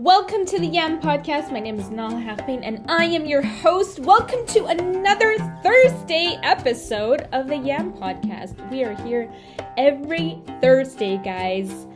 Welcome 0.00 0.46
to 0.46 0.60
the 0.60 0.66
Yam 0.68 1.00
Podcast. 1.00 1.50
My 1.50 1.58
name 1.58 1.80
is 1.80 1.90
Nal 1.90 2.12
Hakbin 2.12 2.60
and 2.62 2.88
I 2.88 3.06
am 3.06 3.26
your 3.26 3.42
host. 3.42 3.98
Welcome 3.98 4.46
to 4.46 4.66
another 4.66 5.36
Thursday 5.60 6.38
episode 6.44 7.22
of 7.32 7.48
the 7.48 7.56
Yam 7.56 7.92
Podcast. 7.94 8.70
We 8.70 8.84
are 8.84 8.94
here 9.04 9.28
every 9.76 10.40
Thursday, 10.60 11.16
guys. 11.16 11.88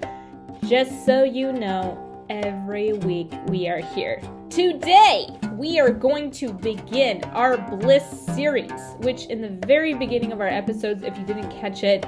Just 0.64 1.06
so 1.06 1.22
you 1.22 1.52
know, 1.52 2.26
every 2.28 2.92
week 2.92 3.30
we 3.46 3.68
are 3.68 3.78
here. 3.78 4.20
Today, 4.50 5.28
we 5.52 5.78
are 5.78 5.92
going 5.92 6.32
to 6.32 6.52
begin 6.52 7.22
our 7.26 7.56
Bliss 7.56 8.26
series, 8.34 8.72
which 8.98 9.26
in 9.26 9.40
the 9.40 9.64
very 9.64 9.94
beginning 9.94 10.32
of 10.32 10.40
our 10.40 10.48
episodes, 10.48 11.04
if 11.04 11.16
you 11.16 11.24
didn't 11.24 11.52
catch 11.52 11.84
it, 11.84 12.04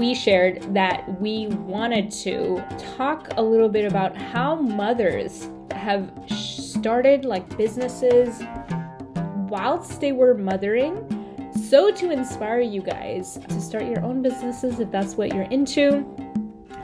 we 0.00 0.14
shared 0.14 0.62
that 0.72 1.20
we 1.20 1.48
wanted 1.48 2.10
to 2.10 2.64
talk 2.96 3.28
a 3.36 3.42
little 3.42 3.68
bit 3.68 3.84
about 3.84 4.16
how 4.16 4.54
mothers 4.54 5.50
have 5.72 6.10
started 6.26 7.26
like 7.26 7.46
businesses 7.58 8.42
whilst 9.50 10.00
they 10.00 10.12
were 10.12 10.32
mothering. 10.32 11.06
So, 11.68 11.90
to 11.90 12.10
inspire 12.10 12.62
you 12.62 12.80
guys 12.80 13.38
to 13.46 13.60
start 13.60 13.84
your 13.84 14.02
own 14.02 14.22
businesses 14.22 14.80
if 14.80 14.90
that's 14.90 15.16
what 15.16 15.34
you're 15.34 15.50
into. 15.50 16.00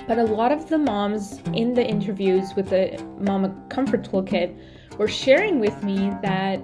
But 0.06 0.18
a 0.18 0.24
lot 0.24 0.52
of 0.52 0.68
the 0.68 0.76
moms 0.76 1.40
in 1.54 1.72
the 1.72 1.86
interviews 1.86 2.54
with 2.54 2.68
the 2.68 3.02
Mama 3.18 3.56
Comfort 3.70 4.02
Toolkit 4.02 4.54
were 4.98 5.08
sharing 5.08 5.58
with 5.58 5.82
me 5.82 6.10
that 6.20 6.60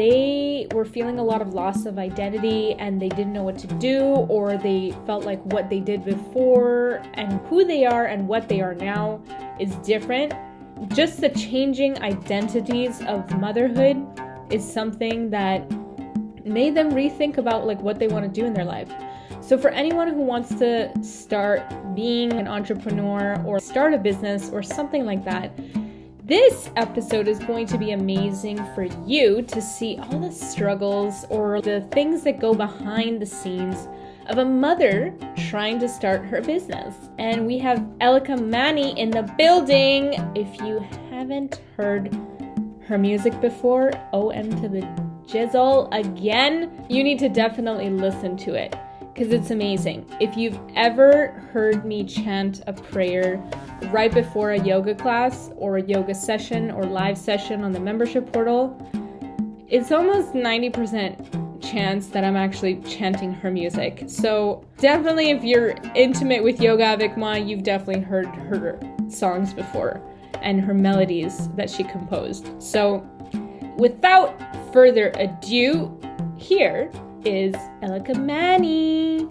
they 0.00 0.66
were 0.72 0.86
feeling 0.86 1.18
a 1.18 1.22
lot 1.22 1.42
of 1.42 1.52
loss 1.52 1.84
of 1.84 1.98
identity 1.98 2.72
and 2.78 3.02
they 3.02 3.10
didn't 3.10 3.34
know 3.34 3.42
what 3.42 3.58
to 3.58 3.66
do, 3.66 4.00
or 4.00 4.56
they 4.56 4.94
felt 5.04 5.26
like 5.26 5.42
what 5.52 5.68
they 5.68 5.78
did 5.78 6.06
before 6.06 7.02
and 7.14 7.38
who 7.48 7.66
they 7.66 7.84
are 7.84 8.06
and 8.06 8.26
what 8.26 8.48
they 8.48 8.62
are 8.62 8.74
now 8.74 9.22
is 9.58 9.74
different. 9.92 10.32
Just 10.88 11.20
the 11.20 11.28
changing 11.28 12.02
identities 12.02 13.02
of 13.02 13.30
motherhood 13.38 14.02
is 14.50 14.64
something 14.64 15.28
that 15.28 15.70
made 16.46 16.74
them 16.74 16.92
rethink 16.92 17.36
about 17.36 17.66
like 17.66 17.80
what 17.82 17.98
they 17.98 18.08
want 18.08 18.24
to 18.24 18.40
do 18.40 18.46
in 18.46 18.54
their 18.54 18.64
life. 18.64 18.90
So 19.42 19.58
for 19.58 19.68
anyone 19.68 20.08
who 20.08 20.22
wants 20.22 20.48
to 20.60 20.90
start 21.04 21.60
being 21.94 22.32
an 22.32 22.48
entrepreneur 22.48 23.38
or 23.44 23.60
start 23.60 23.92
a 23.92 23.98
business 23.98 24.48
or 24.48 24.62
something 24.62 25.04
like 25.04 25.26
that, 25.26 25.52
this 26.30 26.70
episode 26.76 27.26
is 27.26 27.40
going 27.40 27.66
to 27.66 27.76
be 27.76 27.90
amazing 27.90 28.56
for 28.72 28.84
you 29.04 29.42
to 29.42 29.60
see 29.60 29.98
all 29.98 30.20
the 30.20 30.30
struggles 30.30 31.24
or 31.28 31.60
the 31.60 31.80
things 31.90 32.22
that 32.22 32.38
go 32.38 32.54
behind 32.54 33.20
the 33.20 33.26
scenes 33.26 33.88
of 34.28 34.38
a 34.38 34.44
mother 34.44 35.12
trying 35.48 35.76
to 35.80 35.88
start 35.88 36.24
her 36.24 36.40
business. 36.40 36.94
And 37.18 37.48
we 37.48 37.58
have 37.58 37.80
Elika 38.00 38.40
Mahony 38.40 38.96
in 38.96 39.10
the 39.10 39.24
building. 39.36 40.14
If 40.36 40.60
you 40.60 40.78
haven't 41.10 41.62
heard 41.76 42.16
her 42.86 42.96
music 42.96 43.40
before, 43.40 43.90
OM 44.12 44.50
to 44.62 44.68
the 44.68 44.82
Jizzle 45.26 45.88
again, 45.90 46.86
you 46.88 47.02
need 47.02 47.18
to 47.18 47.28
definitely 47.28 47.90
listen 47.90 48.36
to 48.36 48.54
it 48.54 48.76
because 49.12 49.32
it's 49.32 49.50
amazing. 49.50 50.06
If 50.20 50.36
you've 50.36 50.58
ever 50.76 51.28
heard 51.52 51.84
me 51.84 52.04
chant 52.04 52.62
a 52.66 52.72
prayer 52.72 53.42
right 53.90 54.12
before 54.12 54.52
a 54.52 54.62
yoga 54.62 54.94
class 54.94 55.50
or 55.56 55.76
a 55.76 55.82
yoga 55.82 56.14
session 56.14 56.70
or 56.70 56.84
live 56.84 57.18
session 57.18 57.62
on 57.64 57.72
the 57.72 57.80
membership 57.80 58.32
portal, 58.32 58.76
it's 59.68 59.92
almost 59.92 60.32
90% 60.32 61.60
chance 61.60 62.08
that 62.08 62.24
I'm 62.24 62.36
actually 62.36 62.76
chanting 62.82 63.32
her 63.32 63.50
music. 63.50 64.04
So, 64.06 64.64
definitely, 64.78 65.30
if 65.30 65.44
you're 65.44 65.74
intimate 65.94 66.42
with 66.42 66.60
Yoga 66.60 66.84
avec 66.84 67.16
you've 67.46 67.62
definitely 67.62 68.02
heard 68.02 68.26
her 68.26 68.80
songs 69.08 69.52
before 69.52 70.00
and 70.42 70.60
her 70.60 70.74
melodies 70.74 71.48
that 71.50 71.70
she 71.70 71.84
composed. 71.84 72.50
So, 72.60 73.06
without 73.76 74.34
further 74.72 75.12
ado, 75.16 76.00
here 76.36 76.90
is 77.24 77.54
Elika 77.82 78.16
Mahony. 78.16 79.28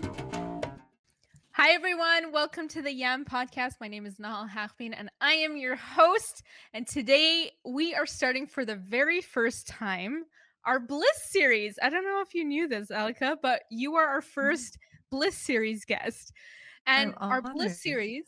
Hi, 1.53 1.71
everyone. 1.71 2.31
Welcome 2.31 2.67
to 2.67 2.83
the 2.83 2.93
Yam 2.93 3.25
Podcast. 3.25 3.73
My 3.81 3.87
name 3.87 4.05
is 4.05 4.17
Nahal 4.17 4.47
Hakbin, 4.47 4.93
and 4.95 5.09
I 5.21 5.33
am 5.33 5.57
your 5.57 5.75
host. 5.75 6.43
And 6.75 6.87
today 6.87 7.51
we 7.65 7.95
are 7.95 8.05
starting 8.05 8.45
for 8.45 8.63
the 8.63 8.75
very 8.75 9.21
first 9.21 9.67
time 9.67 10.25
our 10.65 10.79
Bliss 10.79 11.31
series. 11.31 11.79
I 11.81 11.89
don't 11.89 12.03
know 12.03 12.21
if 12.21 12.35
you 12.35 12.45
knew 12.45 12.67
this, 12.67 12.89
Elika, 12.89 13.37
but 13.41 13.63
you 13.71 13.95
are 13.95 14.05
our 14.05 14.21
first 14.21 14.77
Bliss 15.09 15.35
series 15.35 15.83
guest. 15.83 16.31
And 16.85 17.15
our 17.17 17.41
Bliss 17.41 17.81
series. 17.81 18.25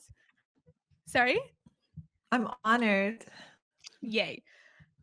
Sorry? 1.06 1.40
I'm 2.32 2.48
honored. 2.64 3.26
Yay. 4.02 4.42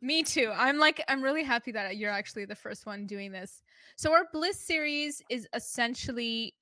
Me 0.00 0.24
too. 0.24 0.50
I'm 0.52 0.78
like, 0.78 1.02
I'm 1.08 1.22
really 1.22 1.44
happy 1.44 1.70
that 1.72 1.96
you're 1.96 2.10
actually 2.10 2.44
the 2.44 2.56
first 2.56 2.86
one 2.86 3.06
doing 3.06 3.30
this. 3.30 3.62
So, 3.98 4.12
our 4.12 4.28
Bliss 4.32 4.60
series 4.60 5.20
is 5.28 5.48
essentially 5.54 6.54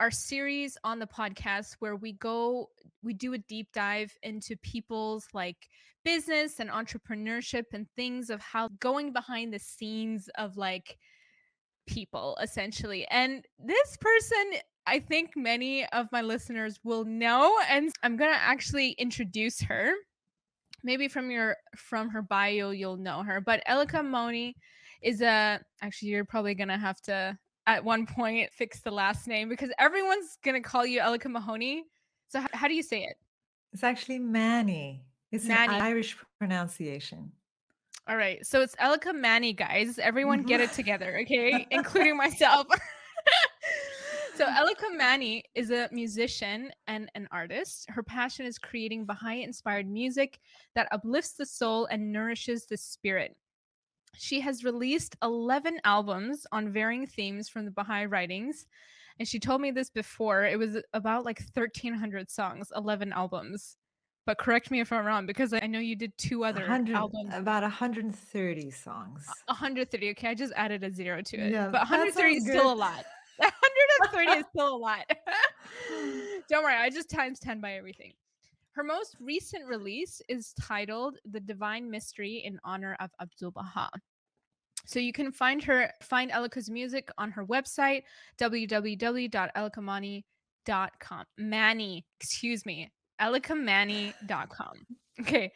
our 0.00 0.10
series 0.10 0.78
on 0.84 0.98
the 0.98 1.06
podcast 1.06 1.74
where 1.80 1.96
we 1.96 2.12
go, 2.14 2.70
we 3.02 3.12
do 3.12 3.34
a 3.34 3.38
deep 3.38 3.68
dive 3.74 4.10
into 4.22 4.56
people's 4.56 5.26
like 5.34 5.68
business 6.02 6.60
and 6.60 6.70
entrepreneurship 6.70 7.64
and 7.74 7.86
things 7.94 8.30
of 8.30 8.40
how 8.40 8.70
going 8.80 9.12
behind 9.12 9.52
the 9.52 9.58
scenes 9.58 10.30
of 10.38 10.56
like 10.56 10.96
people 11.86 12.38
essentially. 12.40 13.06
And 13.08 13.44
this 13.58 13.98
person, 14.00 14.52
I 14.86 14.98
think 14.98 15.32
many 15.36 15.84
of 15.88 16.06
my 16.10 16.22
listeners 16.22 16.80
will 16.84 17.04
know, 17.04 17.54
and 17.68 17.92
I'm 18.02 18.16
going 18.16 18.32
to 18.32 18.42
actually 18.42 18.92
introduce 18.92 19.60
her 19.60 19.92
maybe 20.84 21.08
from 21.08 21.30
your 21.30 21.56
from 21.76 22.08
her 22.08 22.22
bio 22.22 22.70
you'll 22.70 22.96
know 22.96 23.24
her 23.24 23.40
but 23.40 23.60
Elika 23.68 24.00
Mahony 24.00 24.54
is 25.02 25.20
a 25.22 25.60
actually 25.82 26.08
you're 26.08 26.24
probably 26.24 26.54
gonna 26.54 26.78
have 26.78 27.00
to 27.02 27.36
at 27.66 27.84
one 27.84 28.06
point 28.06 28.50
fix 28.52 28.80
the 28.80 28.90
last 28.90 29.26
name 29.28 29.48
because 29.48 29.70
everyone's 29.78 30.38
gonna 30.44 30.60
call 30.60 30.86
you 30.86 31.00
Elika 31.00 31.30
Mahony. 31.30 31.84
So 32.28 32.40
how, 32.40 32.48
how 32.52 32.68
do 32.68 32.74
you 32.74 32.82
say 32.82 33.02
it? 33.04 33.16
It's 33.72 33.82
actually 33.82 34.18
Manny. 34.18 35.04
It's 35.30 35.44
Manny. 35.44 35.74
an 35.74 35.82
Irish 35.82 36.16
pronunciation. 36.38 37.32
All 38.08 38.16
right. 38.16 38.44
So 38.46 38.62
it's 38.62 38.74
Elika 38.76 39.14
Mahony, 39.14 39.52
guys. 39.52 39.98
Everyone 39.98 40.42
get 40.42 40.60
it 40.60 40.68
mm-hmm. 40.70 40.76
together, 40.76 41.18
okay? 41.22 41.66
Including 41.70 42.16
myself. 42.16 42.66
so 44.36 44.46
Elika 44.46 44.96
Mahony 44.96 45.44
is 45.54 45.70
a 45.70 45.90
musician 45.92 46.70
and 46.86 47.10
an 47.14 47.28
artist. 47.30 47.84
Her 47.90 48.02
passion 48.02 48.46
is 48.46 48.58
creating 48.58 49.04
Baha'i 49.04 49.42
inspired 49.42 49.86
music 49.86 50.38
that 50.74 50.88
uplifts 50.90 51.32
the 51.32 51.44
soul 51.44 51.86
and 51.90 52.10
nourishes 52.10 52.64
the 52.64 52.78
spirit. 52.78 53.36
She 54.18 54.40
has 54.40 54.64
released 54.64 55.16
11 55.22 55.80
albums 55.84 56.46
on 56.50 56.72
varying 56.72 57.06
themes 57.06 57.48
from 57.48 57.64
the 57.64 57.70
Baha'i 57.70 58.06
writings. 58.06 58.66
And 59.18 59.26
she 59.26 59.38
told 59.38 59.60
me 59.60 59.70
this 59.70 59.90
before. 59.90 60.44
It 60.44 60.58
was 60.58 60.76
about 60.92 61.24
like 61.24 61.40
1,300 61.54 62.30
songs, 62.30 62.72
11 62.74 63.12
albums. 63.12 63.76
But 64.26 64.38
correct 64.38 64.70
me 64.70 64.80
if 64.80 64.92
I'm 64.92 65.06
wrong 65.06 65.24
because 65.24 65.54
I 65.54 65.66
know 65.66 65.78
you 65.78 65.96
did 65.96 66.12
two 66.18 66.44
other 66.44 66.62
albums. 66.68 67.30
About 67.32 67.62
130 67.62 68.70
songs. 68.70 69.26
130. 69.46 70.10
Okay, 70.10 70.28
I 70.28 70.34
just 70.34 70.52
added 70.54 70.84
a 70.84 70.90
zero 70.90 71.22
to 71.22 71.36
it. 71.38 71.52
Yeah, 71.52 71.68
but 71.68 71.80
130 71.80 72.34
is 72.36 72.42
still 72.44 72.72
a 72.72 72.74
lot. 72.74 73.04
130 73.38 74.40
is 74.40 74.44
still 74.54 74.74
a 74.74 74.76
lot. 74.76 75.10
Don't 76.48 76.62
worry, 76.62 76.74
I 76.74 76.90
just 76.90 77.08
times 77.08 77.38
10 77.38 77.60
by 77.60 77.74
everything. 77.74 78.12
Her 78.78 78.84
most 78.84 79.16
recent 79.18 79.66
release 79.66 80.22
is 80.28 80.54
titled 80.60 81.18
The 81.28 81.40
Divine 81.40 81.90
Mystery 81.90 82.42
in 82.44 82.60
honor 82.62 82.96
of 83.00 83.10
Abdul 83.20 83.50
Baha. 83.50 83.90
So 84.86 85.00
you 85.00 85.12
can 85.12 85.32
find 85.32 85.60
her 85.64 85.90
find 86.00 86.30
Elika's 86.30 86.70
music 86.70 87.08
on 87.18 87.32
her 87.32 87.44
website 87.44 88.04
www.elikamahony.com. 88.40 91.24
Manny, 91.38 92.06
excuse 92.20 92.64
me, 92.64 92.92
elikamahony.com. 93.20 94.86
Okay. 95.22 95.50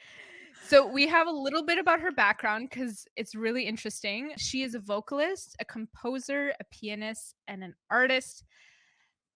So 0.67 0.85
we 0.85 1.07
have 1.07 1.29
a 1.29 1.31
little 1.31 1.65
bit 1.65 1.79
about 1.79 2.01
her 2.01 2.11
background 2.11 2.71
because 2.71 3.07
it's 3.17 3.37
really 3.37 3.67
interesting. 3.67 4.33
She 4.37 4.65
is 4.65 4.75
a 4.75 4.81
vocalist, 4.81 5.55
a 5.61 5.65
composer, 5.65 6.55
a 6.59 6.65
pianist, 6.73 7.37
and 7.47 7.63
an 7.63 7.77
artist 7.89 8.43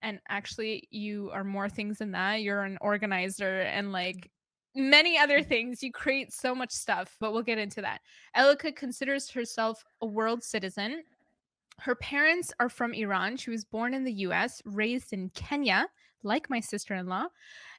and 0.02 0.20
actually 0.28 0.86
you 0.90 1.30
are 1.32 1.44
more 1.44 1.68
things 1.68 1.98
than 1.98 2.12
that 2.12 2.42
you're 2.42 2.62
an 2.62 2.78
organizer 2.80 3.60
and 3.60 3.92
like 3.92 4.30
many 4.74 5.18
other 5.18 5.40
mm. 5.40 5.46
things 5.46 5.82
you 5.82 5.90
create 5.90 6.32
so 6.32 6.54
much 6.54 6.70
stuff 6.70 7.16
but 7.20 7.32
we'll 7.32 7.42
get 7.42 7.58
into 7.58 7.80
that. 7.80 8.00
Elika 8.36 8.74
considers 8.74 9.30
herself 9.30 9.84
a 10.02 10.06
world 10.06 10.42
citizen. 10.42 11.02
Her 11.80 11.94
parents 11.94 12.52
are 12.60 12.68
from 12.68 12.92
iran 12.92 13.36
she 13.36 13.50
was 13.50 13.64
born 13.64 13.94
in 13.94 14.04
the 14.04 14.12
us 14.12 14.62
raised 14.64 15.12
in 15.12 15.30
kenya 15.30 15.86
like 16.22 16.50
my 16.50 16.60
sister-in-law 16.60 17.26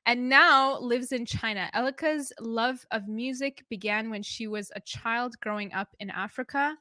and 0.06 0.30
now 0.30 0.80
lives 0.80 1.12
in 1.12 1.25
china. 1.25 1.69
Elika's 1.75 2.31
love 2.40 2.86
of 2.92 3.08
music 3.08 3.64
began 3.69 4.10
when 4.10 4.24
she 4.24 4.48
was 4.48 4.72
a 4.75 4.81
child 4.81 5.40
growing 5.42 5.72
up 5.74 5.90
in 6.00 6.10
africa 6.10 6.75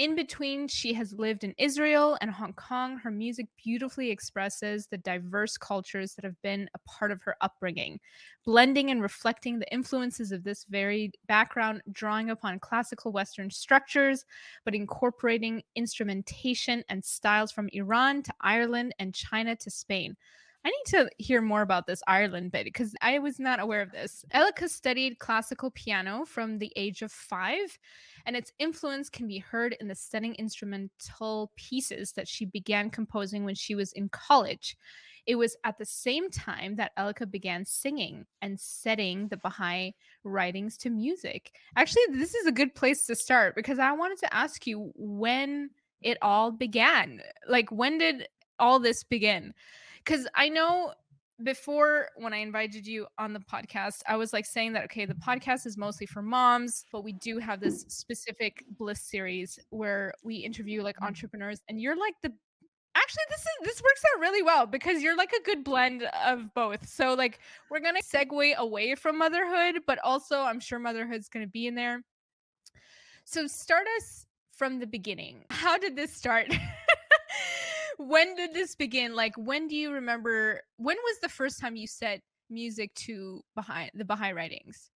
in 0.00 0.14
between, 0.14 0.66
she 0.66 0.94
has 0.94 1.12
lived 1.12 1.44
in 1.44 1.54
Israel 1.58 2.16
and 2.22 2.30
Hong 2.30 2.54
Kong. 2.54 2.96
Her 2.96 3.10
music 3.10 3.48
beautifully 3.62 4.10
expresses 4.10 4.86
the 4.86 4.96
diverse 4.96 5.58
cultures 5.58 6.14
that 6.14 6.24
have 6.24 6.40
been 6.40 6.70
a 6.72 6.78
part 6.88 7.10
of 7.10 7.20
her 7.20 7.36
upbringing, 7.42 8.00
blending 8.46 8.90
and 8.90 9.02
reflecting 9.02 9.58
the 9.58 9.70
influences 9.70 10.32
of 10.32 10.42
this 10.42 10.64
varied 10.70 11.18
background, 11.28 11.82
drawing 11.92 12.30
upon 12.30 12.60
classical 12.60 13.12
Western 13.12 13.50
structures, 13.50 14.24
but 14.64 14.74
incorporating 14.74 15.62
instrumentation 15.76 16.82
and 16.88 17.04
styles 17.04 17.52
from 17.52 17.68
Iran 17.74 18.22
to 18.22 18.32
Ireland 18.40 18.94
and 18.98 19.14
China 19.14 19.54
to 19.54 19.70
Spain. 19.70 20.16
I 20.64 20.68
need 20.68 20.90
to 20.98 21.10
hear 21.16 21.40
more 21.40 21.62
about 21.62 21.86
this 21.86 22.02
Ireland 22.06 22.52
bit 22.52 22.64
because 22.64 22.94
I 23.00 23.18
was 23.18 23.38
not 23.38 23.60
aware 23.60 23.80
of 23.80 23.92
this. 23.92 24.24
Elika 24.34 24.68
studied 24.68 25.18
classical 25.18 25.70
piano 25.70 26.26
from 26.26 26.58
the 26.58 26.70
age 26.76 27.00
of 27.00 27.10
five, 27.10 27.78
and 28.26 28.36
its 28.36 28.52
influence 28.58 29.08
can 29.08 29.26
be 29.26 29.38
heard 29.38 29.74
in 29.80 29.88
the 29.88 29.94
stunning 29.94 30.34
instrumental 30.34 31.50
pieces 31.56 32.12
that 32.12 32.28
she 32.28 32.44
began 32.44 32.90
composing 32.90 33.44
when 33.44 33.54
she 33.54 33.74
was 33.74 33.92
in 33.92 34.10
college. 34.10 34.76
It 35.26 35.36
was 35.36 35.56
at 35.64 35.78
the 35.78 35.86
same 35.86 36.30
time 36.30 36.76
that 36.76 36.92
Elika 36.98 37.30
began 37.30 37.64
singing 37.64 38.26
and 38.42 38.58
setting 38.60 39.28
the 39.28 39.36
Baha'i 39.38 39.94
writings 40.24 40.76
to 40.78 40.90
music. 40.90 41.52
Actually, 41.76 42.02
this 42.10 42.34
is 42.34 42.46
a 42.46 42.52
good 42.52 42.74
place 42.74 43.06
to 43.06 43.14
start 43.14 43.54
because 43.54 43.78
I 43.78 43.92
wanted 43.92 44.18
to 44.18 44.34
ask 44.34 44.66
you 44.66 44.92
when 44.94 45.70
it 46.02 46.18
all 46.20 46.50
began. 46.50 47.22
Like, 47.48 47.70
when 47.70 47.98
did 47.98 48.28
all 48.58 48.78
this 48.78 49.04
begin? 49.04 49.54
Because 50.04 50.26
I 50.34 50.48
know 50.48 50.92
before 51.42 52.08
when 52.16 52.32
I 52.32 52.38
invited 52.38 52.86
you 52.86 53.06
on 53.18 53.32
the 53.32 53.40
podcast, 53.40 54.02
I 54.06 54.16
was 54.16 54.32
like 54.32 54.46
saying 54.46 54.72
that 54.74 54.84
okay, 54.84 55.04
the 55.04 55.14
podcast 55.14 55.66
is 55.66 55.76
mostly 55.76 56.06
for 56.06 56.22
moms, 56.22 56.84
but 56.92 57.04
we 57.04 57.12
do 57.12 57.38
have 57.38 57.60
this 57.60 57.84
specific 57.88 58.64
bliss 58.78 59.00
series 59.00 59.58
where 59.70 60.12
we 60.22 60.36
interview 60.36 60.82
like 60.82 60.96
mm. 60.98 61.06
entrepreneurs, 61.06 61.60
and 61.68 61.80
you're 61.80 61.96
like 61.96 62.14
the 62.22 62.32
actually 62.96 63.22
this 63.30 63.40
is 63.40 63.46
this 63.62 63.82
works 63.82 64.02
out 64.12 64.20
really 64.20 64.42
well 64.42 64.66
because 64.66 65.02
you're 65.02 65.16
like 65.16 65.32
a 65.32 65.42
good 65.42 65.64
blend 65.64 66.02
of 66.24 66.52
both. 66.54 66.88
So 66.88 67.14
like 67.14 67.40
we're 67.70 67.80
gonna 67.80 68.02
segue 68.02 68.56
away 68.56 68.94
from 68.94 69.18
motherhood, 69.18 69.82
but 69.86 69.98
also 70.04 70.40
I'm 70.40 70.60
sure 70.60 70.78
motherhood's 70.78 71.28
gonna 71.28 71.46
be 71.46 71.66
in 71.66 71.74
there. 71.74 72.02
So 73.24 73.46
start 73.46 73.86
us 73.98 74.26
from 74.52 74.78
the 74.78 74.86
beginning. 74.86 75.44
How 75.50 75.78
did 75.78 75.96
this 75.96 76.12
start? 76.12 76.48
when 78.00 78.34
did 78.34 78.54
this 78.54 78.74
begin? 78.74 79.14
Like, 79.14 79.34
when 79.36 79.68
do 79.68 79.76
you 79.76 79.92
remember? 79.92 80.62
When 80.76 80.96
was 80.96 81.18
the 81.20 81.28
first 81.28 81.60
time 81.60 81.76
you 81.76 81.86
set 81.86 82.20
music 82.48 82.94
to 82.94 83.42
behind 83.54 83.90
the 83.94 84.04
Baha'i 84.04 84.32
writings? 84.32 84.90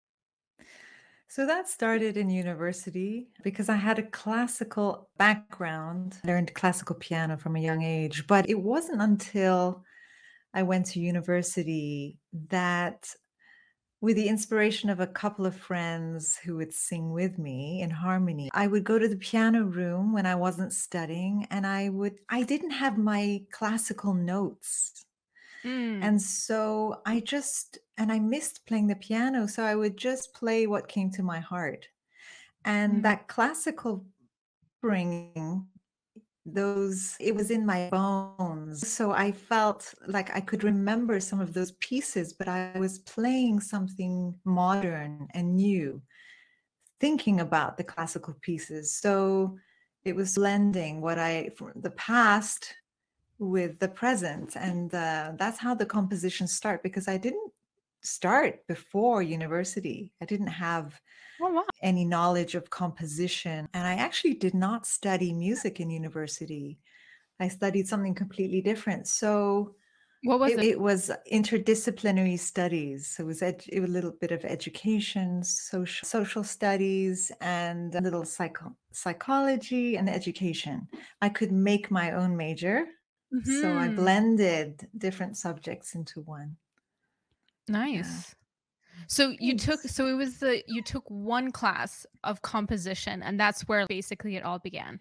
So 1.28 1.48
that 1.48 1.68
started 1.68 2.16
in 2.16 2.30
university 2.30 3.30
because 3.44 3.68
I 3.68 3.76
had 3.76 3.98
a 3.98 4.04
classical 4.04 5.10
background, 5.18 6.18
learned 6.24 6.54
classical 6.54 6.96
piano 6.96 7.38
from 7.38 7.56
a 7.56 7.60
young 7.60 7.82
age. 7.82 8.28
But 8.28 8.50
it 8.50 8.62
wasn't 8.62 9.02
until 9.02 9.84
I 10.54 10.64
went 10.64 10.86
to 10.88 11.00
university 11.00 12.20
that 12.50 13.10
with 14.04 14.18
the 14.18 14.28
inspiration 14.28 14.90
of 14.90 15.00
a 15.00 15.08
couple 15.08 15.46
of 15.46 15.56
friends 15.56 16.36
who 16.36 16.58
would 16.58 16.74
sing 16.74 17.14
with 17.14 17.40
me 17.40 17.82
in 17.82 17.90
harmony. 17.90 18.50
I 18.54 18.68
would 18.68 18.84
go 18.84 19.00
to 19.00 19.08
the 19.08 19.16
piano 19.16 19.64
room 19.64 20.12
when 20.12 20.26
I 20.26 20.36
wasn't 20.36 20.74
studying 20.74 21.48
and 21.50 21.66
I 21.66 21.88
would 21.88 22.16
I 22.28 22.44
didn't 22.44 22.72
have 22.72 22.98
my 22.98 23.44
classical 23.52 24.14
notes. 24.14 25.06
Mm. 25.64 26.04
And 26.04 26.22
so 26.22 27.00
I 27.06 27.22
just 27.22 27.78
and 27.98 28.12
I 28.12 28.20
missed 28.20 28.66
playing 28.66 28.88
the 28.88 28.98
piano 28.98 29.48
so 29.48 29.64
I 29.64 29.74
would 29.74 29.96
just 29.96 30.34
play 30.34 30.68
what 30.68 30.90
came 30.90 31.10
to 31.12 31.24
my 31.24 31.40
heart. 31.40 31.88
And 32.66 32.96
mm. 32.96 33.02
that 33.04 33.30
classical 33.30 34.06
bringing 34.82 35.68
those 36.45 37.16
it 37.19 37.34
was 37.34 37.51
in 37.51 37.66
my 37.66 37.90
bones. 37.90 38.88
So 38.88 39.12
i 39.12 39.31
felt 39.31 39.94
like 40.07 40.36
i 40.36 40.42
could 40.42 40.63
remember 40.63 41.19
some 41.19 41.40
of 41.40 41.54
those 41.54 41.72
pieces 41.74 42.34
but 42.34 42.48
i 42.48 42.72
was 42.78 43.00
playing 43.00 43.62
something 43.62 44.36
modern 44.44 45.28
and 45.34 45.56
new 45.56 46.01
thinking 47.00 47.42
about 47.42 47.75
the 47.78 47.84
classical 47.84 48.34
pieces. 48.42 48.95
So 48.95 49.57
it 50.06 50.16
was 50.16 50.36
blending 50.36 51.01
what 51.01 51.18
i 51.18 51.50
the 51.75 51.92
past 51.92 52.75
with 53.40 53.80
the 53.80 53.88
present 53.88 54.56
and 54.56 54.94
uh, 54.94 55.31
that's 55.38 55.60
how 55.60 55.74
the 55.74 55.86
compositions 55.86 56.51
start 56.54 56.84
because 56.84 57.07
i 57.07 57.18
didn't 57.18 57.53
start 58.04 58.66
before 58.68 59.22
university 59.22 60.12
i 60.22 60.26
didn't 60.26 60.48
have 60.48 61.00
oh, 61.44 61.52
wow. 61.52 61.64
any 61.82 62.06
knowledge 62.06 62.56
of 62.56 62.70
composition. 62.70 63.68
And 63.74 63.88
I 63.88 63.96
actually 63.96 64.36
did 64.36 64.54
not 64.54 64.86
study 64.86 65.34
music 65.34 65.80
in 65.80 65.90
university. 65.90 66.80
I 67.40 67.48
studied 67.48 67.88
something 67.88 68.16
completely 68.16 68.62
different. 68.62 69.08
So 69.08 69.76
what 70.24 70.40
was 70.40 70.54
it? 70.54 70.60
It, 70.60 70.66
it 70.66 70.80
was 70.80 71.12
interdisciplinary 71.32 72.40
studies. 72.40 73.08
So 73.08 73.24
it 73.24 73.28
was, 73.28 73.42
ed- 73.42 73.66
it 73.68 73.82
was 73.82 73.90
a 73.90 73.94
little 73.94 74.14
bit 74.22 74.32
of 74.32 74.46
education, 74.46 75.44
social 75.44 76.08
social 76.08 76.44
studies, 76.46 77.32
and 77.42 77.94
a 77.96 78.02
little 78.02 78.24
psycho- 78.24 78.76
psychology 78.94 79.98
and 79.98 80.10
education. 80.10 80.88
I 81.22 81.28
could 81.28 81.52
make 81.52 81.92
my 81.92 82.14
own 82.14 82.38
major, 82.38 82.86
mm-hmm. 83.34 83.62
so 83.62 83.78
I 83.78 83.88
mm-hmm. 83.88 83.96
blended 83.98 84.88
different 84.98 85.36
subjects 85.36 85.94
into 85.94 86.22
one. 86.22 86.56
Nice. 87.68 88.30
Yeah. 88.30 89.04
So 89.07 89.33
you 89.39 89.57
took 89.57 89.81
so 89.81 90.07
it 90.07 90.13
was 90.13 90.38
the 90.39 90.63
you 90.68 90.81
took 90.81 91.04
one 91.10 91.51
class 91.51 92.06
of 92.24 92.42
composition 92.42 93.21
and 93.24 93.39
that's 93.39 93.62
where 93.68 93.86
basically 93.88 94.36
it 94.36 94.44
all 94.44 94.60
began. 94.60 95.00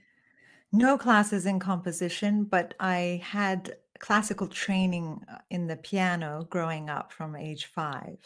No 0.73 0.97
classes 0.97 1.47
in 1.47 1.59
composition, 1.59 2.45
but 2.45 2.75
I 2.81 3.21
had 3.23 3.77
classical 3.99 4.49
training 4.49 5.21
uh, 5.31 5.39
in 5.51 5.67
the 5.67 5.77
piano 5.77 6.47
growing 6.49 6.89
up 6.89 7.13
from 7.13 7.37
age 7.37 7.67
5. 7.67 8.17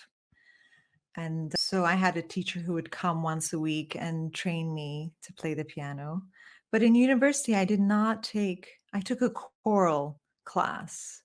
And 1.17 1.53
so 1.57 1.85
I 1.85 1.95
had 1.95 2.17
a 2.17 2.23
teacher 2.23 2.61
who 2.61 2.75
would 2.75 2.91
come 2.91 3.23
once 3.23 3.53
a 3.53 3.59
week 3.59 3.97
and 3.99 4.33
train 4.33 4.75
me 4.75 5.13
to 5.23 5.33
play 5.33 5.55
the 5.55 5.65
piano. 5.65 6.23
But 6.71 6.83
in 6.83 6.95
university 6.95 7.55
I 7.57 7.65
did 7.65 7.81
not 7.81 8.23
take 8.23 8.69
I 8.93 9.01
took 9.01 9.23
a 9.23 9.31
choral 9.31 10.21
class, 10.45 11.23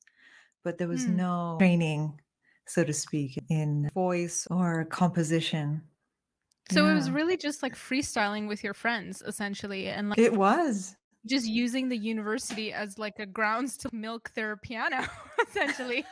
but 0.63 0.77
there 0.77 0.87
was 0.87 1.05
hmm. 1.05 1.15
no 1.15 1.55
training 1.59 2.19
so 2.71 2.83
to 2.83 2.93
speak, 2.93 3.41
in 3.49 3.89
voice 3.93 4.47
or 4.49 4.85
composition. 4.85 5.81
So 6.71 6.85
yeah. 6.85 6.91
it 6.91 6.95
was 6.95 7.11
really 7.11 7.37
just 7.37 7.63
like 7.63 7.75
freestyling 7.75 8.47
with 8.47 8.63
your 8.63 8.73
friends, 8.73 9.21
essentially, 9.25 9.87
and 9.87 10.09
like 10.09 10.19
it 10.19 10.33
was 10.33 10.95
just 11.25 11.45
using 11.45 11.89
the 11.89 11.97
university 11.97 12.73
as 12.73 12.97
like 12.97 13.19
a 13.19 13.25
grounds 13.25 13.77
to 13.77 13.89
milk 13.93 14.31
their 14.33 14.57
piano, 14.57 15.05
essentially. 15.47 16.05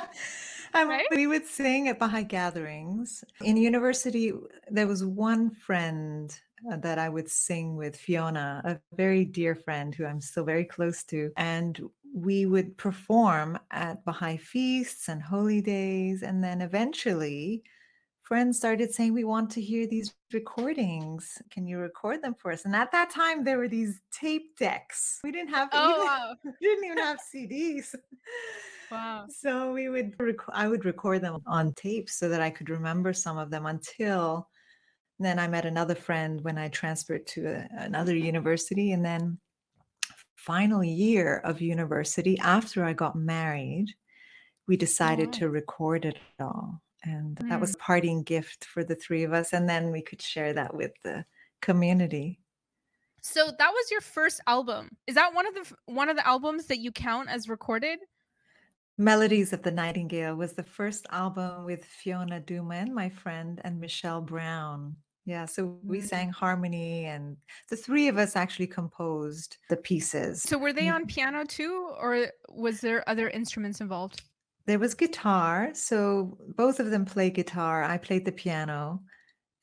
right? 0.74 1.06
We 1.10 1.26
would 1.26 1.46
sing 1.46 1.88
at 1.88 1.98
Baha'i 1.98 2.24
gatherings. 2.24 3.24
In 3.42 3.56
university, 3.56 4.32
there 4.70 4.86
was 4.86 5.04
one 5.04 5.50
friend 5.50 6.38
uh, 6.70 6.76
that 6.78 6.98
I 6.98 7.08
would 7.08 7.30
sing 7.30 7.76
with, 7.76 7.96
Fiona, 7.96 8.62
a 8.64 8.96
very 8.96 9.24
dear 9.24 9.54
friend 9.54 9.94
who 9.94 10.06
I'm 10.06 10.20
still 10.20 10.44
very 10.44 10.64
close 10.64 11.04
to. 11.04 11.30
And 11.36 11.80
we 12.16 12.46
would 12.46 12.78
perform 12.78 13.58
at 13.70 14.02
Baha'i 14.06 14.38
feasts 14.38 15.08
and 15.08 15.22
holy 15.22 15.60
days. 15.60 16.22
And 16.22 16.42
then 16.42 16.62
eventually, 16.62 17.62
friends 18.22 18.56
started 18.56 18.92
saying, 18.92 19.12
We 19.12 19.24
want 19.24 19.50
to 19.50 19.60
hear 19.60 19.86
these 19.86 20.14
recordings. 20.32 21.42
Can 21.50 21.66
you 21.66 21.76
record 21.76 22.22
them 22.22 22.34
for 22.34 22.50
us? 22.50 22.64
And 22.64 22.74
at 22.74 22.90
that 22.92 23.10
time, 23.10 23.44
there 23.44 23.58
were 23.58 23.68
these 23.68 24.00
tape 24.10 24.56
decks. 24.56 25.20
We 25.22 25.30
didn't 25.30 25.50
have, 25.50 25.68
oh, 25.72 25.90
even, 25.90 26.06
wow. 26.06 26.34
we 26.44 26.66
didn't 26.66 26.84
even 26.86 26.98
have 26.98 27.18
CDs. 27.34 27.94
Wow. 28.90 29.26
So 29.28 29.74
we 29.74 29.90
would, 29.90 30.14
rec- 30.18 30.48
I 30.48 30.68
would 30.68 30.86
record 30.86 31.20
them 31.20 31.42
on 31.46 31.74
tape 31.74 32.08
so 32.08 32.30
that 32.30 32.40
I 32.40 32.48
could 32.48 32.70
remember 32.70 33.12
some 33.12 33.36
of 33.36 33.50
them 33.50 33.66
until 33.66 34.48
then 35.18 35.38
I 35.38 35.48
met 35.48 35.66
another 35.66 35.94
friend 35.94 36.40
when 36.42 36.56
I 36.56 36.68
transferred 36.68 37.26
to 37.28 37.46
a, 37.46 37.68
another 37.76 38.16
university. 38.16 38.92
And 38.92 39.04
then 39.04 39.38
final 40.46 40.82
year 40.82 41.38
of 41.44 41.60
university, 41.60 42.38
after 42.38 42.84
I 42.84 42.92
got 42.92 43.16
married, 43.16 43.88
we 44.68 44.76
decided 44.76 45.32
to 45.34 45.50
record 45.50 46.04
it 46.04 46.18
all. 46.40 46.80
And 47.02 47.36
mm. 47.36 47.48
that 47.48 47.60
was 47.60 47.72
mm. 47.72 47.74
a 47.74 47.78
parting 47.78 48.22
gift 48.22 48.64
for 48.64 48.84
the 48.84 48.94
three 48.94 49.24
of 49.24 49.32
us. 49.32 49.52
And 49.52 49.68
then 49.68 49.90
we 49.90 50.02
could 50.02 50.22
share 50.22 50.52
that 50.52 50.74
with 50.74 50.92
the 51.02 51.24
community. 51.60 52.38
So 53.22 53.50
that 53.58 53.72
was 53.72 53.90
your 53.90 54.00
first 54.00 54.40
album. 54.46 54.90
Is 55.08 55.16
that 55.16 55.34
one 55.34 55.46
of 55.48 55.54
the 55.54 55.74
one 55.86 56.08
of 56.08 56.16
the 56.16 56.26
albums 56.26 56.66
that 56.66 56.78
you 56.78 56.92
count 56.92 57.28
as 57.28 57.48
recorded? 57.48 57.98
Melodies 58.98 59.52
of 59.52 59.62
the 59.62 59.72
Nightingale 59.72 60.36
was 60.36 60.52
the 60.52 60.62
first 60.62 61.06
album 61.10 61.64
with 61.64 61.84
Fiona 61.84 62.40
Duman, 62.40 62.92
my 62.92 63.08
friend, 63.08 63.60
and 63.64 63.80
Michelle 63.80 64.22
Brown. 64.22 64.96
Yeah, 65.26 65.44
so 65.44 65.78
we 65.84 65.98
mm-hmm. 65.98 66.06
sang 66.06 66.30
harmony, 66.30 67.06
and 67.06 67.36
the 67.68 67.76
three 67.76 68.06
of 68.06 68.16
us 68.16 68.36
actually 68.36 68.68
composed 68.68 69.56
the 69.68 69.76
pieces. 69.76 70.42
So 70.42 70.56
were 70.56 70.72
they 70.72 70.88
on 70.88 71.04
piano 71.06 71.44
too, 71.44 71.92
or 71.98 72.28
was 72.48 72.80
there 72.80 73.06
other 73.08 73.28
instruments 73.28 73.80
involved? 73.80 74.22
There 74.66 74.78
was 74.78 74.94
guitar, 74.94 75.70
so 75.74 76.38
both 76.56 76.78
of 76.78 76.90
them 76.90 77.04
play 77.04 77.30
guitar. 77.30 77.82
I 77.82 77.98
played 77.98 78.24
the 78.24 78.32
piano, 78.32 79.02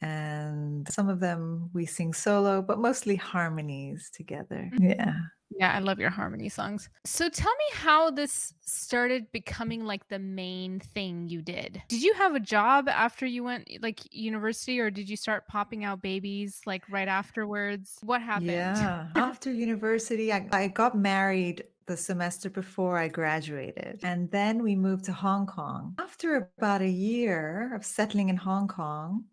and 0.01 0.85
some 0.89 1.07
of 1.07 1.21
them 1.21 1.69
we 1.73 1.85
sing 1.85 2.13
solo, 2.13 2.61
but 2.61 2.79
mostly 2.79 3.15
harmonies 3.15 4.11
together. 4.13 4.69
Mm-hmm. 4.73 4.89
Yeah. 4.89 5.15
Yeah, 5.57 5.73
I 5.73 5.79
love 5.79 5.99
your 5.99 6.09
harmony 6.09 6.49
songs. 6.49 6.89
So 7.05 7.29
tell 7.29 7.51
me 7.51 7.77
how 7.77 8.09
this 8.11 8.53
started 8.61 9.31
becoming 9.31 9.85
like 9.85 10.07
the 10.07 10.19
main 10.19 10.79
thing 10.79 11.27
you 11.27 11.41
did. 11.41 11.81
Did 11.89 12.01
you 12.01 12.13
have 12.13 12.35
a 12.35 12.39
job 12.39 12.87
after 12.89 13.25
you 13.25 13.43
went 13.43 13.69
like 13.81 13.99
university 14.11 14.79
or 14.79 14.89
did 14.89 15.09
you 15.09 15.17
start 15.17 15.47
popping 15.47 15.83
out 15.83 16.01
babies 16.01 16.61
like 16.65 16.83
right 16.89 17.07
afterwards? 17.07 17.99
What 18.03 18.21
happened? 18.21 18.43
Yeah. 18.53 19.07
after 19.15 19.51
university, 19.51 20.31
I, 20.33 20.47
I 20.51 20.67
got 20.67 20.97
married 20.97 21.63
the 21.85 21.97
semester 21.97 22.49
before 22.49 22.97
I 22.97 23.07
graduated. 23.07 23.99
And 24.03 24.29
then 24.31 24.63
we 24.63 24.75
moved 24.75 25.05
to 25.05 25.13
Hong 25.13 25.45
Kong. 25.45 25.95
After 25.99 26.51
about 26.57 26.81
a 26.81 26.89
year 26.89 27.73
of 27.75 27.85
settling 27.85 28.29
in 28.29 28.37
Hong 28.37 28.67
Kong, 28.67 29.25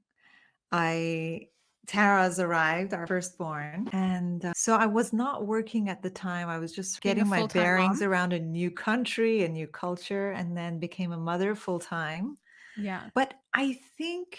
I 0.73 1.49
Tara's 1.91 2.39
arrived, 2.39 2.95
our 2.95 3.05
firstborn. 3.05 3.89
And 3.93 4.45
uh, 4.45 4.53
so 4.55 4.77
I 4.77 4.87
was 4.87 5.13
not 5.13 5.49
working 5.49 5.89
at 5.89 6.03
the 6.03 6.11
time. 6.11 6.49
I 6.49 6.57
was 6.57 6.73
just 6.73 7.01
getting 7.01 7.27
my 7.27 7.49
bearings 7.49 8.01
mom? 8.01 8.09
around 8.09 8.33
a 8.33 8.39
new 8.39 8.71
country, 8.71 9.43
a 9.43 9.49
new 9.49 9.67
culture, 9.67 10.31
and 10.31 10.57
then 10.57 10.79
became 10.79 11.11
a 11.11 11.17
mother 11.17 11.57
full 11.57 11.81
time. 11.81 12.37
Yeah. 12.79 13.09
But 13.13 13.35
I 13.55 13.77
think 13.99 14.39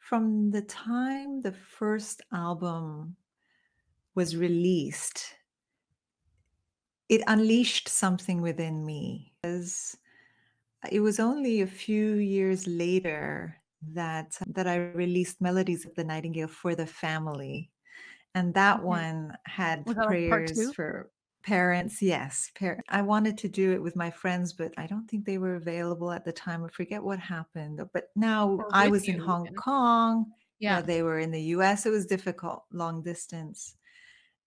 from 0.00 0.50
the 0.50 0.60
time 0.60 1.40
the 1.40 1.52
first 1.52 2.20
album 2.30 3.16
was 4.14 4.36
released, 4.36 5.36
it 7.08 7.22
unleashed 7.26 7.88
something 7.88 8.42
within 8.42 8.84
me. 8.84 9.32
As 9.42 9.96
it 10.92 11.00
was 11.00 11.18
only 11.18 11.62
a 11.62 11.66
few 11.66 12.16
years 12.16 12.66
later 12.66 13.59
that 13.92 14.36
that 14.46 14.66
I 14.66 14.76
released 14.76 15.40
Melodies 15.40 15.86
of 15.86 15.94
the 15.94 16.04
Nightingale 16.04 16.48
for 16.48 16.74
the 16.74 16.86
family. 16.86 17.70
And 18.34 18.54
that 18.54 18.78
mm-hmm. 18.78 18.86
one 18.86 19.36
had 19.44 19.84
prayers 19.86 20.72
for 20.74 21.10
parents. 21.42 22.00
Yes, 22.00 22.50
par- 22.58 22.82
I 22.88 23.02
wanted 23.02 23.38
to 23.38 23.48
do 23.48 23.72
it 23.72 23.82
with 23.82 23.96
my 23.96 24.10
friends, 24.10 24.52
but 24.52 24.72
I 24.76 24.86
don't 24.86 25.08
think 25.08 25.24
they 25.24 25.38
were 25.38 25.56
available 25.56 26.12
at 26.12 26.24
the 26.24 26.32
time. 26.32 26.64
I 26.64 26.68
forget 26.68 27.02
what 27.02 27.18
happened. 27.18 27.80
But 27.92 28.10
now 28.14 28.60
I 28.72 28.88
was 28.88 29.08
in 29.08 29.18
Hong. 29.18 29.46
Kong. 29.54 30.26
Yeah. 30.58 30.82
they 30.82 31.02
were 31.02 31.18
in 31.18 31.30
the 31.30 31.42
US. 31.54 31.86
It 31.86 31.90
was 31.90 32.06
difficult, 32.06 32.64
long 32.70 33.02
distance. 33.02 33.76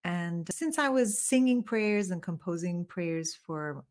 And 0.03 0.47
since 0.51 0.77
I 0.77 0.89
was 0.89 1.19
singing 1.19 1.63
prayers 1.63 2.11
and 2.11 2.21
composing 2.21 2.85
prayers 2.85 3.33
for 3.33 3.83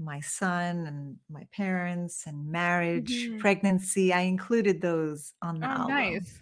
my 0.00 0.20
son 0.20 0.86
and 0.86 1.16
my 1.30 1.46
parents 1.54 2.24
and 2.26 2.50
marriage, 2.50 3.12
mm-hmm. 3.12 3.38
pregnancy. 3.38 4.12
I 4.12 4.20
included 4.20 4.80
those 4.80 5.32
on 5.42 5.60
the 5.60 5.66
oh, 5.66 5.70
album. 5.70 5.94
Nice. 5.94 6.38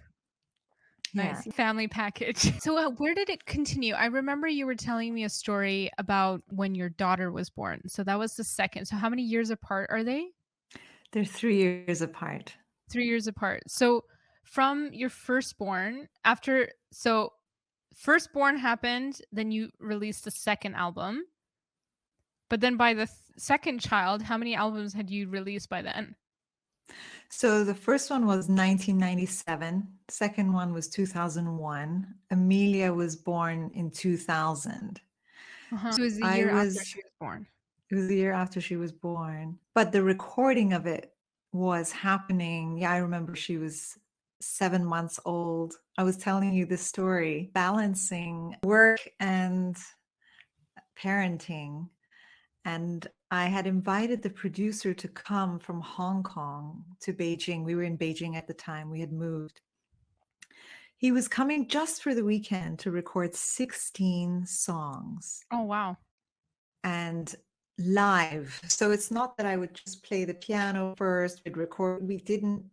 Nice 1.14 1.46
family 1.54 1.88
package. 1.88 2.52
So, 2.60 2.76
uh, 2.76 2.90
where 2.90 3.14
did 3.14 3.30
it 3.30 3.46
continue? 3.46 3.94
I 3.94 4.06
remember 4.06 4.46
you 4.46 4.66
were 4.66 4.74
telling 4.74 5.14
me 5.14 5.24
a 5.24 5.28
story 5.28 5.90
about 5.98 6.42
when 6.48 6.74
your 6.74 6.90
daughter 6.90 7.32
was 7.32 7.48
born. 7.50 7.80
So, 7.88 8.04
that 8.04 8.18
was 8.18 8.36
the 8.36 8.44
second. 8.44 8.86
So, 8.86 8.96
how 8.96 9.08
many 9.08 9.22
years 9.22 9.50
apart 9.50 9.88
are 9.90 10.04
they? 10.04 10.28
They're 11.12 11.24
three 11.24 11.56
years 11.56 12.02
apart. 12.02 12.54
Three 12.90 13.06
years 13.06 13.26
apart. 13.26 13.62
So, 13.68 14.04
from 14.44 14.90
your 14.92 15.08
firstborn, 15.08 16.08
after, 16.24 16.70
so 16.92 17.32
firstborn 17.94 18.56
happened, 18.56 19.20
then 19.32 19.50
you 19.50 19.70
released 19.78 20.24
the 20.24 20.30
second 20.30 20.74
album. 20.74 21.24
But 22.48 22.60
then 22.60 22.76
by 22.76 22.94
the 22.94 23.06
th- 23.06 23.18
second 23.38 23.80
child, 23.80 24.22
how 24.22 24.36
many 24.36 24.54
albums 24.54 24.92
had 24.92 25.10
you 25.10 25.28
released 25.28 25.68
by 25.68 25.82
then? 25.82 26.14
So 27.30 27.64
the 27.64 27.74
first 27.74 28.10
one 28.10 28.22
was 28.22 28.48
1997. 28.48 29.86
Second 30.08 30.52
one 30.52 30.72
was 30.72 30.88
2001. 30.88 32.06
Amelia 32.30 32.92
was 32.92 33.16
born 33.16 33.70
in 33.74 33.90
2000. 33.90 35.00
Uh-huh. 35.70 35.92
So 35.92 36.02
it 36.02 36.04
was 36.04 36.18
the 36.18 36.36
year 36.36 36.54
was, 36.54 36.76
after 36.76 36.88
she 36.88 36.98
was 36.98 37.12
born. 37.20 37.46
It 37.90 37.94
was 37.94 38.08
the 38.08 38.16
year 38.16 38.32
after 38.32 38.60
she 38.60 38.76
was 38.76 38.92
born. 38.92 39.58
But 39.74 39.92
the 39.92 40.02
recording 40.02 40.72
of 40.72 40.86
it 40.86 41.12
was 41.52 41.92
happening. 41.92 42.78
Yeah, 42.78 42.92
I 42.92 42.98
remember 42.98 43.36
she 43.36 43.58
was 43.58 43.98
seven 44.40 44.84
months 44.84 45.20
old. 45.24 45.74
I 45.98 46.04
was 46.04 46.16
telling 46.16 46.52
you 46.52 46.64
this 46.64 46.82
story, 46.82 47.50
balancing 47.52 48.56
work 48.62 49.00
and 49.20 49.76
parenting 50.98 51.88
and 52.64 53.06
I 53.30 53.46
had 53.46 53.66
invited 53.66 54.22
the 54.22 54.30
producer 54.30 54.94
to 54.94 55.08
come 55.08 55.58
from 55.58 55.80
Hong 55.80 56.22
Kong 56.22 56.84
to 57.00 57.12
Beijing. 57.12 57.64
We 57.64 57.74
were 57.74 57.82
in 57.82 57.98
Beijing 57.98 58.36
at 58.36 58.46
the 58.46 58.54
time, 58.54 58.90
we 58.90 59.00
had 59.00 59.12
moved. 59.12 59.60
He 60.96 61.12
was 61.12 61.28
coming 61.28 61.68
just 61.68 62.02
for 62.02 62.14
the 62.14 62.24
weekend 62.24 62.80
to 62.80 62.90
record 62.90 63.34
16 63.34 64.46
songs. 64.46 65.44
Oh, 65.52 65.62
wow. 65.62 65.96
And 66.82 67.32
live. 67.78 68.60
So 68.66 68.90
it's 68.90 69.10
not 69.10 69.36
that 69.36 69.46
I 69.46 69.56
would 69.56 69.74
just 69.74 70.02
play 70.02 70.24
the 70.24 70.34
piano 70.34 70.94
first, 70.96 71.42
we'd 71.44 71.56
record. 71.56 72.06
We 72.06 72.18
didn't 72.18 72.64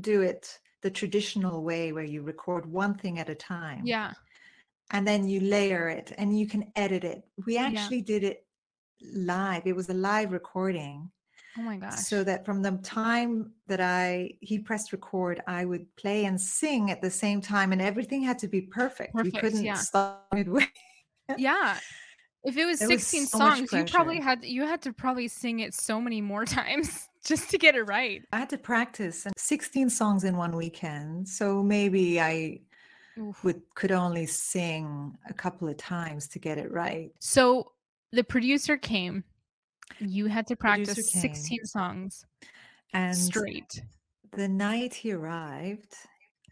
do 0.00 0.22
it 0.22 0.58
the 0.82 0.90
traditional 0.90 1.62
way 1.62 1.92
where 1.92 2.04
you 2.04 2.22
record 2.22 2.64
one 2.66 2.94
thing 2.94 3.18
at 3.18 3.28
a 3.28 3.34
time. 3.34 3.82
Yeah. 3.84 4.12
And 4.90 5.06
then 5.06 5.28
you 5.28 5.40
layer 5.40 5.88
it 5.88 6.12
and 6.16 6.38
you 6.38 6.46
can 6.46 6.70
edit 6.76 7.04
it. 7.04 7.22
We 7.46 7.58
actually 7.58 7.98
yeah. 7.98 8.04
did 8.04 8.24
it 8.24 8.43
live. 9.12 9.66
It 9.66 9.76
was 9.76 9.88
a 9.88 9.94
live 9.94 10.32
recording. 10.32 11.10
Oh 11.58 11.62
my 11.62 11.76
gosh. 11.76 12.00
So 12.00 12.24
that 12.24 12.44
from 12.44 12.62
the 12.62 12.72
time 12.82 13.52
that 13.68 13.80
I 13.80 14.32
he 14.40 14.58
pressed 14.58 14.92
record, 14.92 15.40
I 15.46 15.64
would 15.64 15.86
play 15.96 16.24
and 16.24 16.40
sing 16.40 16.90
at 16.90 17.00
the 17.00 17.10
same 17.10 17.40
time 17.40 17.72
and 17.72 17.80
everything 17.80 18.22
had 18.22 18.38
to 18.40 18.48
be 18.48 18.60
perfect. 18.60 19.14
perfect 19.14 19.34
we 19.34 19.40
couldn't 19.40 19.64
yeah. 19.64 19.74
stop 19.74 20.26
midway. 20.34 20.66
yeah. 21.36 21.78
If 22.44 22.56
it 22.56 22.66
was 22.66 22.82
it 22.82 22.88
16 22.88 23.20
was 23.20 23.30
so 23.30 23.38
songs, 23.38 23.72
you 23.72 23.84
probably 23.84 24.20
had 24.20 24.44
you 24.44 24.66
had 24.66 24.82
to 24.82 24.92
probably 24.92 25.28
sing 25.28 25.60
it 25.60 25.74
so 25.74 26.00
many 26.00 26.20
more 26.20 26.44
times 26.60 27.08
just 27.24 27.50
to 27.50 27.58
get 27.58 27.74
it 27.74 27.82
right. 27.82 28.22
I 28.32 28.38
had 28.38 28.50
to 28.50 28.58
practice 28.58 29.24
and 29.24 29.34
16 29.36 29.90
songs 29.90 30.24
in 30.24 30.36
one 30.36 30.56
weekend. 30.56 31.28
So 31.28 31.62
maybe 31.62 32.20
I 32.20 32.60
Oof. 33.18 33.44
would 33.44 33.62
could 33.74 33.92
only 33.92 34.26
sing 34.26 35.16
a 35.28 35.32
couple 35.32 35.68
of 35.68 35.76
times 35.76 36.26
to 36.28 36.38
get 36.40 36.58
it 36.58 36.70
right. 36.72 37.12
So 37.20 37.72
the 38.14 38.24
producer 38.24 38.76
came. 38.76 39.24
You 39.98 40.26
had 40.26 40.46
to 40.46 40.56
practice 40.56 41.10
16 41.12 41.66
songs 41.66 42.24
and 42.92 43.16
straight. 43.16 43.82
The 44.32 44.48
night 44.48 44.94
he 44.94 45.12
arrived, 45.12 45.94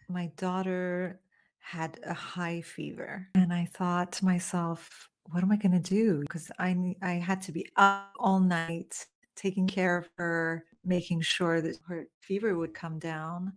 my 0.08 0.30
daughter 0.36 1.20
had 1.60 1.98
a 2.04 2.14
high 2.14 2.60
fever. 2.60 3.28
And 3.34 3.52
I 3.52 3.68
thought 3.72 4.12
to 4.12 4.24
myself, 4.24 5.08
what 5.30 5.42
am 5.42 5.52
I 5.52 5.56
going 5.56 5.72
to 5.72 5.78
do? 5.78 6.20
Because 6.20 6.50
I, 6.58 6.94
I 7.00 7.12
had 7.12 7.40
to 7.42 7.52
be 7.52 7.66
up 7.76 8.12
all 8.18 8.40
night 8.40 9.06
taking 9.36 9.66
care 9.66 9.96
of 9.96 10.08
her, 10.16 10.64
making 10.84 11.22
sure 11.22 11.60
that 11.60 11.78
her 11.88 12.06
fever 12.20 12.56
would 12.56 12.74
come 12.74 12.98
down. 12.98 13.52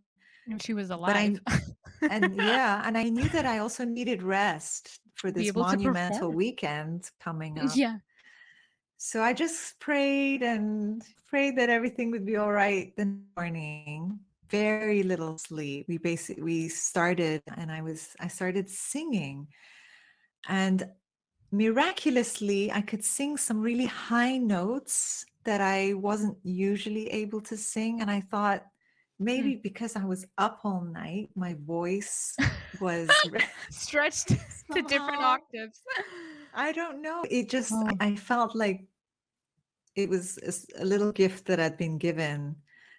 And 0.48 0.62
she 0.62 0.74
was 0.74 0.92
alive. 0.92 1.40
I, 1.48 1.60
and 2.10 2.36
yeah, 2.38 2.84
and 2.86 2.98
I 2.98 3.10
knew 3.10 3.28
that 3.30 3.46
I 3.46 3.58
also 3.58 3.84
needed 3.84 4.22
rest 4.22 5.00
for 5.16 5.32
this 5.32 5.56
monumental 5.56 6.32
weekend 6.32 7.10
coming 7.20 7.58
up. 7.60 7.72
Yeah. 7.76 7.98
So 8.98 9.22
I 9.22 9.34
just 9.34 9.80
prayed 9.80 10.42
and 10.42 11.04
prayed 11.28 11.58
that 11.58 11.70
everything 11.70 12.12
would 12.12 12.26
be 12.26 12.38
all 12.38 12.52
right 12.52 12.96
the 12.96 13.18
morning. 13.38 14.20
Very 14.50 15.04
little 15.04 15.38
sleep. 15.38 15.86
We 15.88 15.98
basically 15.98 16.44
we 16.44 16.70
started 16.70 17.42
and 17.58 17.72
I 17.72 17.82
was 17.82 18.16
I 18.20 18.28
started 18.28 18.70
singing. 18.70 19.48
And 20.48 20.86
miraculously 21.52 22.72
I 22.72 22.82
could 22.82 23.04
sing 23.04 23.38
some 23.38 23.62
really 23.62 23.86
high 23.86 24.38
notes 24.38 25.26
that 25.44 25.62
I 25.62 25.94
wasn't 25.94 26.38
usually 26.44 27.08
able 27.10 27.42
to 27.42 27.58
sing 27.58 28.02
and 28.02 28.10
I 28.12 28.22
thought 28.22 28.62
Hmm. 29.18 29.26
maybe 29.26 29.56
because 29.56 29.96
I 29.96 30.04
was 30.04 30.26
up 30.38 30.60
all 30.66 30.82
night, 30.82 31.30
my 31.36 31.56
voice 31.66 32.36
was 32.82 33.10
stretched 33.70 34.30
to 34.74 34.82
different 34.84 35.22
octaves. 35.22 35.82
I 36.54 36.72
don't 36.72 37.02
know. 37.02 37.24
It 37.30 37.50
just, 37.50 37.72
oh. 37.74 37.90
I 38.00 38.16
felt 38.16 38.56
like 38.56 38.86
it 39.96 40.10
was 40.10 40.70
a 40.78 40.86
little 40.86 41.12
gift 41.12 41.46
that 41.46 41.60
I'd 41.60 41.78
been 41.78 41.98
given 41.98 42.56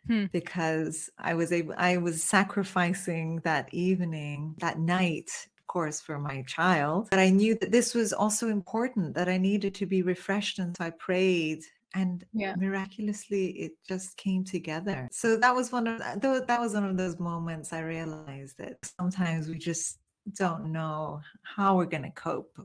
hmm. 0.07 0.27
because 0.33 1.11
I 1.19 1.35
was 1.35 1.53
able, 1.53 1.75
I 1.77 1.99
was 1.99 2.23
sacrificing 2.23 3.41
that 3.45 3.73
evening, 3.73 4.55
that 4.59 4.79
night, 4.79 5.31
of 5.59 5.67
course, 5.67 6.01
for 6.01 6.19
my 6.19 6.43
child. 6.43 7.09
But 7.11 7.19
I 7.19 7.31
knew 7.31 7.55
that 7.61 7.73
this 7.73 7.95
was 7.95 8.13
also 8.13 8.49
important, 8.49 9.15
that 9.15 9.29
I 9.29 9.37
needed 9.37 9.75
to 9.77 9.87
be 9.87 10.03
refreshed. 10.03 10.59
And 10.59 10.77
so 10.77 10.85
I 10.85 10.91
prayed 10.91 11.63
and 11.97 12.25
yeah. 12.33 12.55
miraculously 12.57 13.47
it 13.53 13.73
just 13.89 14.17
came 14.17 14.45
together 14.45 15.09
so 15.11 15.37
that 15.37 15.55
was 15.55 15.73
one 15.73 15.87
of 15.87 16.01
uh, 16.01 16.17
that 16.47 16.61
was 16.61 16.75
one 16.75 16.85
of 16.85 16.97
those 16.97 17.19
moments 17.19 17.73
i 17.73 17.81
realized 17.81 18.57
that 18.59 18.77
sometimes 19.01 19.49
we 19.49 19.57
just 19.57 19.99
don't 20.37 20.71
know 20.71 21.21
how 21.43 21.77
we're 21.77 21.87
going 21.87 22.03
to 22.03 22.11
cope 22.11 22.59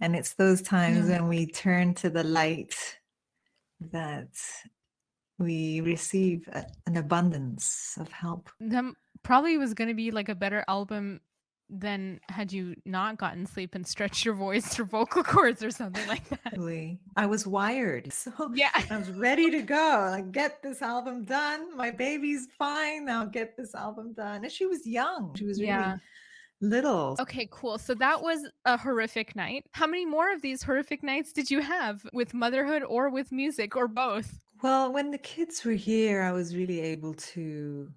and 0.00 0.14
it's 0.14 0.34
those 0.34 0.60
times 0.60 1.08
yeah. 1.08 1.20
when 1.20 1.28
we 1.28 1.46
turn 1.46 1.94
to 1.94 2.10
the 2.10 2.24
light 2.24 2.74
that 3.92 4.28
we 5.38 5.80
receive 5.80 6.46
a, 6.52 6.64
an 6.86 6.96
abundance 6.96 7.96
of 7.98 8.10
help 8.12 8.50
the 8.60 8.92
probably 9.22 9.56
was 9.56 9.72
going 9.72 9.88
to 9.88 9.94
be 9.94 10.10
like 10.10 10.28
a 10.28 10.34
better 10.34 10.64
album 10.68 11.20
than 11.70 12.20
had 12.28 12.52
you 12.52 12.74
not 12.84 13.18
gotten 13.18 13.46
sleep 13.46 13.74
and 13.74 13.86
stretched 13.86 14.24
your 14.24 14.34
voice 14.34 14.66
through 14.66 14.84
vocal 14.86 15.22
cords 15.22 15.62
or 15.62 15.70
something 15.70 16.06
like 16.06 16.28
that. 16.28 16.58
I 17.16 17.26
was 17.26 17.46
wired. 17.46 18.12
So 18.24 18.50
yeah, 18.54 18.70
I 18.90 18.96
was 18.96 19.10
ready 19.10 19.50
to 19.50 19.60
go. 19.60 20.08
Like, 20.10 20.32
get 20.32 20.62
this 20.62 20.80
album 20.80 21.24
done. 21.24 21.76
My 21.76 21.90
baby's 21.90 22.48
fine. 22.58 23.08
I'll 23.08 23.26
get 23.26 23.56
this 23.56 23.74
album 23.74 24.14
done. 24.14 24.44
And 24.44 24.52
she 24.52 24.66
was 24.66 24.86
young. 24.86 25.34
She 25.36 25.44
was 25.44 25.58
really 25.58 25.68
yeah. 25.68 25.96
little. 26.60 27.16
Okay, 27.20 27.48
cool. 27.50 27.76
So 27.76 27.94
that 27.96 28.22
was 28.22 28.48
a 28.64 28.78
horrific 28.78 29.36
night. 29.36 29.66
How 29.72 29.86
many 29.86 30.06
more 30.06 30.32
of 30.32 30.40
these 30.40 30.62
horrific 30.62 31.02
nights 31.02 31.32
did 31.32 31.50
you 31.50 31.60
have 31.60 32.06
with 32.12 32.32
motherhood 32.32 32.82
or 32.82 33.10
with 33.10 33.30
music 33.30 33.76
or 33.76 33.88
both? 33.88 34.38
Well, 34.62 34.92
when 34.92 35.10
the 35.10 35.18
kids 35.18 35.64
were 35.64 35.72
here, 35.72 36.22
I 36.22 36.32
was 36.32 36.56
really 36.56 36.80
able 36.80 37.14
to 37.14 37.90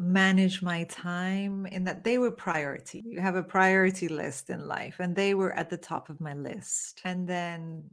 manage 0.00 0.62
my 0.62 0.84
time 0.84 1.66
in 1.66 1.84
that 1.84 2.04
they 2.04 2.16
were 2.16 2.30
priority. 2.30 3.04
You 3.06 3.20
have 3.20 3.36
a 3.36 3.42
priority 3.42 4.08
list 4.08 4.48
in 4.48 4.66
life, 4.66 4.96
and 4.98 5.14
they 5.14 5.34
were 5.34 5.52
at 5.52 5.68
the 5.68 5.76
top 5.76 6.08
of 6.08 6.20
my 6.20 6.32
list. 6.32 7.00
And 7.04 7.28
then 7.28 7.84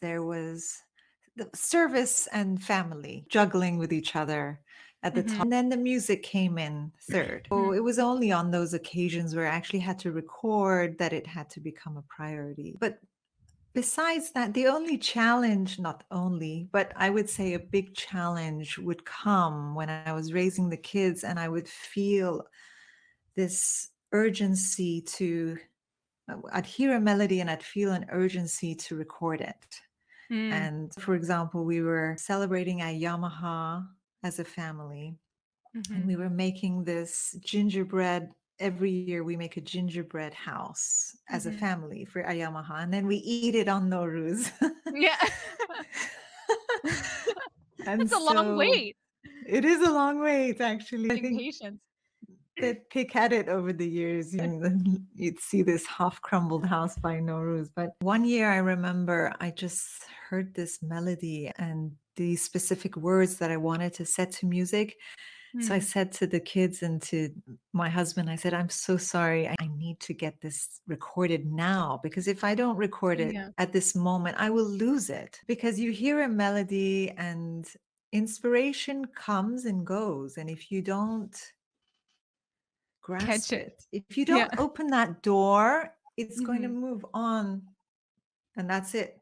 there 0.00 0.22
was 0.22 0.82
the 1.34 1.50
service 1.54 2.28
and 2.32 2.62
family 2.62 3.26
juggling 3.28 3.76
with 3.76 3.92
each 3.92 4.14
other 4.14 4.60
at 5.02 5.14
the 5.14 5.22
mm-hmm. 5.22 5.34
top. 5.34 5.42
And 5.42 5.52
then 5.52 5.68
the 5.68 5.76
music 5.76 6.22
came 6.22 6.58
in 6.58 6.92
third. 7.10 7.48
So 7.50 7.72
it 7.72 7.82
was 7.82 7.98
only 7.98 8.30
on 8.32 8.50
those 8.50 8.72
occasions 8.72 9.34
where 9.34 9.46
I 9.46 9.54
actually 9.54 9.80
had 9.80 9.98
to 10.00 10.12
record 10.12 10.96
that 10.98 11.12
it 11.12 11.26
had 11.26 11.50
to 11.50 11.60
become 11.60 11.96
a 11.96 12.04
priority. 12.08 12.74
But 12.78 13.00
Besides 13.76 14.32
that, 14.32 14.54
the 14.54 14.68
only 14.68 14.96
challenge, 14.96 15.78
not 15.78 16.04
only, 16.10 16.66
but 16.72 16.94
I 16.96 17.10
would 17.10 17.28
say 17.28 17.52
a 17.52 17.58
big 17.58 17.94
challenge 17.94 18.78
would 18.78 19.04
come 19.04 19.74
when 19.74 19.90
I 19.90 20.14
was 20.14 20.32
raising 20.32 20.70
the 20.70 20.78
kids 20.78 21.24
and 21.24 21.38
I 21.38 21.50
would 21.50 21.68
feel 21.68 22.46
this 23.34 23.90
urgency 24.12 25.02
to, 25.18 25.58
I'd 26.52 26.64
hear 26.64 26.96
a 26.96 27.00
melody 27.00 27.40
and 27.40 27.50
I'd 27.50 27.62
feel 27.62 27.92
an 27.92 28.06
urgency 28.08 28.74
to 28.76 28.96
record 28.96 29.42
it. 29.42 29.80
Mm. 30.32 30.52
And 30.52 30.94
for 30.98 31.14
example, 31.14 31.66
we 31.66 31.82
were 31.82 32.16
celebrating 32.16 32.78
Ayyam-i-Ha 32.78 33.86
as 34.22 34.38
a 34.38 34.44
family, 34.44 35.18
mm-hmm. 35.76 35.94
and 35.94 36.06
we 36.06 36.16
were 36.16 36.30
making 36.30 36.84
this 36.84 37.36
gingerbread 37.44 38.30
every 38.58 38.90
year 38.90 39.24
we 39.24 39.36
make 39.36 39.56
a 39.56 39.60
gingerbread 39.60 40.34
house 40.34 41.16
as 41.28 41.46
mm-hmm. 41.46 41.56
a 41.56 41.58
family 41.58 42.04
for 42.04 42.22
Ayyam-i-Ha, 42.22 42.78
and 42.78 42.92
then 42.92 43.06
we 43.06 43.16
eat 43.16 43.54
it 43.54 43.68
on 43.68 43.90
Nowruz. 43.90 44.50
yeah. 44.92 45.16
and 47.86 48.02
it's 48.02 48.12
a 48.12 48.16
so 48.16 48.24
long 48.24 48.56
wait. 48.56 48.96
It 49.46 49.64
is 49.64 49.80
a 49.86 49.90
long 49.90 50.20
wait, 50.20 50.60
actually. 50.60 51.10
I 51.10 51.20
think 51.20 51.38
patience. 51.38 51.80
That 52.58 52.88
pick 52.88 53.14
at 53.14 53.34
it 53.34 53.48
over 53.48 53.72
the 53.72 53.86
years. 53.86 54.34
You 54.34 54.46
know, 54.46 54.78
you'd 55.14 55.38
see 55.40 55.62
this 55.62 55.86
half 55.86 56.20
crumbled 56.22 56.64
house 56.64 56.96
by 56.96 57.16
Nowruz. 57.16 57.68
But 57.74 57.90
one 58.00 58.24
year 58.24 58.50
I 58.50 58.56
remember 58.56 59.34
I 59.40 59.50
just 59.50 59.84
heard 60.28 60.54
this 60.54 60.82
melody 60.82 61.52
and 61.58 61.92
the 62.16 62.34
specific 62.36 62.96
words 62.96 63.36
that 63.38 63.50
I 63.50 63.58
wanted 63.58 63.92
to 63.94 64.06
set 64.06 64.32
to 64.32 64.46
music. 64.46 64.96
So 65.60 65.74
I 65.74 65.78
hmm. 65.78 65.84
said 65.84 66.12
to 66.12 66.26
the 66.26 66.40
kids 66.40 66.82
and 66.82 67.00
to 67.02 67.30
my 67.72 67.88
husband, 67.88 68.28
I 68.28 68.36
said, 68.36 68.52
I'm 68.52 68.68
so 68.68 68.96
sorry. 68.96 69.48
I 69.48 69.66
need 69.76 70.00
to 70.00 70.12
get 70.12 70.40
this 70.40 70.80
recorded 70.86 71.46
now 71.46 72.00
because 72.02 72.28
if 72.28 72.44
I 72.44 72.54
don't 72.54 72.76
record 72.76 73.20
it 73.20 73.34
Yeah. 73.34 73.50
at 73.58 73.72
this 73.72 73.94
moment, 73.94 74.36
I 74.38 74.50
will 74.50 74.68
lose 74.68 75.08
it. 75.08 75.40
Because 75.46 75.78
you 75.80 75.92
hear 75.92 76.22
a 76.22 76.28
melody 76.28 77.10
and 77.16 77.66
inspiration 78.12 79.06
comes 79.06 79.64
and 79.64 79.86
goes. 79.86 80.36
And 80.36 80.50
if 80.50 80.70
you 80.70 80.82
don't 80.82 81.36
grasp 83.02 83.26
Catch 83.26 83.52
it. 83.52 83.84
it, 83.92 84.04
if 84.08 84.18
you 84.18 84.24
don't 84.24 84.58
open 84.58 84.88
that 84.88 85.22
door, 85.22 85.94
it's 86.16 86.40
going 86.40 86.62
to 86.62 86.68
move 86.68 87.04
on 87.14 87.62
and 88.56 88.68
that's 88.68 88.94
it. 88.94 89.20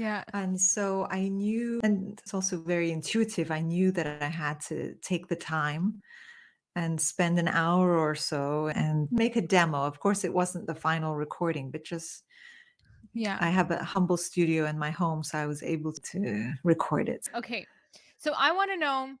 Yeah. 0.00 0.24
And 0.32 0.58
so 0.58 1.06
I 1.10 1.28
knew, 1.28 1.78
and 1.84 2.18
it's 2.18 2.32
also 2.32 2.58
very 2.62 2.90
intuitive. 2.90 3.50
I 3.50 3.60
knew 3.60 3.92
that 3.92 4.22
I 4.22 4.28
had 4.28 4.58
to 4.68 4.94
take 5.02 5.28
the 5.28 5.36
time 5.36 6.00
and 6.74 6.98
spend 6.98 7.38
an 7.38 7.48
hour 7.48 7.98
or 7.98 8.14
so 8.14 8.68
and 8.68 9.08
make 9.10 9.36
a 9.36 9.42
demo. 9.42 9.82
Of 9.82 10.00
course, 10.00 10.24
it 10.24 10.32
wasn't 10.32 10.66
the 10.66 10.74
final 10.74 11.16
recording, 11.16 11.70
but 11.70 11.84
just 11.84 12.24
yeah. 13.12 13.36
I 13.42 13.50
have 13.50 13.70
a 13.70 13.84
humble 13.84 14.16
studio 14.16 14.64
in 14.64 14.78
my 14.78 14.90
home, 14.90 15.22
so 15.22 15.36
I 15.36 15.44
was 15.44 15.62
able 15.62 15.92
to 15.92 16.52
record 16.64 17.10
it. 17.10 17.28
Okay. 17.34 17.66
So 18.16 18.32
I 18.38 18.52
want 18.52 18.70
to 18.70 18.78
know 18.78 19.16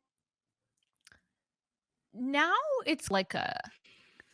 now 2.14 2.54
it's 2.86 3.10
like 3.10 3.34
a 3.34 3.54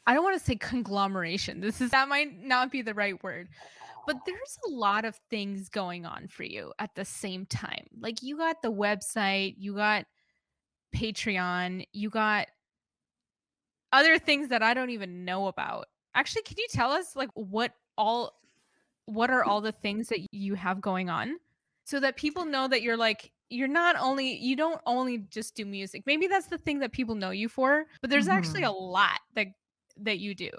I 0.07 0.15
don't 0.15 0.23
want 0.23 0.39
to 0.39 0.45
say 0.45 0.55
conglomeration. 0.55 1.61
This 1.61 1.81
is 1.81 1.91
that 1.91 2.09
might 2.09 2.41
not 2.41 2.71
be 2.71 2.83
the 2.83 2.95
right 2.95 3.21
word 3.25 3.49
but 4.07 4.17
there's 4.27 4.59
a 4.67 4.71
lot 4.71 5.05
of 5.05 5.19
things 5.31 5.69
going 5.69 6.07
on 6.07 6.29
for 6.29 6.45
you 6.45 6.73
at 6.79 6.95
the 6.95 7.05
same 7.05 7.47
time. 7.47 7.87
Like 7.99 8.23
you 8.23 8.37
got 8.37 8.63
the 8.63 8.73
website, 8.73 9.55
you 9.59 9.75
got 9.75 10.07
Patreon, 10.95 11.85
you 11.93 12.11
got 12.11 12.49
other 13.93 14.19
things 14.19 14.49
that 14.49 14.63
I 14.63 14.75
don't 14.75 14.91
even 14.91 15.25
know 15.25 15.47
about. 15.49 15.87
Actually, 16.15 16.43
can 16.43 16.57
you 16.59 16.67
tell 16.71 16.91
us 16.91 17.17
like 17.17 17.31
what 17.35 17.73
all 17.99 18.39
what 19.07 19.31
are 19.31 19.45
all 19.45 19.61
the 19.61 19.73
things 19.73 20.09
that 20.09 20.27
you 20.33 20.55
have 20.55 20.81
going 20.81 21.09
on 21.09 21.37
so 21.85 22.01
that 22.01 22.17
people 22.17 22.45
know 22.45 22.67
that 22.69 22.83
you're 22.83 22.97
like 22.97 23.31
you're 23.49 23.69
not 23.69 23.97
only 23.99 24.37
you 24.37 24.57
don't 24.57 24.81
only 24.87 25.19
just 25.31 25.55
do 25.55 25.65
music. 25.65 26.03
Maybe 26.07 26.27
that's 26.27 26.47
the 26.47 26.59
thing 26.59 26.81
that 26.81 26.93
people 26.93 27.15
know 27.15 27.31
you 27.31 27.49
for, 27.49 27.87
but 28.01 28.11
there's 28.11 28.27
mm-hmm. 28.27 28.39
actually 28.39 28.63
a 28.65 28.71
lot 28.71 29.21
that 29.35 29.49
that 29.99 30.19
you 30.19 30.35
do. 30.35 30.51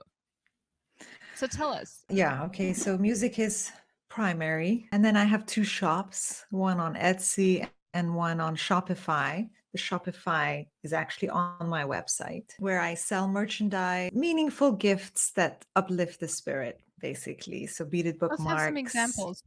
So 1.38 1.46
tell 1.46 1.72
us. 1.72 2.04
Yeah. 2.10 2.44
Okay. 2.46 2.74
So 2.74 2.98
music 2.98 3.38
is 3.38 3.72
primary. 4.10 4.88
And 4.92 5.06
then 5.06 5.16
I 5.16 5.24
have 5.24 5.46
two 5.46 5.64
shops, 5.64 6.46
one 6.50 6.80
on 6.80 6.96
Etsy 6.96 7.68
and 7.94 8.16
one 8.16 8.40
on 8.40 8.56
Shopify. 8.56 9.48
The 9.74 9.78
Shopify 9.78 10.66
is 10.84 10.94
actually 10.94 11.30
on 11.30 11.70
my 11.70 11.84
website 11.84 12.54
where 12.58 12.80
I 12.80 12.96
sell 12.96 13.28
merchandise, 13.28 14.12
meaningful 14.14 14.72
gifts 14.72 15.32
that 15.32 15.64
uplift 15.76 16.20
the 16.20 16.28
spirit, 16.28 16.82
basically. 17.00 17.68
So 17.68 17.86
beaded 17.86 18.18
bookmarks. 18.18 18.44
Let's 18.44 18.62
have 18.62 18.70
some 18.70 18.78
examples. 18.78 19.44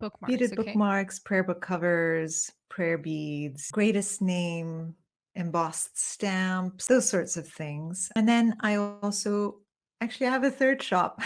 Bookmarks. 0.00 0.32
Beaded 0.32 0.52
okay. 0.52 0.62
bookmarks, 0.62 1.18
prayer 1.18 1.44
book 1.44 1.60
covers, 1.60 2.50
prayer 2.70 2.96
beads, 2.96 3.70
greatest 3.70 4.22
name, 4.22 4.94
embossed 5.34 5.98
stamps, 5.98 6.86
those 6.86 7.08
sorts 7.08 7.36
of 7.36 7.46
things. 7.46 8.10
And 8.16 8.28
then 8.28 8.56
I 8.60 8.76
also 8.76 9.58
Actually, 10.04 10.26
I 10.26 10.32
have 10.32 10.44
a 10.44 10.50
third 10.50 10.82
shop. 10.82 11.22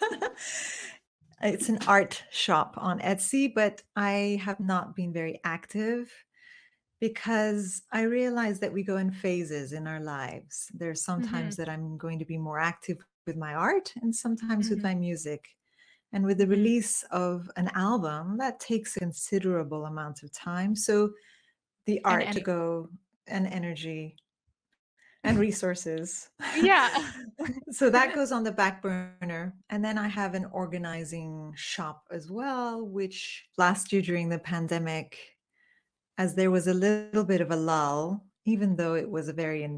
it's 1.42 1.68
an 1.68 1.78
art 1.86 2.24
shop 2.30 2.72
on 2.78 2.98
Etsy, 3.00 3.52
but 3.54 3.82
I 3.96 4.40
have 4.42 4.60
not 4.60 4.96
been 4.96 5.12
very 5.12 5.42
active 5.44 6.10
because 7.02 7.82
I 7.92 8.04
realize 8.04 8.60
that 8.60 8.72
we 8.72 8.82
go 8.82 8.96
in 8.96 9.10
phases 9.10 9.74
in 9.74 9.86
our 9.86 10.00
lives. 10.00 10.70
There's 10.72 11.02
sometimes 11.02 11.56
mm-hmm. 11.56 11.64
that 11.64 11.68
I'm 11.68 11.98
going 11.98 12.18
to 12.18 12.24
be 12.24 12.38
more 12.38 12.58
active 12.58 12.96
with 13.26 13.36
my 13.36 13.52
art 13.52 13.92
and 14.00 14.16
sometimes 14.16 14.66
mm-hmm. 14.66 14.76
with 14.76 14.82
my 14.82 14.94
music. 14.94 15.44
And 16.14 16.24
with 16.24 16.38
the 16.38 16.44
mm-hmm. 16.44 16.52
release 16.52 17.02
of 17.10 17.50
an 17.56 17.70
album, 17.74 18.38
that 18.38 18.58
takes 18.58 18.96
a 18.96 19.00
considerable 19.00 19.84
amount 19.84 20.22
of 20.22 20.32
time. 20.32 20.74
So 20.74 21.10
the 21.84 22.02
art 22.06 22.32
to 22.32 22.40
go 22.40 22.88
and 23.26 23.46
energy 23.46 24.16
and 25.24 25.38
resources. 25.38 26.28
Yeah. 26.60 26.90
so 27.70 27.90
that 27.90 28.14
goes 28.14 28.30
on 28.30 28.44
the 28.44 28.52
back 28.52 28.82
burner. 28.82 29.54
And 29.70 29.84
then 29.84 29.98
I 29.98 30.06
have 30.08 30.34
an 30.34 30.46
organizing 30.52 31.52
shop 31.56 32.04
as 32.10 32.30
well, 32.30 32.86
which 32.86 33.46
last 33.56 33.92
year 33.92 34.02
during 34.02 34.28
the 34.28 34.38
pandemic, 34.38 35.18
as 36.18 36.34
there 36.34 36.50
was 36.50 36.68
a 36.68 36.74
little 36.74 37.24
bit 37.24 37.40
of 37.40 37.50
a 37.50 37.56
lull, 37.56 38.24
even 38.44 38.76
though 38.76 38.94
it 38.94 39.10
was 39.10 39.28
a 39.28 39.32
very, 39.32 39.68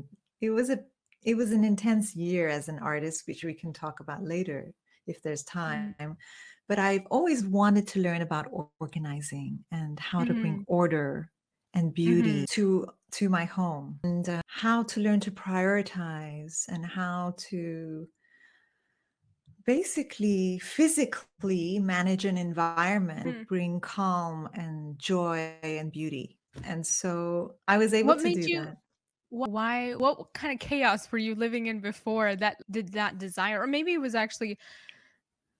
it 0.41 0.51
was 0.51 0.69
a, 0.69 0.81
it 1.23 1.37
was 1.37 1.53
an 1.53 1.65
intense 1.65 2.15
year 2.15 2.49
as 2.49 2.69
an 2.69 2.81
artist, 2.81 3.23
which 3.27 3.45
we 3.45 3.55
can 3.55 3.73
talk 3.73 4.01
about 4.01 4.23
later 4.23 4.75
if 5.07 5.23
there's 5.23 5.45
mm-hmm. 5.45 5.59
time. 5.59 5.95
Mm-hmm. 6.01 6.13
But 6.69 6.81
I've 6.81 7.07
always 7.11 7.45
wanted 7.45 7.87
to 7.89 8.01
learn 8.01 8.23
about 8.23 8.49
organizing 8.81 9.65
and 9.71 9.99
how 10.01 10.19
mm-hmm. 10.19 10.27
to 10.27 10.41
bring 10.41 10.53
mm-hmm. 10.55 10.75
order 10.75 11.31
and 11.75 11.95
beauty 11.95 12.43
mm-hmm. 12.43 12.55
to 12.55 12.89
to 13.17 13.29
my 13.31 13.47
home 13.47 13.99
and 14.05 14.29
uh, 14.29 14.43
how 14.47 14.83
to 14.83 15.01
learn 15.01 15.21
to 15.21 15.31
prioritize 15.31 16.69
and 16.69 16.85
how 16.85 17.35
to 17.39 18.07
basically 19.65 20.59
physically 20.59 21.79
manage 21.79 22.27
an 22.27 22.37
environment 22.37 23.27
mm. 23.27 23.47
bring 23.47 23.81
calm 23.81 24.49
and 24.53 24.99
joy 24.99 25.51
and 25.63 25.91
beauty. 25.91 26.39
And 26.65 26.87
so 26.87 27.55
i 27.67 27.79
was 27.79 27.95
able 27.95 28.09
what 28.09 28.19
to 28.19 28.25
made 28.25 28.43
do 28.43 28.51
you, 28.51 28.65
that. 28.65 28.77
why 29.31 29.95
what 29.95 30.33
kind 30.35 30.53
of 30.53 30.61
chaos 30.61 31.11
were 31.11 31.19
you 31.19 31.35
living 31.35 31.67
in 31.67 31.81
before 31.81 32.37
that 32.37 32.59
did 32.71 32.93
that 32.93 33.19
desire? 33.19 33.63
Or 33.63 33.67
maybe 33.67 33.95
it 33.95 34.01
was 34.01 34.15
actually 34.15 34.59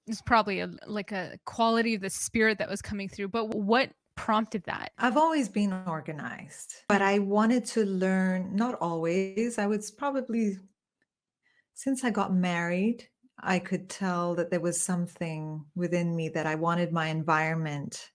it's 0.07 0.23
probably 0.23 0.61
a, 0.61 0.71
like 0.87 1.11
a 1.11 1.39
quality 1.47 1.95
of 1.95 2.01
the 2.01 2.11
spirit 2.11 2.59
that 2.59 2.69
was 2.69 2.81
coming 2.81 3.09
through 3.09 3.27
but 3.27 3.49
what 3.55 3.91
prompted 4.17 4.65
that? 4.65 4.93
I've 4.99 5.17
always 5.17 5.49
been 5.49 5.73
organized, 5.87 6.75
but 6.89 7.03
I 7.03 7.21
wanted 7.21 7.65
to 7.67 7.85
learn, 7.85 8.57
not 8.57 8.75
always. 8.81 9.59
I 9.59 9.67
was 9.67 9.91
probably, 9.91 10.59
since 11.75 12.03
I 12.03 12.11
got 12.11 12.35
married, 12.35 13.09
I 13.39 13.59
could 13.59 13.89
tell 13.89 14.35
that 14.37 14.51
there 14.51 14.61
was 14.61 14.81
something 14.81 15.65
within 15.75 16.17
me 16.17 16.31
that 16.31 16.47
I 16.47 16.55
wanted 16.55 16.93
my 16.93 17.09
environment 17.09 18.11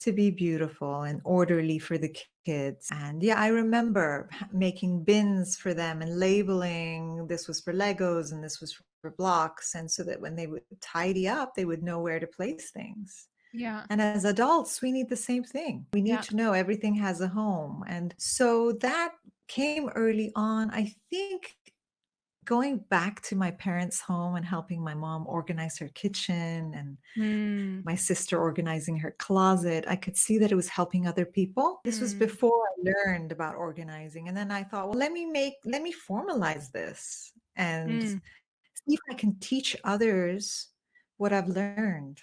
to 0.00 0.12
be 0.12 0.30
beautiful 0.30 1.02
and 1.02 1.20
orderly 1.24 1.78
for 1.78 1.98
the 1.98 2.14
kids. 2.46 2.88
And 2.90 3.22
yeah, 3.22 3.38
I 3.38 3.48
remember 3.48 4.30
making 4.52 5.04
bins 5.04 5.56
for 5.56 5.74
them 5.74 6.02
and 6.02 6.18
labeling 6.18 7.26
this 7.26 7.48
was 7.48 7.60
for 7.60 7.72
Legos 7.72 8.32
and 8.32 8.42
this 8.42 8.60
was 8.60 8.76
for 9.00 9.10
blocks. 9.10 9.74
And 9.74 9.90
so 9.90 10.04
that 10.04 10.20
when 10.20 10.36
they 10.36 10.46
would 10.46 10.62
tidy 10.80 11.28
up, 11.28 11.54
they 11.54 11.64
would 11.64 11.82
know 11.82 12.00
where 12.00 12.20
to 12.20 12.26
place 12.26 12.70
things. 12.70 13.28
Yeah. 13.52 13.86
And 13.90 14.00
as 14.02 14.24
adults, 14.24 14.82
we 14.82 14.92
need 14.92 15.08
the 15.08 15.16
same 15.16 15.44
thing. 15.44 15.86
We 15.92 16.02
need 16.02 16.20
Yeah. 16.20 16.24
to 16.24 16.36
know 16.36 16.52
everything 16.52 16.94
has 16.96 17.20
a 17.20 17.28
home. 17.28 17.84
And 17.86 18.14
so 18.18 18.72
that 18.72 19.14
came 19.48 19.88
early 19.90 20.32
on. 20.36 20.70
I 20.70 20.94
think 21.10 21.56
going 22.44 22.78
back 22.78 23.22
to 23.22 23.36
my 23.36 23.50
parents' 23.52 24.00
home 24.00 24.36
and 24.36 24.44
helping 24.46 24.82
my 24.82 24.94
mom 24.94 25.26
organize 25.26 25.78
her 25.78 25.88
kitchen 25.88 26.74
and 26.74 26.98
Mm, 27.16 27.84
my 27.84 27.94
sister 27.94 28.38
organizing 28.40 28.98
her 28.98 29.12
closet, 29.18 29.84
I 29.88 29.96
could 29.96 30.16
see 30.16 30.38
that 30.38 30.52
it 30.52 30.56
was 30.56 30.68
helping 30.68 31.06
other 31.06 31.26
people. 31.26 31.80
This 31.84 32.00
was 32.00 32.14
Mm. 32.14 32.14
before 32.14 32.62
I 32.68 32.92
learned 33.06 33.32
about 33.32 33.56
organizing. 33.56 34.28
And 34.28 34.36
then 34.36 34.50
I 34.52 34.64
thought, 34.64 34.88
well, 34.88 34.98
let 34.98 35.12
me 35.12 35.26
make, 35.26 35.54
let 35.64 35.82
me 35.82 35.92
formalize 35.94 36.72
this 36.72 37.32
and 37.56 38.02
mm, 38.02 38.20
see 38.74 38.94
if 38.94 39.00
I 39.10 39.14
can 39.14 39.38
teach 39.40 39.76
others 39.84 40.70
what 41.18 41.32
I've 41.32 41.48
learned. 41.48 42.22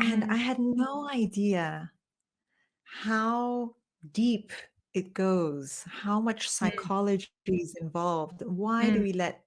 And 0.00 0.24
I 0.24 0.36
mm, 0.36 0.38
had 0.38 0.58
no 0.58 1.08
idea 1.10 1.92
how 2.84 3.76
deep 4.12 4.52
it 4.94 5.12
goes, 5.14 5.84
how 5.84 6.20
much 6.20 6.48
mm, 6.62 6.90
psychology 6.90 7.28
is 7.46 7.76
involved. 7.80 8.42
Why 8.46 8.90
do 8.90 9.00
mm, 9.00 9.02
we 9.02 9.12
let 9.12 9.44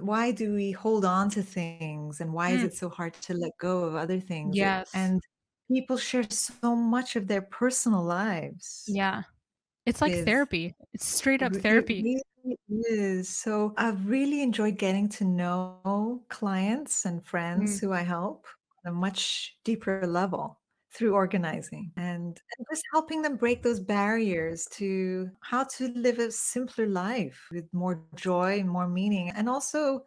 why 0.00 0.32
do 0.32 0.54
we 0.54 0.72
hold 0.72 1.04
on 1.04 1.30
to 1.30 1.42
things 1.42 2.20
and 2.20 2.32
why 2.32 2.50
is 2.52 2.62
mm. 2.62 2.64
it 2.64 2.74
so 2.74 2.88
hard 2.90 3.14
to 3.14 3.34
let 3.34 3.52
go 3.58 3.84
of 3.84 3.94
other 3.96 4.20
things? 4.20 4.60
It- 4.62 4.80
Yes. 4.80 4.92
and 4.94 5.22
people 5.70 5.96
share 5.98 6.24
so 6.30 6.76
much 6.76 7.16
of 7.16 7.28
their 7.28 7.42
personal 7.42 8.04
lives. 8.04 8.86
Yeah. 8.86 9.22
It's 9.86 10.00
like 10.02 10.16
with 10.16 10.24
therapy. 10.24 10.74
It's 10.92 11.06
straight 11.06 11.42
up 11.42 11.54
It 11.54 11.56
therapy. 11.56 12.08
really 12.08 12.22
is. 12.68 13.28
So 13.28 13.74
I've 13.76 14.06
really 14.08 14.42
enjoyed 14.42 14.78
getting 14.78 15.08
to 15.10 15.24
know 15.24 16.24
clients 16.28 17.04
and 17.04 17.24
friends 17.24 17.78
Mm, 17.78 17.80
who 17.80 17.92
I 17.92 18.02
help 18.02 18.46
a 18.84 18.90
much 18.90 19.56
deeper 19.64 20.06
level 20.06 20.58
through 20.92 21.14
organizing 21.14 21.92
and, 21.96 22.40
and 22.58 22.66
just 22.70 22.82
helping 22.92 23.22
them 23.22 23.36
break 23.36 23.62
those 23.62 23.80
barriers 23.80 24.66
to 24.72 25.30
how 25.40 25.64
to 25.64 25.88
live 25.94 26.18
a 26.18 26.30
simpler 26.32 26.86
life 26.86 27.46
with 27.52 27.72
more 27.72 28.02
joy 28.16 28.58
and 28.60 28.68
more 28.68 28.88
meaning. 28.88 29.30
And 29.30 29.48
also 29.48 30.04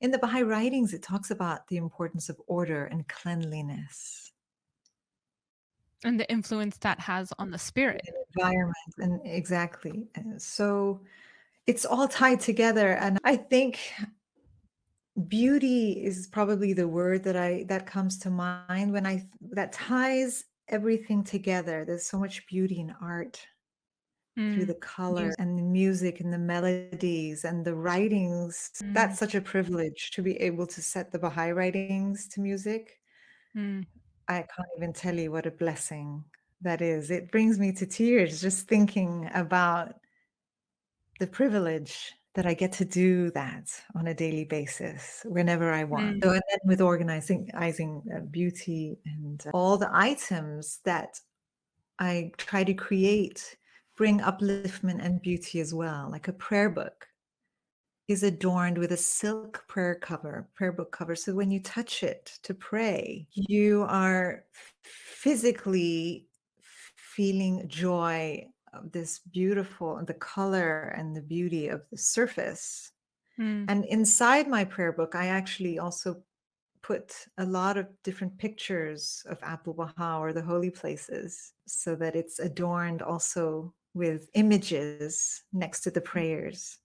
in 0.00 0.10
the 0.10 0.18
Baha'i 0.18 0.42
writings, 0.42 0.92
it 0.92 1.02
talks 1.02 1.30
about 1.30 1.66
the 1.68 1.78
importance 1.78 2.28
of 2.28 2.40
order 2.46 2.84
and 2.86 3.08
cleanliness 3.08 4.32
And 6.04 6.20
the 6.20 6.30
influence 6.30 6.76
that 6.78 7.00
has 7.00 7.32
on 7.38 7.50
the 7.50 7.58
spirit. 7.58 8.02
environment. 8.36 8.76
And 8.98 9.20
exactly. 9.24 10.06
So 10.38 11.00
it's 11.66 11.84
all 11.86 12.06
tied 12.06 12.40
together. 12.40 12.92
And 12.92 13.18
I 13.24 13.36
think 13.36 13.78
beauty 15.28 16.04
is 16.04 16.26
probably 16.28 16.72
the 16.72 16.88
word 16.88 17.24
that 17.24 17.36
i 17.36 17.64
that 17.64 17.86
comes 17.86 18.18
to 18.18 18.30
mind 18.30 18.92
when 18.92 19.06
i 19.06 19.22
that 19.40 19.72
ties 19.72 20.44
everything 20.68 21.22
together. 21.24 21.84
There's 21.84 22.06
so 22.06 22.18
much 22.18 22.46
beauty 22.48 22.80
in 22.80 22.90
art 23.00 23.46
through 24.52 24.64
Mm, 24.64 24.66
the 24.66 24.74
color 24.74 25.34
music. 25.34 25.38
and 25.38 25.58
the 25.58 25.62
music 25.62 26.20
and 26.20 26.32
the 26.32 26.38
melodies 26.38 27.44
and 27.44 27.64
the 27.64 27.74
writings. 27.74 28.70
That's 28.94 29.18
Mm, 29.18 29.18
such 29.18 29.34
a 29.34 29.40
privilege 29.40 30.10
to 30.12 30.22
be 30.22 30.36
able 30.36 30.66
to 30.68 30.82
set 30.82 31.12
the 31.12 31.18
baha'i 31.18 31.52
writings 31.52 32.28
to 32.28 32.40
music. 32.40 33.00
Mm. 33.54 33.86
i 34.28 34.36
can't 34.42 34.68
even 34.76 34.92
tell 34.92 35.14
you 35.18 35.30
what 35.32 35.46
a 35.46 35.50
blessing 35.50 36.24
that 36.62 36.80
is. 36.80 37.10
It 37.10 37.30
brings 37.30 37.58
me 37.58 37.72
to 37.72 37.86
tears 37.86 38.40
just 38.40 38.66
thinking 38.66 39.28
about 39.34 40.00
the 41.18 41.26
privilege 41.26 42.14
that 42.36 42.46
I 42.46 42.54
get 42.54 42.72
to 42.74 42.84
do 42.84 43.30
that 43.32 43.70
on 43.94 44.06
a 44.06 44.14
daily 44.14 44.44
basis 44.44 45.24
whenever 45.24 45.72
I 45.72 45.84
want. 45.84 46.16
Mm, 46.16 46.22
So, 46.22 46.30
and 46.32 46.42
then 46.50 46.58
with 46.64 46.80
organizing, 46.80 47.50
organizing 47.54 48.02
uh, 48.14 48.20
beauty 48.20 48.98
and 49.04 49.42
all 49.52 49.76
the 49.78 49.90
items 49.92 50.80
that 50.84 51.18
I 51.98 52.30
try 52.36 52.62
to 52.62 52.74
create 52.74 53.56
bring 53.96 54.20
upliftment 54.20 55.02
and 55.02 55.20
beauty 55.22 55.60
as 55.60 55.72
well. 55.72 56.08
Like 56.10 56.28
a 56.28 56.32
prayer 56.32 56.68
book 56.68 57.08
is 58.08 58.22
adorned 58.22 58.78
with 58.78 58.92
a 58.92 58.96
silk 58.96 59.64
prayer 59.66 59.94
cover, 59.94 60.48
prayer 60.54 60.72
book 60.72 60.92
cover. 60.92 61.16
So 61.16 61.34
when 61.34 61.50
you 61.50 61.60
touch 61.60 62.02
it 62.02 62.38
to 62.42 62.52
pray, 62.52 63.26
you 63.32 63.86
are 63.88 64.44
physically 64.82 66.26
feeling 67.16 67.66
joy 67.66 68.46
this 68.92 69.20
beautiful 69.20 70.02
the 70.06 70.14
color 70.14 70.94
and 70.96 71.16
the 71.16 71.22
beauty 71.22 71.68
of 71.68 71.82
the 71.90 71.98
surface. 71.98 72.92
mm, 73.38 73.64
And 73.68 73.84
inside 73.84 74.48
my 74.48 74.64
prayer 74.64 74.92
book, 74.92 75.14
I 75.14 75.28
actually 75.28 75.78
also 75.78 76.22
put 76.82 77.26
a 77.38 77.44
lot 77.44 77.76
of 77.76 77.88
different 78.04 78.38
pictures 78.38 79.24
of 79.28 79.42
Abdul 79.42 79.74
Baha 79.74 80.18
or 80.18 80.32
the 80.32 80.42
holy 80.42 80.70
places 80.70 81.52
so 81.66 81.96
that 81.96 82.14
it's 82.14 82.38
adorned 82.38 83.02
also 83.02 83.74
with 83.94 84.28
images 84.34 85.42
next 85.52 85.80
to 85.80 85.90
the 85.90 86.00
prayers. 86.00 86.78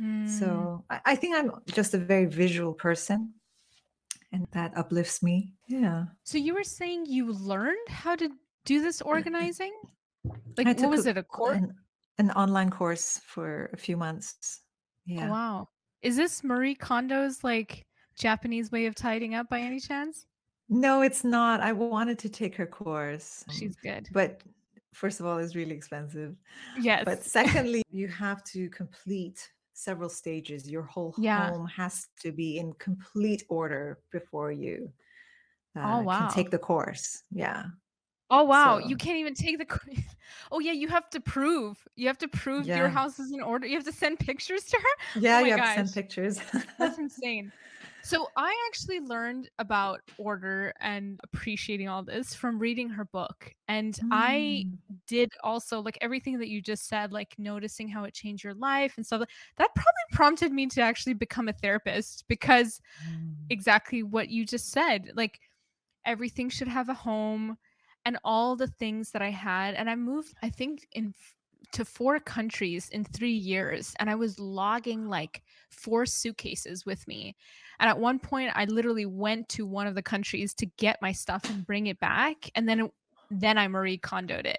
mm. 0.00 0.28
So 0.28 0.84
I, 0.90 1.00
I 1.04 1.14
think 1.14 1.36
I'm 1.36 1.52
just 1.72 1.94
a 1.94 1.98
very 1.98 2.26
visual 2.26 2.72
person 2.74 3.34
and 4.32 4.46
that 4.52 4.76
uplifts 4.76 5.22
me. 5.22 5.54
Yeah. 5.68 6.06
So 6.24 6.38
you 6.38 6.54
were 6.54 6.64
saying 6.64 7.06
you 7.06 7.32
learned 7.32 7.88
how 7.88 8.16
to 8.16 8.30
do 8.64 8.82
this 8.82 9.00
organizing? 9.00 9.72
Like 10.56 10.66
I 10.66 10.70
what 10.70 10.78
took 10.78 10.90
was 10.90 11.06
a- 11.06 11.10
it? 11.10 11.18
A 11.18 11.22
course? 11.22 11.56
an, 11.58 11.74
an 12.18 12.30
online 12.32 12.70
course 12.70 13.20
for 13.24 13.70
a 13.72 13.76
few 13.76 13.96
months. 13.96 14.60
Oh, 15.08 15.12
Yeah. 15.14 15.30
wow. 15.30 15.68
Is 16.02 16.16
this 16.16 16.42
Marie 16.44 16.74
Kondo's 16.74 17.42
like 17.44 17.86
Japanese 18.18 18.70
way 18.72 18.86
of 18.86 18.94
tidying 18.94 19.34
up 19.34 19.48
by 19.48 19.60
any 19.60 19.80
chance? 19.80 20.26
No, 20.68 21.02
it's 21.02 21.22
not. 21.24 21.60
I 21.60 21.72
wanted 21.72 22.18
to 22.20 22.28
take 22.28 22.54
her 22.56 22.66
course. 22.66 23.44
um, 23.48 23.54
She's 23.54 23.76
good. 23.76 24.08
but 24.12 24.40
first 24.92 25.20
of 25.20 25.26
all, 25.26 25.38
it's 25.38 25.54
really 25.54 25.74
expensive. 25.74 26.34
Yes. 26.80 27.04
But 27.04 27.22
secondly, 27.38 27.82
you 27.90 28.08
have 28.08 28.42
to 28.44 28.68
complete 28.70 29.48
several 29.74 30.08
stages. 30.08 30.68
Your 30.70 30.82
whole 30.82 31.14
Yeah. 31.18 31.50
home 31.50 31.66
has 31.68 32.08
to 32.22 32.32
be 32.32 32.58
in 32.58 32.72
complete 32.74 33.44
order 33.48 33.98
before 34.10 34.50
you 34.50 34.90
uh, 35.76 35.82
Oh, 35.84 36.00
wow. 36.00 36.18
can 36.20 36.30
take 36.34 36.50
the 36.50 36.58
course. 36.58 37.22
Yeah. 37.30 37.64
Oh 38.30 38.44
wow, 38.44 38.78
So- 38.78 38.78
you 38.78 38.96
can't 38.96 39.18
even 39.18 39.34
take 39.34 39.58
the 39.58 39.64
quiz. 39.66 39.98
Oh 40.52 40.58
yeah, 40.60 40.72
you 40.72 40.88
have 40.88 41.08
to 41.10 41.20
prove. 41.20 41.86
You 41.96 42.08
have 42.08 42.18
to 42.18 42.28
prove 42.28 42.74
your 42.74 42.88
house 42.88 43.18
is 43.18 43.32
in 43.32 43.40
order. 43.42 43.66
You 43.66 43.76
have 43.76 43.84
to 43.86 43.92
send 43.92 44.18
pictures 44.18 44.64
to 44.64 44.76
her. 44.76 45.04
Yeah, 45.14 45.40
Oh 45.40 45.44
you 45.44 45.52
have 45.52 45.62
to 45.62 45.68
send 45.68 45.92
pictures. 45.92 46.40
That's 46.78 46.98
insane. 46.98 47.52
So 48.02 48.28
I 48.36 48.54
actually 48.68 49.00
learned 49.00 49.50
about 49.58 50.00
order 50.18 50.72
and 50.80 51.18
appreciating 51.24 51.88
all 51.88 52.04
this 52.04 52.34
from 52.34 52.58
reading 52.58 52.88
her 52.90 53.04
book. 53.04 53.54
And 53.68 53.98
I 54.10 54.64
Mm, 54.64 54.78
did 55.08 55.32
also 55.42 55.80
like 55.80 55.98
everything 56.00 56.38
that 56.38 56.48
you 56.48 56.62
just 56.62 56.86
said, 56.88 57.12
like 57.12 57.34
noticing 57.38 57.88
how 57.88 58.04
it 58.04 58.14
changed 58.14 58.44
your 58.44 58.54
life 58.54 58.94
and 58.96 59.06
stuff. 59.06 59.22
That 59.56 59.74
probably 59.74 60.06
prompted 60.12 60.52
me 60.52 60.66
to 60.68 60.82
actually 60.82 61.14
become 61.14 61.48
a 61.48 61.52
therapist 61.52 62.24
because 62.28 62.80
mm. 63.02 63.50
exactly 63.50 64.02
what 64.02 64.28
you 64.28 64.44
just 64.46 64.70
said. 64.70 65.12
Like 65.14 65.40
everything 66.04 66.48
should 66.48 66.68
have 66.68 66.88
a 66.88 66.94
home 66.94 67.58
and 68.06 68.16
all 68.24 68.54
the 68.54 68.68
things 68.68 69.10
that 69.10 69.20
I 69.20 69.30
had. 69.30 69.74
And 69.74 69.90
I 69.90 69.96
moved, 69.96 70.32
I 70.40 70.48
think, 70.48 70.86
in 70.92 71.12
to 71.72 71.84
four 71.84 72.20
countries 72.20 72.88
in 72.90 73.04
three 73.04 73.32
years. 73.32 73.92
And 73.98 74.08
I 74.08 74.14
was 74.14 74.38
logging 74.38 75.08
like 75.08 75.42
four 75.70 76.06
suitcases 76.06 76.86
with 76.86 77.06
me. 77.08 77.34
And 77.80 77.90
at 77.90 77.98
one 77.98 78.20
point, 78.20 78.52
I 78.54 78.64
literally 78.66 79.06
went 79.06 79.48
to 79.50 79.66
one 79.66 79.88
of 79.88 79.96
the 79.96 80.02
countries 80.02 80.54
to 80.54 80.66
get 80.78 81.02
my 81.02 81.10
stuff 81.10 81.50
and 81.50 81.66
bring 81.66 81.88
it 81.88 81.98
back. 81.98 82.48
And 82.54 82.68
then, 82.68 82.88
then 83.28 83.58
I 83.58 83.66
Marie 83.66 84.00
it. 84.46 84.58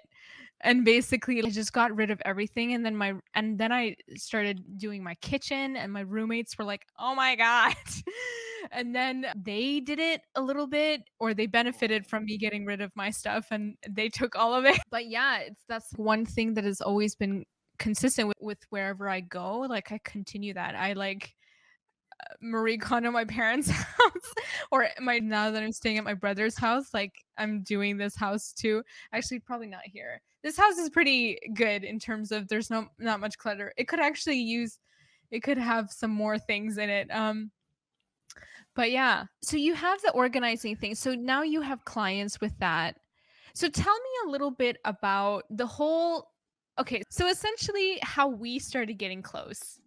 And 0.60 0.84
basically, 0.84 1.42
I 1.42 1.48
just 1.48 1.72
got 1.72 1.96
rid 1.96 2.10
of 2.10 2.20
everything. 2.26 2.74
And 2.74 2.84
then 2.84 2.96
my, 2.96 3.14
and 3.34 3.56
then 3.56 3.72
I 3.72 3.96
started 4.16 4.76
doing 4.76 5.02
my 5.02 5.14
kitchen, 5.22 5.76
and 5.76 5.90
my 5.90 6.00
roommates 6.00 6.58
were 6.58 6.64
like, 6.64 6.84
"Oh 6.98 7.14
my 7.14 7.36
god!" 7.36 7.74
and 8.72 8.94
then 8.94 9.26
they 9.36 9.80
did 9.80 9.98
it 9.98 10.22
a 10.34 10.40
little 10.40 10.66
bit, 10.66 11.02
or 11.18 11.34
they 11.34 11.46
benefited 11.46 12.06
from 12.06 12.24
me 12.24 12.38
getting 12.38 12.64
rid 12.64 12.80
of 12.80 12.90
my 12.94 13.10
stuff, 13.10 13.48
and 13.50 13.76
they 13.88 14.08
took 14.08 14.36
all 14.36 14.54
of 14.54 14.64
it. 14.64 14.78
But 14.90 15.06
yeah, 15.08 15.40
it's 15.40 15.62
that's 15.68 15.92
one 15.96 16.24
thing 16.24 16.54
that 16.54 16.64
has 16.64 16.80
always 16.80 17.14
been 17.14 17.44
consistent 17.78 18.28
with, 18.28 18.36
with 18.40 18.58
wherever 18.70 19.08
I 19.08 19.20
go. 19.20 19.60
Like 19.60 19.92
I 19.92 20.00
continue 20.04 20.54
that. 20.54 20.74
I 20.74 20.94
like 20.94 21.34
Marie 22.40 22.78
Kondo 22.78 23.10
my 23.10 23.24
parents' 23.24 23.70
house, 23.70 24.34
or 24.70 24.88
my 25.00 25.18
now 25.18 25.50
that 25.50 25.62
I'm 25.62 25.72
staying 25.72 25.98
at 25.98 26.04
my 26.04 26.14
brother's 26.14 26.56
house, 26.56 26.92
like 26.94 27.12
I'm 27.36 27.62
doing 27.62 27.96
this 27.96 28.16
house 28.16 28.52
too. 28.52 28.82
Actually, 29.12 29.40
probably 29.40 29.66
not 29.66 29.82
here. 29.84 30.20
This 30.42 30.56
house 30.56 30.78
is 30.78 30.90
pretty 30.90 31.38
good 31.54 31.84
in 31.84 31.98
terms 31.98 32.32
of 32.32 32.48
there's 32.48 32.70
no 32.70 32.88
not 32.98 33.20
much 33.20 33.38
clutter. 33.38 33.72
It 33.76 33.88
could 33.88 34.00
actually 34.00 34.38
use, 34.38 34.78
it 35.30 35.42
could 35.42 35.58
have 35.58 35.90
some 35.90 36.10
more 36.10 36.38
things 36.38 36.78
in 36.78 36.90
it. 36.90 37.08
Um, 37.10 37.50
but 38.78 38.92
yeah, 38.92 39.24
so 39.42 39.56
you 39.56 39.74
have 39.74 40.00
the 40.02 40.12
organizing 40.12 40.76
thing. 40.76 40.94
So 40.94 41.12
now 41.12 41.42
you 41.42 41.60
have 41.62 41.84
clients 41.84 42.40
with 42.40 42.56
that. 42.60 42.94
So 43.52 43.68
tell 43.68 43.92
me 43.92 44.10
a 44.24 44.30
little 44.30 44.52
bit 44.52 44.76
about 44.84 45.46
the 45.50 45.66
whole. 45.66 46.28
Okay, 46.78 47.02
so 47.10 47.26
essentially, 47.26 47.98
how 48.02 48.28
we 48.28 48.60
started 48.60 48.94
getting 48.94 49.20
close 49.20 49.80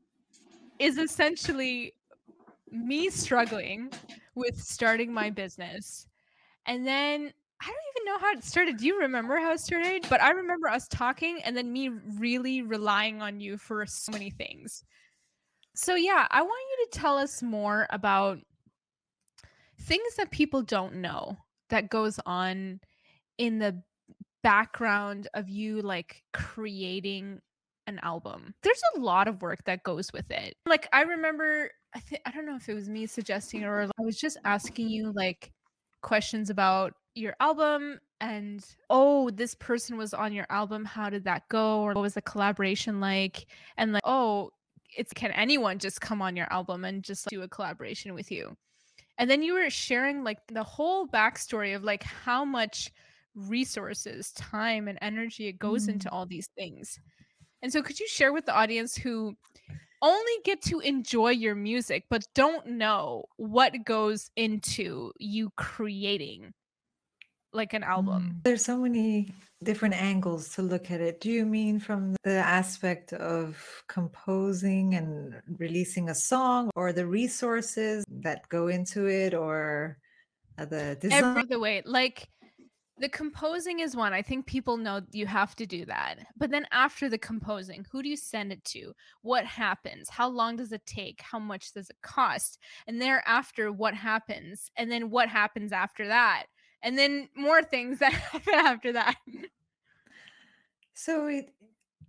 is 0.77 0.97
essentially 0.97 1.93
me 2.69 3.09
struggling 3.09 3.93
with 4.35 4.61
starting 4.61 5.13
my 5.13 5.29
business. 5.29 6.05
And 6.65 6.85
then 6.85 7.31
I 7.61 7.67
don't 7.67 7.95
even 7.95 8.05
know 8.05 8.19
how 8.19 8.33
it 8.33 8.43
started. 8.43 8.75
Do 8.75 8.85
you 8.87 8.99
remember 8.99 9.37
how 9.37 9.53
it 9.53 9.61
started? 9.61 10.05
But 10.09 10.21
I 10.21 10.31
remember 10.31 10.67
us 10.67 10.89
talking 10.89 11.39
and 11.45 11.55
then 11.55 11.71
me 11.71 11.91
really 12.17 12.61
relying 12.61 13.21
on 13.21 13.39
you 13.39 13.57
for 13.57 13.85
so 13.85 14.11
many 14.11 14.31
things. 14.31 14.83
So, 15.75 15.95
yeah, 15.95 16.27
I 16.29 16.41
want 16.41 16.61
you 16.71 16.87
to 16.91 16.99
tell 16.99 17.17
us 17.17 17.41
more 17.41 17.87
about 17.91 18.39
things 19.81 20.15
that 20.17 20.31
people 20.31 20.61
don't 20.61 20.95
know 20.95 21.37
that 21.69 21.89
goes 21.89 22.19
on 22.25 22.79
in 23.37 23.59
the 23.59 23.81
background 24.43 25.27
of 25.33 25.49
you 25.49 25.81
like 25.81 26.23
creating 26.33 27.39
an 27.87 27.99
album. 28.03 28.53
There's 28.63 28.81
a 28.95 28.99
lot 28.99 29.27
of 29.27 29.41
work 29.41 29.63
that 29.65 29.83
goes 29.83 30.11
with 30.13 30.29
it. 30.31 30.55
Like 30.65 30.87
I 30.93 31.01
remember 31.01 31.71
I 31.95 31.99
think 31.99 32.21
I 32.25 32.31
don't 32.31 32.45
know 32.45 32.55
if 32.55 32.69
it 32.69 32.73
was 32.73 32.89
me 32.89 33.05
suggesting 33.05 33.63
or 33.63 33.81
I 33.83 34.01
was 34.01 34.17
just 34.17 34.37
asking 34.45 34.89
you 34.89 35.11
like 35.15 35.51
questions 36.01 36.49
about 36.49 36.93
your 37.13 37.35
album 37.39 37.99
and 38.21 38.63
oh 38.89 39.29
this 39.31 39.53
person 39.55 39.97
was 39.97 40.13
on 40.13 40.31
your 40.31 40.45
album 40.49 40.85
how 40.85 41.09
did 41.09 41.25
that 41.25 41.43
go 41.49 41.81
or 41.81 41.93
what 41.93 42.01
was 42.01 42.13
the 42.13 42.21
collaboration 42.21 42.99
like 42.99 43.45
and 43.77 43.91
like 43.91 44.01
oh 44.05 44.49
it's 44.97 45.13
can 45.13 45.31
anyone 45.31 45.77
just 45.77 45.99
come 45.99 46.21
on 46.21 46.35
your 46.35 46.51
album 46.51 46.85
and 46.85 47.03
just 47.03 47.25
like, 47.25 47.31
do 47.31 47.41
a 47.41 47.47
collaboration 47.47 48.13
with 48.13 48.31
you 48.31 48.55
and 49.17 49.29
then 49.29 49.43
you 49.43 49.53
were 49.53 49.69
sharing 49.69 50.23
like 50.23 50.39
the 50.47 50.63
whole 50.63 51.07
backstory 51.07 51.75
of 51.75 51.83
like 51.83 52.03
how 52.03 52.43
much 52.43 52.91
resources 53.35 54.31
time 54.33 54.87
and 54.87 54.97
energy 55.01 55.47
it 55.47 55.59
goes 55.59 55.87
mm. 55.87 55.93
into 55.93 56.09
all 56.11 56.25
these 56.25 56.49
things 56.57 56.99
and 57.61 57.71
so 57.71 57.81
could 57.81 57.99
you 57.99 58.07
share 58.07 58.33
with 58.33 58.45
the 58.45 58.55
audience 58.55 58.95
who 58.95 59.35
only 60.01 60.33
get 60.43 60.61
to 60.63 60.79
enjoy 60.79 61.29
your 61.29 61.55
music 61.55 62.05
but 62.09 62.25
don't 62.33 62.65
know 62.65 63.25
what 63.37 63.85
goes 63.85 64.31
into 64.35 65.11
you 65.19 65.51
creating 65.55 66.53
like 67.53 67.73
an 67.73 67.83
album? 67.83 68.35
Mm. 68.35 68.43
There's 68.43 68.63
so 68.63 68.77
many 68.77 69.33
different 69.63 69.93
angles 69.95 70.49
to 70.55 70.61
look 70.61 70.89
at 70.89 71.01
it. 71.01 71.21
Do 71.21 71.29
you 71.29 71.45
mean 71.45 71.79
from 71.79 72.15
the 72.23 72.37
aspect 72.37 73.13
of 73.13 73.83
composing 73.87 74.95
and 74.95 75.35
releasing 75.59 76.09
a 76.09 76.15
song 76.15 76.71
or 76.75 76.93
the 76.93 77.05
resources 77.05 78.03
that 78.21 78.47
go 78.49 78.67
into 78.67 79.07
it 79.07 79.33
or 79.33 79.97
uh, 80.57 80.65
the 80.65 80.97
design? 80.99 81.23
Every 81.23 81.43
the 81.45 81.59
way 81.59 81.81
like 81.85 82.29
the 83.01 83.09
composing 83.09 83.79
is 83.79 83.95
one. 83.95 84.13
I 84.13 84.21
think 84.21 84.45
people 84.45 84.77
know 84.77 85.01
you 85.11 85.25
have 85.25 85.55
to 85.55 85.65
do 85.65 85.85
that. 85.85 86.19
But 86.37 86.51
then 86.51 86.67
after 86.71 87.09
the 87.09 87.17
composing, 87.17 87.85
who 87.91 88.03
do 88.03 88.09
you 88.09 88.15
send 88.15 88.51
it 88.51 88.63
to? 88.65 88.93
What 89.23 89.43
happens? 89.43 90.07
How 90.07 90.29
long 90.29 90.55
does 90.55 90.71
it 90.71 90.85
take? 90.85 91.19
How 91.21 91.39
much 91.39 91.73
does 91.73 91.89
it 91.89 91.95
cost? 92.03 92.59
And 92.85 93.01
thereafter, 93.01 93.71
what 93.71 93.95
happens? 93.95 94.69
And 94.77 94.91
then 94.91 95.09
what 95.09 95.29
happens 95.29 95.71
after 95.71 96.07
that? 96.07 96.45
And 96.83 96.97
then 96.97 97.27
more 97.35 97.63
things 97.63 97.99
that 97.99 98.13
happen 98.13 98.53
after 98.53 98.91
that. 98.93 99.15
So 100.93 101.25
it 101.25 101.49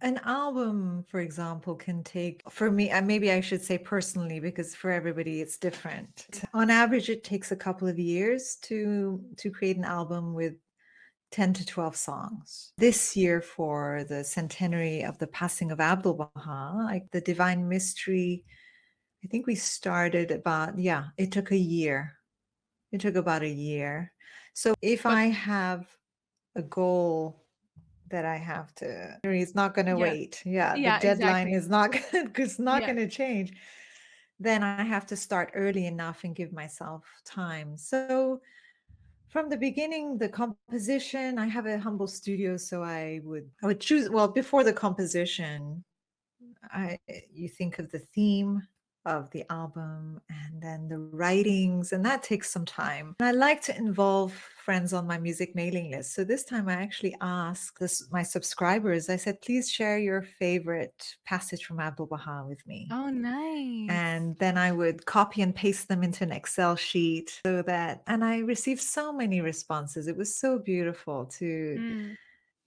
an 0.03 0.21
album, 0.25 1.05
for 1.09 1.21
example, 1.21 1.75
can 1.75 2.03
take 2.05 2.43
for 2.51 2.71
me, 2.71 2.91
and 2.91 3.07
maybe 3.07 3.33
I 3.33 3.41
should 3.41 3.63
say 3.63 3.79
personally, 3.79 4.41
because 4.41 4.75
for 4.75 4.91
everybody 4.91 5.41
it's 5.41 5.57
different. 5.57 6.41
On 6.53 6.69
average, 6.69 7.09
it 7.09 7.25
takes 7.25 7.53
a 7.53 7.57
couple 7.57 7.89
of 7.89 7.99
years 7.99 8.57
to 8.63 9.25
to 9.39 9.51
create 9.51 9.77
an 9.77 9.85
album 9.85 10.35
with 10.35 10.55
10 11.31 11.55
to 11.55 11.65
12 11.67 11.97
songs. 11.97 12.73
This 12.77 13.17
year, 13.17 13.41
for 13.41 14.05
the 14.09 14.23
centenary 14.23 15.03
of 15.03 15.17
the 15.19 15.29
passing 15.29 15.73
of 15.73 15.81
Abdul 15.81 16.15
Baha, 16.15 16.85
like 16.85 17.05
the 17.11 17.23
Divine 17.23 17.69
Mystery, 17.69 18.45
I 19.25 19.29
think 19.29 19.47
we 19.47 19.55
started 19.55 20.31
about, 20.31 20.79
yeah, 20.79 21.07
it 21.17 21.33
took 21.33 21.53
a 21.53 21.57
year. 21.57 22.13
It 22.91 23.01
took 23.01 23.15
about 23.15 23.43
a 23.43 23.49
year. 23.49 24.13
So 24.53 24.75
if 24.83 25.07
I 25.07 25.27
have 25.27 25.87
a 26.55 26.63
goal 26.63 27.42
that 28.13 28.25
I 28.25 28.37
have 28.37 28.73
to, 28.77 29.19
it's 29.25 29.55
not 29.55 29.75
going 29.75 29.87
to 29.87 29.93
yeah. 29.93 30.13
wait. 30.13 30.43
Yeah, 30.45 30.75
yeah, 30.77 30.99
the 30.99 31.09
deadline 31.09 31.49
exactly. 31.49 31.55
is 31.55 31.69
not 31.69 32.39
it's 32.39 32.59
not 32.59 32.83
yeah. 32.83 32.87
going 32.87 32.99
to 32.99 33.09
change. 33.09 33.53
Then 34.39 34.63
I 34.63 34.85
have 34.85 35.07
to 35.07 35.17
start 35.17 35.51
early 35.55 35.87
enough 35.87 36.25
and 36.25 36.35
give 36.35 36.53
myself 36.53 37.05
time. 37.25 37.77
So 37.77 38.41
from 39.33 39.49
the 39.49 39.57
beginning 39.57 40.19
the 40.19 40.29
composition 40.29 41.39
i 41.39 41.47
have 41.47 41.65
a 41.65 41.79
humble 41.79 42.07
studio 42.07 42.55
so 42.55 42.83
i 42.83 43.19
would 43.25 43.49
i 43.63 43.67
would 43.67 43.81
choose 43.81 44.11
well 44.11 44.29
before 44.29 44.63
the 44.63 44.73
composition 44.73 45.83
i 46.65 46.99
you 47.33 47.49
think 47.49 47.79
of 47.79 47.91
the 47.91 47.99
theme 47.99 48.63
of 49.07 49.31
the 49.31 49.43
album 49.51 50.21
and 50.29 50.63
then 50.63 50.87
the 50.87 50.99
writings 50.99 51.93
and 51.93 52.05
that 52.05 52.23
takes 52.23 52.51
some 52.51 52.67
time 52.67 53.17
and 53.21 53.27
i 53.27 53.33
like 53.33 53.63
to 53.63 53.75
involve 53.75 54.35
friends 54.65 54.93
on 54.93 55.07
my 55.07 55.19
music 55.19 55.55
mailing 55.55 55.91
list. 55.91 56.15
So 56.15 56.25
this 56.25 56.45
time 56.45 56.69
i 56.69 56.75
actually 56.75 57.17
asked 57.21 57.79
this, 57.81 58.09
my 58.11 58.23
subscribers 58.23 59.09
i 59.09 59.17
said 59.17 59.41
please 59.41 59.71
share 59.71 59.99
your 59.99 60.23
favorite 60.23 61.17
passage 61.27 61.65
from 61.65 61.81
abdul 61.81 62.07
baha 62.07 62.45
with 62.49 62.65
me. 62.67 62.89
Oh 62.91 63.11
nice. 63.11 63.91
And 63.91 64.39
then 64.39 64.57
i 64.57 64.71
would 64.71 65.05
copy 65.05 65.43
and 65.43 65.55
paste 65.55 65.89
them 65.89 66.03
into 66.03 66.25
an 66.25 66.33
excel 66.33 66.77
sheet 66.77 67.41
so 67.45 67.63
that 67.63 68.03
and 68.07 68.25
i 68.25 68.39
received 68.39 68.81
so 68.81 69.13
many 69.13 69.41
responses. 69.41 70.07
It 70.07 70.17
was 70.17 70.37
so 70.37 70.59
beautiful 70.59 71.27
to 71.39 71.45
mm. 71.79 72.17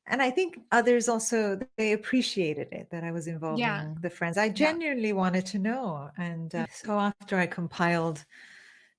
and 0.08 0.22
I 0.22 0.30
think 0.32 0.60
others 0.72 1.08
also 1.10 1.60
they 1.78 1.94
appreciated 1.94 2.68
it 2.72 2.90
that 2.92 3.04
I 3.04 3.12
was 3.12 3.28
involving 3.28 3.60
yeah. 3.60 3.94
the 4.02 4.10
friends. 4.10 4.38
I 4.38 4.50
genuinely 4.50 5.10
yeah. 5.10 5.24
wanted 5.24 5.46
to 5.48 5.60
know, 5.60 6.10
and 6.18 6.54
uh, 6.54 6.68
so 6.72 7.00
after 7.00 7.38
I 7.38 7.48
compiled 7.48 8.24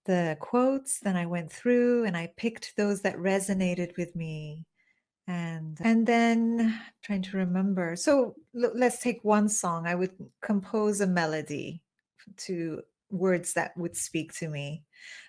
the 0.07 0.37
quotes, 0.41 1.01
then 1.01 1.17
I 1.17 1.27
went 1.27 1.53
through 1.53 2.05
and 2.05 2.17
I 2.17 2.33
picked 2.37 2.77
those 2.77 3.03
that 3.03 3.17
resonated 3.17 3.97
with 3.97 4.17
me, 4.17 4.67
and 5.27 5.79
and 5.81 6.07
then 6.07 6.81
trying 7.03 7.23
to 7.23 7.37
remember. 7.37 7.97
So 7.97 8.37
l- 8.61 8.73
let's 8.75 9.01
take 9.01 9.23
one 9.25 9.49
song. 9.49 9.87
I 9.87 9.95
would 9.95 10.13
compose 10.43 11.01
a 11.01 11.07
melody 11.07 11.83
to 12.39 12.83
words 13.11 13.53
that 13.55 13.77
would 13.77 13.97
speak 13.97 14.33
to 14.39 14.49
me. 14.49 14.83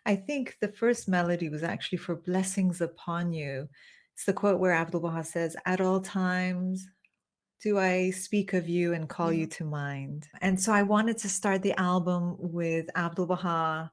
I 0.05 0.15
think 0.15 0.57
the 0.61 0.69
first 0.71 1.07
melody 1.07 1.49
was 1.49 1.63
actually 1.63 1.99
for 1.99 2.15
"Blessings 2.15 2.81
Upon 2.81 3.33
You." 3.33 3.67
It's 4.17 4.25
the 4.25 4.33
quote 4.33 4.59
where 4.59 4.73
Abdul 4.73 5.01
Baha 5.01 5.23
says, 5.23 5.55
At 5.67 5.79
all 5.79 6.01
times 6.01 6.87
do 7.61 7.77
I 7.77 8.09
speak 8.09 8.53
of 8.53 8.67
you 8.67 8.93
and 8.93 9.07
call 9.07 9.29
mm-hmm. 9.29 9.41
you 9.41 9.47
to 9.47 9.63
mind. 9.63 10.27
And 10.41 10.59
so 10.59 10.71
I 10.71 10.81
wanted 10.81 11.19
to 11.19 11.29
start 11.29 11.61
the 11.61 11.79
album 11.79 12.35
with 12.39 12.89
Abdul 12.95 13.27
Baha 13.27 13.91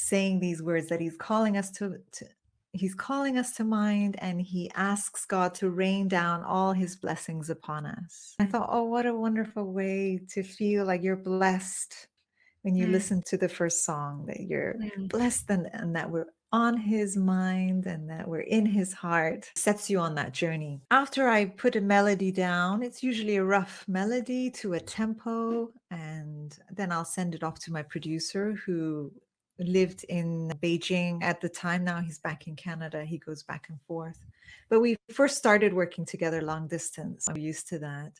saying 0.00 0.40
these 0.40 0.62
words 0.62 0.88
that 0.88 1.00
he's 1.00 1.16
calling 1.16 1.56
us 1.56 1.70
to, 1.70 1.98
to 2.12 2.26
he's 2.72 2.94
calling 2.94 3.36
us 3.36 3.52
to 3.52 3.64
mind 3.64 4.16
and 4.18 4.40
he 4.40 4.70
asks 4.74 5.24
God 5.24 5.54
to 5.54 5.70
rain 5.70 6.08
down 6.08 6.42
all 6.42 6.72
his 6.72 6.96
blessings 6.96 7.50
upon 7.50 7.86
us. 7.86 8.34
I 8.38 8.46
thought, 8.46 8.68
oh, 8.70 8.84
what 8.84 9.06
a 9.06 9.14
wonderful 9.14 9.72
way 9.72 10.20
to 10.30 10.42
feel 10.42 10.84
like 10.84 11.02
you're 11.02 11.16
blessed 11.16 12.08
when 12.62 12.76
you 12.76 12.86
mm. 12.86 12.92
listen 12.92 13.22
to 13.26 13.36
the 13.36 13.48
first 13.48 13.84
song, 13.84 14.26
that 14.26 14.40
you're 14.40 14.74
mm. 14.74 15.08
blessed 15.08 15.50
and, 15.50 15.68
and 15.72 15.96
that 15.96 16.10
we're 16.10 16.26
on 16.52 16.76
his 16.76 17.16
mind 17.16 17.86
and 17.86 18.10
that 18.10 18.26
we're 18.26 18.40
in 18.40 18.66
his 18.66 18.92
heart 18.92 19.50
sets 19.54 19.88
you 19.88 19.98
on 19.98 20.14
that 20.16 20.32
journey. 20.32 20.80
After 20.90 21.28
I 21.28 21.46
put 21.46 21.76
a 21.76 21.80
melody 21.80 22.32
down, 22.32 22.82
it's 22.82 23.02
usually 23.02 23.36
a 23.36 23.44
rough 23.44 23.84
melody 23.86 24.50
to 24.52 24.74
a 24.74 24.80
tempo, 24.80 25.70
and 25.90 26.56
then 26.70 26.90
I'll 26.90 27.04
send 27.04 27.34
it 27.34 27.44
off 27.44 27.58
to 27.60 27.72
my 27.72 27.82
producer 27.82 28.58
who 28.66 29.12
lived 29.68 30.04
in 30.04 30.52
Beijing 30.62 31.22
at 31.22 31.40
the 31.40 31.48
time. 31.48 31.84
Now 31.84 32.00
he's 32.00 32.18
back 32.18 32.46
in 32.46 32.56
Canada. 32.56 33.04
He 33.04 33.18
goes 33.18 33.42
back 33.42 33.66
and 33.68 33.80
forth. 33.82 34.18
But 34.68 34.80
we 34.80 34.96
first 35.12 35.36
started 35.36 35.72
working 35.72 36.04
together 36.04 36.40
long 36.42 36.68
distance. 36.68 37.28
I'm 37.28 37.36
used 37.36 37.68
to 37.68 37.78
that. 37.80 38.12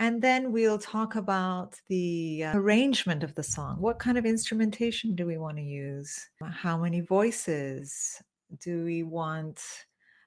And 0.00 0.20
then 0.20 0.50
we'll 0.50 0.78
talk 0.78 1.14
about 1.14 1.80
the 1.88 2.44
uh, 2.44 2.58
arrangement 2.58 3.22
of 3.22 3.34
the 3.34 3.42
song. 3.42 3.76
What 3.78 3.98
kind 3.98 4.18
of 4.18 4.26
instrumentation 4.26 5.14
do 5.14 5.24
we 5.24 5.38
want 5.38 5.56
to 5.56 5.62
use? 5.62 6.28
How 6.42 6.76
many 6.76 7.00
voices? 7.00 8.20
Do 8.60 8.84
we 8.84 9.02
want 9.04 9.62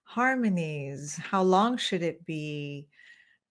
harmonies? 0.04 1.16
How 1.18 1.44
long 1.44 1.78
should 1.78 2.02
it 2.02 2.26
be? 2.26 2.88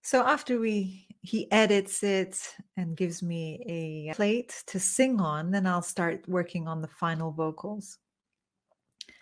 So 0.07 0.25
after 0.25 0.61
we 0.61 1.09
he 1.23 1.51
edits 1.51 2.05
it 2.05 2.39
and 2.77 2.97
gives 2.97 3.25
me 3.25 3.61
a 3.67 4.15
plate 4.15 4.63
to 4.69 4.79
sing 4.79 5.21
on, 5.21 5.51
then 5.51 5.67
I'll 5.67 5.83
start 5.83 6.29
working 6.29 6.69
on 6.69 6.81
the 6.81 6.87
final 6.87 7.33
vocals. 7.33 7.99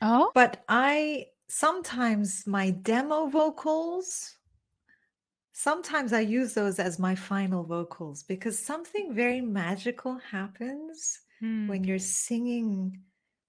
Oh. 0.03 0.31
But 0.35 0.62
I 0.68 1.29
sometimes 1.49 2.47
my 2.47 2.68
demo 2.70 3.29
vocals 3.29 4.37
sometimes 5.53 6.12
I 6.12 6.20
use 6.20 6.53
those 6.53 6.79
as 6.79 6.99
my 6.99 7.14
final 7.14 7.62
vocals 7.62 8.23
because 8.23 8.59
something 8.59 9.14
very 9.14 9.40
magical 9.40 10.18
happens 10.18 11.20
Hmm. 11.40 11.66
when 11.66 11.83
you're 11.85 11.99
singing 11.99 13.01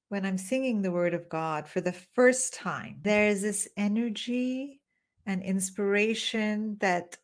when 0.08 0.26
I'm 0.26 0.38
singing 0.38 0.82
the 0.82 0.92
word 0.92 1.14
of 1.14 1.28
God 1.28 1.68
for 1.68 1.82
the 1.82 1.92
first 2.16 2.54
time. 2.54 3.00
There's 3.02 3.42
this 3.42 3.68
energy 3.76 4.80
and 5.26 5.44
inspiration 5.44 6.78
that 6.80 7.18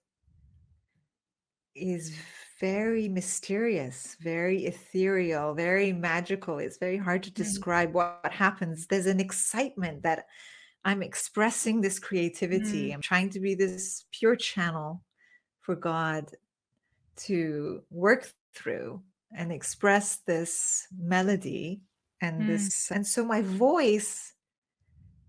is 1.75 2.15
very 2.59 3.07
mysterious, 3.07 4.15
very 4.21 4.65
ethereal, 4.65 5.53
very 5.55 5.91
magical. 5.93 6.59
It's 6.59 6.77
very 6.77 6.97
hard 6.97 7.23
to 7.23 7.29
Right. 7.29 7.35
describe 7.35 7.93
what 7.93 8.31
happens. 8.31 8.87
There's 8.87 9.07
an 9.07 9.19
excitement 9.19 10.03
that 10.03 10.27
I'm 10.83 11.01
expressing 11.03 11.81
this 11.81 11.99
creativity. 11.99 12.89
Mm. 12.89 12.93
I'm 12.95 13.01
trying 13.01 13.29
to 13.31 13.39
be 13.39 13.55
this 13.55 14.05
pure 14.11 14.35
channel 14.35 15.03
for 15.61 15.75
God 15.75 16.35
to 17.27 17.83
work 17.89 18.31
through 18.55 19.03
and 19.35 19.51
express 19.51 20.17
this 20.25 20.87
melody 20.97 21.81
and 22.19 22.41
Mm. 22.43 22.47
this. 22.47 22.91
And 22.91 23.05
so 23.05 23.23
my 23.25 23.41
voice, 23.41 24.33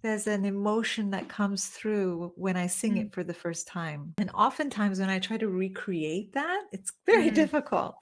there's 0.02 0.26
an 0.26 0.44
emotion 0.44 1.10
that 1.10 1.28
comes 1.28 1.68
through 1.68 2.32
when 2.36 2.56
I 2.56 2.66
sing 2.66 2.94
Mm. 2.94 2.98
it 2.98 3.14
for 3.14 3.22
the 3.24 3.34
first 3.34 3.66
time. 3.68 4.14
And 4.18 4.30
oftentimes 4.34 5.00
when 5.00 5.10
I 5.10 5.18
try 5.20 5.38
to 5.38 5.48
recreate 5.48 6.32
that, 6.32 6.64
it's 6.72 6.92
very 7.06 7.30
Mm. 7.30 7.34
difficult. 7.34 7.96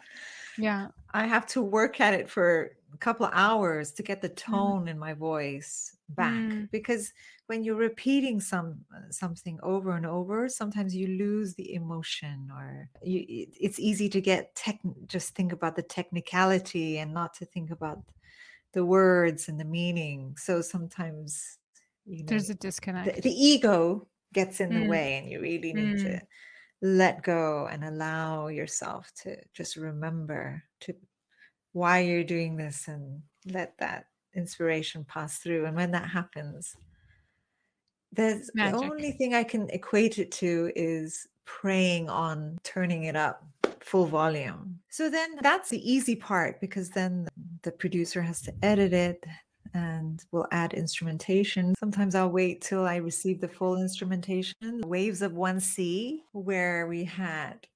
Yeah. 0.56 0.88
I 1.12 1.26
have 1.26 1.46
to 1.48 1.62
work 1.62 2.00
at 2.00 2.14
it 2.14 2.30
for 2.30 2.76
a 2.92 2.98
couple 2.98 3.26
of 3.26 3.32
hours 3.34 3.92
to 3.94 4.02
get 4.02 4.22
the 4.22 4.30
Mm. 4.46 4.46
tone 4.50 4.88
in 4.88 4.98
my 4.98 5.14
voice 5.14 5.96
back 6.08 6.32
Mm. 6.32 6.70
because 6.70 7.12
when 7.46 7.62
you're 7.64 7.76
repeating 7.76 8.40
some 8.40 8.84
uh, 8.94 9.10
something 9.10 9.60
over 9.62 9.92
and 9.96 10.04
over 10.06 10.48
sometimes 10.48 10.94
you 10.94 11.06
lose 11.06 11.54
the 11.54 11.74
emotion 11.74 12.50
or 12.52 12.90
you, 13.02 13.20
it- 13.28 13.56
it's 13.60 13.78
easy 13.78 14.08
to 14.08 14.20
get 14.20 14.54
tech 14.56 14.80
just 15.06 15.34
think 15.36 15.52
about 15.52 15.76
the 15.76 15.82
technicality 15.84 16.98
and 16.98 17.14
not 17.14 17.32
to 17.34 17.44
think 17.46 17.70
about 17.70 18.02
the 18.72 18.84
words 18.84 19.48
and 19.48 19.60
the 19.60 19.64
meaning 19.64 20.36
so 20.36 20.60
sometimes 20.62 21.59
you 22.10 22.18
know 22.24 22.26
There's 22.26 22.50
a 22.50 22.54
disconnect. 22.54 23.22
the 23.22 23.30
ego 23.30 24.08
gets 24.32 24.60
in 24.60 24.70
the 24.74 24.80
Mm. 24.80 24.88
way 24.88 25.18
and 25.18 25.28
you 25.30 25.40
really 25.40 25.72
need 25.72 25.96
Mm. 25.96 26.02
to 26.02 26.20
let 26.82 27.22
go 27.22 27.66
and 27.66 27.84
allow 27.84 28.48
yourself 28.48 29.12
to 29.22 29.36
just 29.52 29.76
remember 29.76 30.62
to 30.80 30.94
why 31.72 32.00
you're 32.00 32.24
doing 32.24 32.56
this 32.56 32.88
and 32.88 33.22
let 33.46 33.76
that 33.78 34.06
inspiration 34.34 35.04
pass 35.04 35.38
through 35.38 35.66
and 35.66 35.76
when 35.76 35.90
that 35.90 36.08
happens 36.08 36.76
there's 38.12 38.50
the 38.54 38.72
only 38.72 39.12
thing 39.12 39.34
i 39.34 39.42
can 39.44 39.68
equate 39.70 40.18
it 40.18 40.30
to 40.32 40.70
is 40.76 41.26
praying 41.44 42.08
on 42.08 42.58
turning 42.64 43.04
it 43.04 43.16
up 43.16 43.44
full 43.80 44.06
volume 44.06 44.78
so 44.88 45.08
then 45.10 45.36
that's 45.42 45.68
the 45.68 45.92
easy 45.92 46.14
part 46.16 46.60
because 46.60 46.90
then 46.90 47.26
the 47.62 47.72
producer 47.72 48.22
has 48.22 48.40
to 48.40 48.52
edit 48.62 48.92
it 48.92 49.24
and 49.74 50.24
we'll 50.32 50.46
add 50.52 50.74
instrumentation 50.74 51.74
sometimes 51.78 52.14
i'll 52.14 52.30
wait 52.30 52.60
till 52.60 52.86
i 52.86 52.96
receive 52.96 53.40
the 53.40 53.48
full 53.48 53.80
instrumentation 53.80 54.54
waves 54.84 55.22
of 55.22 55.32
one 55.34 55.60
sea 55.60 56.24
where 56.32 56.86
we 56.86 57.04
had 57.04 57.68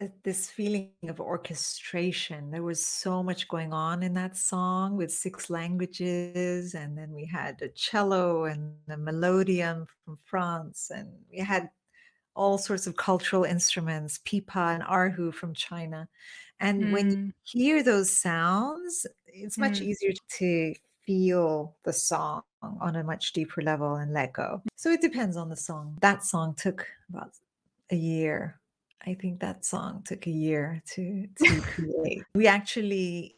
uh, 0.00 0.08
this 0.22 0.50
feeling 0.50 0.92
of 1.08 1.20
orchestration. 1.20 2.50
There 2.50 2.62
was 2.62 2.84
so 2.84 3.22
much 3.22 3.48
going 3.48 3.72
on 3.72 4.02
in 4.02 4.14
that 4.14 4.36
song 4.36 4.96
with 4.96 5.12
six 5.12 5.50
languages, 5.50 6.74
and 6.74 6.96
then 6.96 7.12
we 7.12 7.24
had 7.26 7.60
a 7.62 7.68
cello 7.70 8.44
and 8.44 8.76
a 8.88 8.96
melodeon 8.96 9.86
from 10.04 10.18
France, 10.24 10.90
and 10.90 11.24
we 11.30 11.38
had 11.38 11.70
all 12.36 12.58
sorts 12.58 12.86
of 12.86 12.96
cultural 12.96 13.44
instruments, 13.44 14.20
pipa 14.24 14.74
and 14.74 14.84
erhu 14.84 15.34
from 15.34 15.54
China. 15.54 16.08
And 16.60 16.90
when 16.90 17.10
you 17.10 17.16
Mm. 17.16 17.32
hear 17.44 17.82
those 17.82 18.12
sounds, 18.12 19.06
it's 19.44 19.58
much 19.58 19.78
Mm. 19.80 19.82
easier 19.82 20.12
to 20.38 20.74
feel 21.06 21.76
the 21.84 21.92
song 21.92 22.42
on 22.62 22.96
a 22.96 23.02
much 23.04 23.32
deeper 23.32 23.62
level 23.62 23.94
and 23.96 24.12
let 24.12 24.32
go. 24.32 24.62
So 24.76 24.90
it 24.90 25.00
depends 25.00 25.36
on 25.36 25.48
the 25.48 25.56
song. 25.56 25.96
That 26.02 26.24
song 26.24 26.54
took 26.54 26.86
about 27.08 27.32
a 27.90 27.96
year. 27.96 28.60
I 29.06 29.14
think 29.14 29.40
that 29.40 29.64
song 29.64 30.02
took 30.04 30.26
a 30.26 30.30
year 30.30 30.82
to 30.94 31.26
to 31.38 31.60
create. 31.72 32.24
We 32.34 32.46
actually 32.46 33.36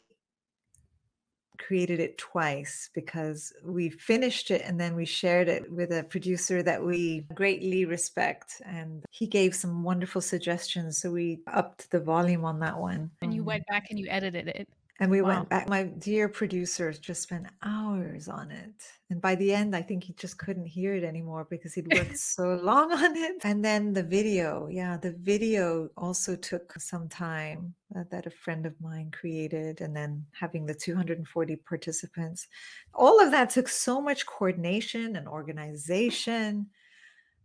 created 1.58 2.00
it 2.00 2.16
twice 2.16 2.88
because 2.94 3.52
we 3.62 3.90
finished 3.90 4.50
it 4.50 4.62
and 4.64 4.80
then 4.80 4.96
we 4.96 5.04
shared 5.04 5.46
it 5.46 5.70
with 5.70 5.92
a 5.92 6.02
producer 6.04 6.62
that 6.62 6.82
we 6.82 7.20
greatly 7.34 7.84
respect 7.84 8.62
and 8.64 9.04
he 9.10 9.26
gave 9.26 9.54
some 9.54 9.82
wonderful 9.82 10.22
suggestions 10.22 10.96
so 10.96 11.10
we 11.12 11.38
upped 11.46 11.90
the 11.90 12.00
volume 12.00 12.46
on 12.46 12.58
that 12.60 12.76
one 12.78 13.10
And 13.20 13.34
you 13.34 13.42
Um, 13.42 13.46
went 13.46 13.66
back 13.66 13.90
and 13.90 13.98
you 13.98 14.06
edited 14.08 14.48
it. 14.48 14.66
And 15.00 15.10
we 15.10 15.22
Wow. 15.22 15.28
went 15.28 15.48
back. 15.48 15.68
My 15.68 15.84
dear 15.84 16.28
producer 16.28 16.92
just 16.92 17.22
spent 17.22 17.46
hours 17.62 18.28
on 18.28 18.50
it. 18.50 18.74
And 19.08 19.20
by 19.20 19.34
the 19.34 19.52
end, 19.52 19.74
I 19.74 19.80
think 19.80 20.04
he 20.04 20.12
just 20.12 20.38
couldn't 20.38 20.66
hear 20.66 20.94
it 20.94 21.04
anymore 21.04 21.46
because 21.48 21.72
he'd 21.74 21.92
worked 21.92 22.18
so 22.18 22.54
long 22.62 22.92
on 23.04 23.16
it. 23.16 23.36
And 23.42 23.64
then 23.64 23.94
the 23.94 24.02
video. 24.02 24.68
Yeah, 24.70 24.98
the 24.98 25.12
video 25.12 25.88
also 25.96 26.36
took 26.36 26.78
some 26.78 27.08
time 27.08 27.74
uh, 27.96 28.04
that 28.10 28.26
a 28.26 28.30
friend 28.30 28.66
of 28.66 28.78
mine 28.80 29.10
created. 29.10 29.80
And 29.80 29.96
then 29.96 30.26
having 30.32 30.66
the 30.66 30.74
240 30.74 31.56
participants. 31.56 32.46
All 32.94 33.20
of 33.24 33.30
that 33.30 33.50
took 33.50 33.68
so 33.68 34.00
much 34.02 34.26
coordination 34.26 35.16
and 35.16 35.26
organization 35.26 36.66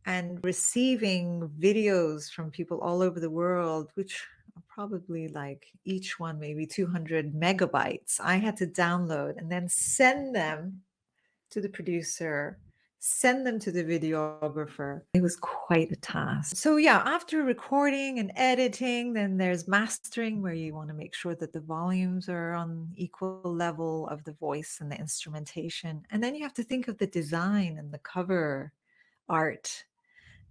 and 0.05 0.43
receiving 0.43 1.49
videos 1.59 2.29
from 2.29 2.51
people 2.51 2.79
all 2.81 3.01
over 3.01 3.19
the 3.19 3.29
world, 3.29 3.91
which 3.95 4.27
probably 4.75 5.29
like 5.29 5.71
each 5.85 6.19
one 6.19 6.37
maybe 6.37 6.65
200 6.65 7.33
megabytes. 7.33 8.19
I 8.19 8.35
had 8.35 8.57
to 8.57 8.67
download 8.67 9.37
and 9.37 9.49
then 9.49 9.69
send 9.69 10.35
them 10.35 10.81
to 11.51 11.61
the 11.61 11.69
producer, 11.69 12.59
send 12.99 13.47
them 13.47 13.57
to 13.59 13.71
the 13.71 13.85
videographer. 13.85 15.03
It 15.13 15.21
was 15.21 15.37
quite 15.37 15.93
a 15.93 15.95
task. 15.95 16.57
So, 16.57 16.75
yeah, 16.75 17.01
after 17.05 17.43
recording 17.43 18.19
and 18.19 18.33
editing, 18.35 19.13
then 19.13 19.37
there's 19.37 19.65
mastering 19.65 20.41
where 20.41 20.53
you 20.53 20.73
want 20.73 20.89
to 20.89 20.93
make 20.93 21.15
sure 21.15 21.35
that 21.35 21.53
the 21.53 21.61
volumes 21.61 22.27
are 22.27 22.51
on 22.51 22.89
equal 22.97 23.41
level 23.45 24.09
of 24.09 24.25
the 24.25 24.33
voice 24.33 24.79
and 24.81 24.91
the 24.91 24.99
instrumentation. 24.99 26.03
And 26.11 26.21
then 26.21 26.35
you 26.35 26.43
have 26.43 26.53
to 26.55 26.63
think 26.63 26.89
of 26.89 26.97
the 26.97 27.07
design 27.07 27.77
and 27.79 27.93
the 27.93 27.99
cover 27.99 28.73
art 29.29 29.85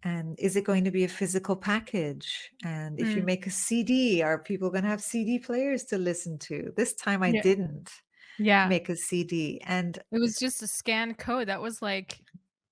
and 0.05 0.39
is 0.39 0.55
it 0.57 0.65
going 0.65 0.85
to 0.85 0.91
be 0.91 1.05
a 1.05 1.09
physical 1.09 1.57
package 1.57 2.51
and 2.65 3.01
if 3.01 3.09
you 3.17 3.23
Mm. 3.23 3.27
make 3.33 3.47
a 3.47 3.51
cd 3.51 4.23
are 4.23 4.39
people 4.39 4.71
going 4.71 4.85
to 4.85 4.91
have 4.91 5.03
cd 5.03 5.39
players 5.39 5.85
to 5.85 5.97
listen 5.99 6.39
to 6.39 6.73
this 6.77 6.93
time 6.95 7.23
i 7.23 7.29
Yeah. 7.29 7.43
didn't 7.43 7.91
Yeah. 8.39 8.69
make 8.69 8.89
a 8.89 8.97
cd 8.97 9.61
and 9.67 9.99
It 10.13 10.19
was 10.21 10.39
just 10.39 10.63
a 10.63 10.67
scan 10.69 11.15
code. 11.15 11.49
That 11.49 11.61
was 11.63 11.81
like 11.83 12.21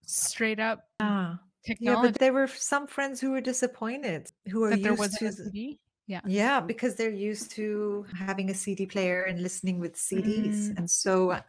straight 0.06 0.60
up 0.60 0.88
ah 1.00 1.38
yeah 1.80 1.94
but 2.02 2.14
there 2.18 2.32
were 2.32 2.48
some 2.48 2.86
friends 2.88 3.20
who 3.20 3.30
were 3.30 3.40
disappointed 3.40 4.28
who 4.50 4.64
are 4.64 4.70
that 4.70 4.80
used 4.80 5.18
to 5.18 5.26
a 5.26 5.32
CD. 5.32 5.78
Yeah. 6.08 6.20
yeah 6.26 6.60
because 6.60 6.96
they're 6.96 7.10
used 7.30 7.52
to 7.52 8.04
having 8.14 8.50
a 8.50 8.54
cd 8.54 8.84
player 8.86 9.22
and 9.22 9.40
listening 9.40 9.78
with 9.78 9.94
cds 9.94 10.58
Mm. 10.70 10.78
and 10.78 10.90
so 10.90 11.30
uh, 11.30 11.42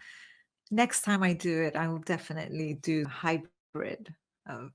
next 0.70 1.02
time 1.02 1.24
i 1.24 1.34
do 1.34 1.64
it 1.64 1.76
i 1.76 1.88
will 1.88 2.04
definitely 2.06 2.76
do 2.76 3.04
hybrid 3.06 4.14
of 4.46 4.72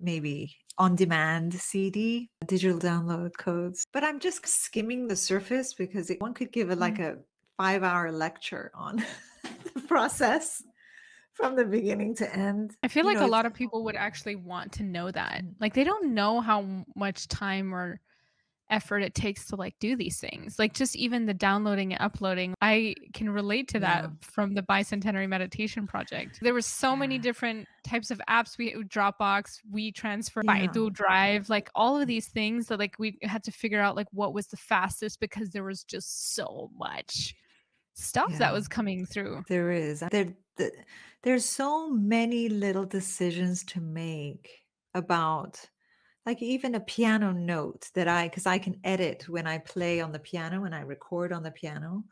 maybe 0.00 0.56
on 0.78 0.94
demand 0.94 1.54
CD, 1.54 2.30
digital 2.46 2.78
download 2.78 3.36
codes. 3.36 3.84
But 3.92 4.04
I'm 4.04 4.20
just 4.20 4.46
skimming 4.46 5.08
the 5.08 5.16
surface 5.16 5.74
because 5.74 6.10
it, 6.10 6.20
one 6.20 6.34
could 6.34 6.52
give 6.52 6.70
it 6.70 6.78
like 6.78 6.98
a 6.98 7.16
five 7.56 7.82
hour 7.82 8.12
lecture 8.12 8.70
on 8.74 9.04
the 9.74 9.80
process 9.82 10.62
from 11.34 11.56
the 11.56 11.64
beginning 11.64 12.14
to 12.16 12.36
end. 12.36 12.72
I 12.82 12.88
feel 12.88 13.04
You 13.04 13.10
like 13.10 13.18
know, 13.18 13.26
a 13.26 13.28
lot 13.28 13.46
of 13.46 13.54
people 13.54 13.84
would 13.84 13.96
actually 13.96 14.36
want 14.36 14.72
to 14.72 14.82
know 14.82 15.10
that. 15.10 15.42
Mm. 15.44 15.54
Like 15.60 15.74
they 15.74 15.84
don't 15.84 16.14
know 16.14 16.40
how 16.40 16.84
much 16.96 17.28
time 17.28 17.74
or 17.74 18.00
effort 18.70 18.98
it 19.00 19.14
takes 19.14 19.46
to 19.46 19.56
like 19.56 19.74
do 19.80 19.96
these 19.96 20.18
things. 20.20 20.58
Like 20.58 20.74
just 20.74 20.94
even 20.96 21.26
the 21.26 21.34
downloading 21.34 21.92
and 21.92 22.02
uploading. 22.02 22.54
I 22.60 22.94
can 23.14 23.30
relate 23.30 23.68
to 23.68 23.80
that 23.80 24.04
Yeah. 24.04 24.10
from 24.20 24.54
the 24.54 24.62
bicentenary 24.62 25.28
meditation 25.28 25.86
project. 25.86 26.38
There 26.42 26.52
were 26.54 26.60
so 26.60 26.94
many 26.94 27.18
different 27.18 27.66
types 27.84 28.10
of 28.10 28.20
apps. 28.28 28.58
We 28.58 28.74
Dropbox, 28.74 29.60
WeTransfer 29.72 30.42
Yeah. 30.44 30.66
Baidu 30.66 30.92
Drive, 30.92 31.48
like 31.48 31.70
all 31.74 32.00
of 32.00 32.06
these 32.06 32.28
things 32.28 32.66
that 32.66 32.78
like 32.78 32.94
we 32.98 33.18
had 33.22 33.42
to 33.44 33.50
figure 33.50 33.80
out 33.80 33.96
like 33.96 34.08
what 34.12 34.34
was 34.34 34.46
the 34.48 34.56
fastest 34.56 35.20
because 35.20 35.50
there 35.50 35.64
was 35.64 35.84
just 35.84 36.34
so 36.34 36.70
much 36.76 37.34
stuff 37.94 38.30
Yeah. 38.32 38.38
that 38.38 38.52
was 38.52 38.68
coming 38.68 39.06
through. 39.06 39.44
There 39.48 39.72
is. 39.72 40.00
There, 40.10 40.34
th- 40.56 40.72
there's 41.22 41.44
so 41.44 41.90
many 41.90 42.48
little 42.48 42.84
decisions 42.86 43.64
to 43.64 43.80
make 43.80 44.48
about 44.94 45.58
like 46.26 46.42
even 46.42 46.74
a 46.74 46.80
piano 46.80 47.32
note 47.32 47.90
that 47.94 48.08
I, 48.08 48.28
because 48.28 48.46
I 48.46 48.58
can 48.58 48.80
edit 48.84 49.28
when 49.28 49.46
I 49.46 49.58
play 49.58 50.00
on 50.00 50.12
the 50.12 50.18
piano 50.18 50.64
and 50.64 50.74
I 50.74 50.80
record 50.80 51.32
on 51.32 51.42
the 51.42 51.50
piano, 51.50 52.04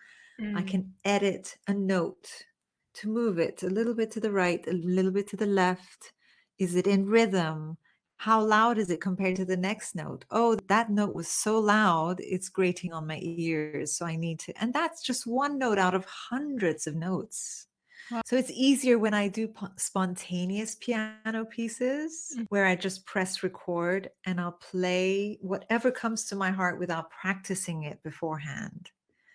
I 0.54 0.62
Mm, 0.62 0.62
can 0.62 0.94
edit 1.04 1.58
a 1.66 1.74
note 1.74 2.46
to 2.94 3.08
move 3.08 3.38
it 3.38 3.62
a 3.62 3.68
little 3.68 3.94
bit 3.94 4.10
to 4.12 4.20
the 4.20 4.32
right, 4.32 4.66
a 4.66 4.72
little 4.72 5.12
bit 5.12 5.28
to 5.28 5.36
the 5.36 5.46
left. 5.46 6.12
Is 6.58 6.74
it 6.74 6.86
in 6.86 7.06
rhythm? 7.06 7.78
How 8.18 8.42
loud 8.44 8.78
is 8.78 8.90
it 8.90 9.00
compared 9.02 9.36
to 9.36 9.44
the 9.44 9.56
next 9.58 9.94
note? 9.94 10.24
Oh, 10.30 10.56
that 10.68 10.90
note 10.90 11.14
was 11.14 11.28
so 11.28 11.58
loud, 11.58 12.20
it's 12.20 12.48
grating 12.48 12.92
on 12.92 13.06
my 13.06 13.18
ears. 13.22 13.96
So 13.96 14.06
I 14.06 14.16
need 14.16 14.38
to, 14.40 14.54
and 14.62 14.72
that's 14.72 15.02
just 15.02 15.26
one 15.26 15.58
note 15.58 15.78
out 15.78 15.94
of 15.94 16.06
hundreds 16.06 16.86
of 16.86 16.94
notes. 16.96 17.66
Wow. 18.10 18.22
So 18.24 18.36
it's 18.36 18.50
easier 18.50 18.98
when 18.98 19.14
I 19.14 19.28
do 19.28 19.48
po- 19.48 19.68
spontaneous 19.76 20.74
piano 20.76 21.44
pieces 21.44 22.36
Mm, 22.36 22.46
where 22.48 22.66
I 22.66 22.76
just 22.76 23.06
press 23.06 23.42
record 23.42 24.10
and 24.24 24.40
I'll 24.40 24.52
play 24.52 25.38
whatever 25.40 25.90
comes 25.90 26.24
to 26.26 26.36
my 26.36 26.50
heart 26.50 26.78
without 26.78 27.10
practicing 27.10 27.82
it 27.84 28.02
beforehand. 28.02 28.90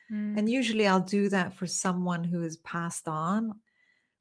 mm, 0.09 0.35
And 0.35 0.49
usually 0.49 0.87
I'll 0.87 1.01
do 1.01 1.29
that 1.29 1.53
for 1.53 1.67
someone 1.67 2.23
who 2.25 2.41
has 2.43 2.57
passed 2.57 3.07
on 3.07 3.61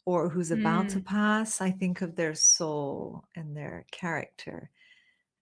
or 0.07 0.30
who's 0.30 0.51
about 0.53 0.90
to 0.90 1.01
mm, 1.01 1.03
pass. 1.03 1.61
I 1.61 1.70
think 1.72 2.03
of 2.03 2.16
their 2.16 2.34
soul 2.34 3.24
and 3.36 3.57
their 3.57 3.86
character. 3.92 4.70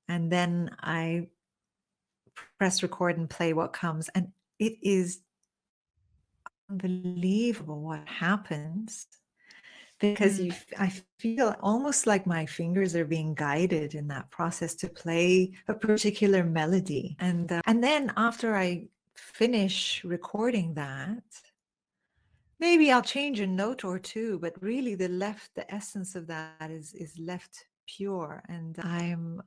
And 0.09 0.33
then 0.33 0.77
I 0.81 1.29
press 2.59 2.83
record 2.83 3.17
and 3.17 3.29
play 3.29 3.53
what 3.53 3.73
comes. 3.73 4.09
And 4.11 4.33
it 4.59 4.75
is 4.83 5.21
unbelievable 6.71 7.81
what 7.81 8.07
happens 8.09 9.07
because 9.99 10.39
you 10.39 10.53
I 10.79 10.93
feel 11.19 11.55
almost 11.61 12.07
like 12.07 12.27
my 12.27 12.47
fingers 12.47 12.95
are 12.95 13.05
being 13.05 13.35
guided 13.35 13.95
in 13.95 14.09
that 14.09 14.31
process 14.31 14.75
to 14.77 14.89
play 14.89 15.53
a 15.67 15.75
particular 15.75 16.45
melody. 16.45 17.17
And 17.19 17.51
uh, 17.51 17.63
and 17.67 17.83
then 17.83 18.13
after 18.17 18.55
I 18.57 18.87
finish 19.15 20.05
recording 20.05 20.75
that 20.75 21.23
maybe 22.61 22.93
I'll 22.93 23.03
change 23.03 23.41
a 23.41 23.47
note 23.47 23.85
or 23.85 23.99
two 23.99 24.39
but 24.39 24.61
really 24.63 24.95
the 24.95 25.09
left 25.09 25.55
the 25.57 25.73
essence 25.73 26.15
of 26.15 26.29
that 26.29 26.71
is 26.71 26.95
is 26.95 27.19
left 27.19 27.65
pure. 27.87 28.43
And 28.49 28.79
I'm 28.81 29.43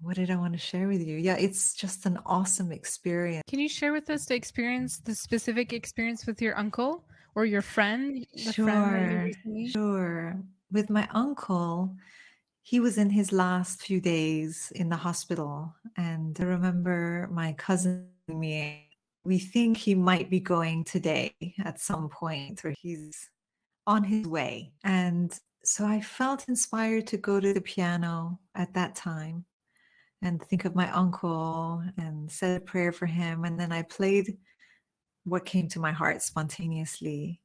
what 0.00 0.16
did 0.16 0.30
I 0.30 0.36
want 0.36 0.52
to 0.52 0.58
share 0.58 0.88
with 0.88 1.06
you 1.06 1.16
yeah 1.16 1.36
it's 1.36 1.74
just 1.74 2.06
an 2.06 2.18
awesome 2.26 2.72
experience 2.72 3.42
Can 3.48 3.58
you 3.58 3.68
share 3.68 3.92
with 3.92 4.10
us 4.10 4.26
the 4.26 4.34
experience, 4.34 4.98
the 4.98 5.14
specific 5.14 5.72
experience 5.72 6.26
with 6.26 6.40
your 6.42 6.56
uncle 6.58 7.04
or 7.36 7.44
your 7.44 7.62
friend, 7.62 8.26
the 8.32 8.52
friend 8.52 9.36
Sure, 9.44 9.68
sure. 9.68 10.40
With 10.72 10.90
my 10.90 11.06
uncle, 11.12 11.94
he 12.62 12.80
was 12.80 12.98
in 12.98 13.10
his 13.10 13.30
last 13.30 13.82
few 13.82 14.00
days 14.00 14.72
in 14.74 14.88
the 14.88 14.96
hospital. 14.96 15.72
And 15.96 16.36
I 16.40 16.44
remember 16.44 17.28
my 17.30 17.52
cousin 17.52 18.08
and 18.26 18.40
me, 18.40 18.88
we 19.24 19.38
think 19.38 19.76
he 19.76 19.94
might 19.94 20.28
be 20.30 20.40
going 20.40 20.82
today 20.82 21.32
at 21.64 21.78
some 21.78 22.08
point, 22.08 22.64
or 22.64 22.74
he's 22.80 23.28
on 23.86 24.02
his 24.02 24.26
way. 24.26 24.72
And 24.82 25.38
so 25.62 25.86
I 25.86 26.00
felt 26.00 26.48
inspired 26.48 27.06
to 27.08 27.18
go 27.18 27.38
to 27.38 27.52
the 27.52 27.60
piano 27.60 28.40
at 28.56 28.74
that 28.74 28.96
time 28.96 29.44
and 30.22 30.42
think 30.42 30.64
of 30.64 30.74
my 30.74 30.90
uncle 30.92 31.82
and 31.98 32.30
said 32.30 32.56
a 32.62 32.64
prayer 32.64 32.92
for 32.92 33.06
him. 33.06 33.44
And 33.44 33.58
then 33.60 33.72
I 33.72 33.82
played 33.82 34.38
what 35.24 35.44
came 35.44 35.68
to 35.68 35.80
my 35.80 35.92
heart 35.92 36.22
spontaneously. 36.22 37.40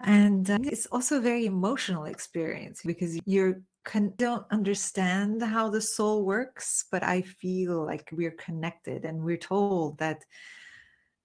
And 0.00 0.50
uh, 0.50 0.58
it's 0.62 0.86
also 0.86 1.18
a 1.18 1.20
very 1.22 1.46
emotional 1.46 2.04
experience 2.04 2.82
because 2.84 3.18
you 3.26 3.64
con- 3.84 4.12
don't 4.16 4.46
understand 4.50 5.42
how 5.42 5.70
the 5.70 5.80
soul 5.80 6.24
works, 6.24 6.84
but 6.90 7.02
I 7.02 7.22
feel 7.22 7.84
like 7.86 8.10
we're 8.12 8.32
connected 8.32 9.04
and 9.04 9.22
we're 9.24 9.36
told 9.36 9.98
that 9.98 10.24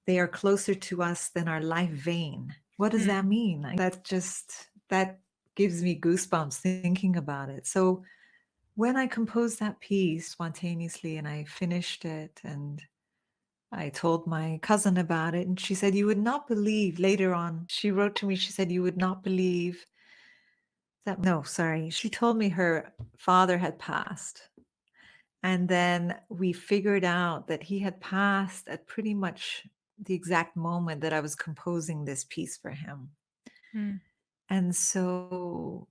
they 0.05 0.19
are 0.19 0.27
closer 0.27 0.73
to 0.73 1.03
us 1.03 1.29
than 1.29 1.47
our 1.47 1.61
life 1.61 1.91
vein. 1.91 2.55
What 2.77 2.91
does 2.91 3.05
Mm, 3.05 3.07
that 3.07 3.25
mean? 3.25 3.61
Like, 3.61 3.77
That 3.77 4.03
just 4.03 4.69
that 4.89 5.19
gives 5.55 5.83
me 5.83 5.99
goosebumps 5.99 6.57
thinking 6.59 7.15
about 7.15 7.49
it. 7.49 7.67
So 7.67 8.03
when 8.79 8.95
I 8.95 9.07
composed 9.07 9.59
that 9.59 9.81
piece 9.81 10.31
spontaneously 10.31 11.17
and 11.17 11.27
I 11.27 11.43
finished 11.43 12.05
it 12.05 12.39
and 12.45 12.81
I 13.73 13.89
told 13.89 14.25
my 14.25 14.59
cousin 14.63 14.97
about 14.97 15.35
it, 15.35 15.45
and 15.47 15.59
she 15.59 15.75
said, 15.75 15.93
You 15.93 16.05
would 16.07 16.17
not 16.17 16.47
believe 16.47 16.97
later 16.97 17.35
on. 17.35 17.65
She 17.69 17.91
wrote 17.91 18.15
to 18.15 18.25
me, 18.25 18.35
she 18.35 18.51
said, 18.53 18.71
You 18.71 18.81
would 18.83 18.97
not 18.97 19.21
believe 19.21 19.85
that. 21.05 21.19
No, 21.19 21.43
sorry. 21.43 21.89
She 21.89 22.09
told 22.09 22.37
me 22.37 22.49
her 22.49 22.93
father 23.17 23.57
had 23.57 23.77
passed. 23.77 24.49
And 25.43 25.67
then 25.67 26.19
we 26.29 26.53
figured 26.53 27.03
out 27.03 27.47
that 27.47 27.63
he 27.63 27.79
had 27.79 27.99
passed 28.01 28.67
at 28.69 28.87
pretty 28.87 29.13
much 29.13 29.67
the 29.97 30.13
exact 30.13 30.55
moment 30.55 31.01
that 31.01 31.13
I 31.13 31.19
was 31.19 31.35
composing 31.35 32.05
this 32.05 32.23
piece 32.23 32.57
for 32.57 32.71
him. 32.71 33.11
mm, 33.73 33.99
And 34.49 34.75
so 34.75 35.87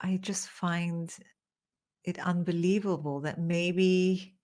I 0.00 0.16
just 0.18 0.48
find 0.48 1.14
it 2.04 2.18
unbelievable 2.18 3.20
that 3.20 3.38
maybe 3.38 4.34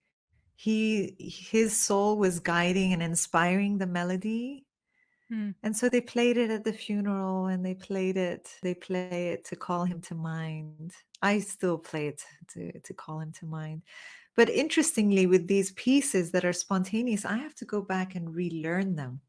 he 0.56 1.16
his 1.18 1.76
soul 1.76 2.18
was 2.18 2.40
guiding 2.40 2.92
and 2.92 3.02
inspiring 3.02 3.78
the 3.78 3.86
melody. 3.86 4.66
Mm, 5.32 5.54
and 5.62 5.76
so 5.76 5.88
they 5.88 6.00
played 6.00 6.36
it 6.36 6.50
at 6.50 6.64
the 6.64 6.72
funeral 6.72 7.46
and 7.46 7.64
they 7.64 7.74
played 7.74 8.16
it 8.16 8.50
they 8.62 8.74
play 8.74 9.28
it 9.28 9.44
to 9.46 9.56
call 9.56 9.84
him 9.84 10.00
to 10.02 10.14
mind. 10.14 10.92
I 11.22 11.38
still 11.40 11.78
play 11.78 12.08
it 12.08 12.22
to, 12.54 12.80
to 12.80 12.94
call 12.94 13.20
him 13.20 13.32
to 13.32 13.46
mind. 13.46 13.82
But 14.36 14.48
interestingly 14.48 15.26
with 15.26 15.46
these 15.48 15.72
pieces 15.72 16.30
that 16.32 16.44
are 16.44 16.52
spontaneous 16.52 17.24
i 17.24 17.36
have 17.36 17.54
to 17.56 17.64
go 17.64 17.82
back 17.82 18.14
and 18.14 18.34
relearn 18.34 18.96
them 18.96 19.20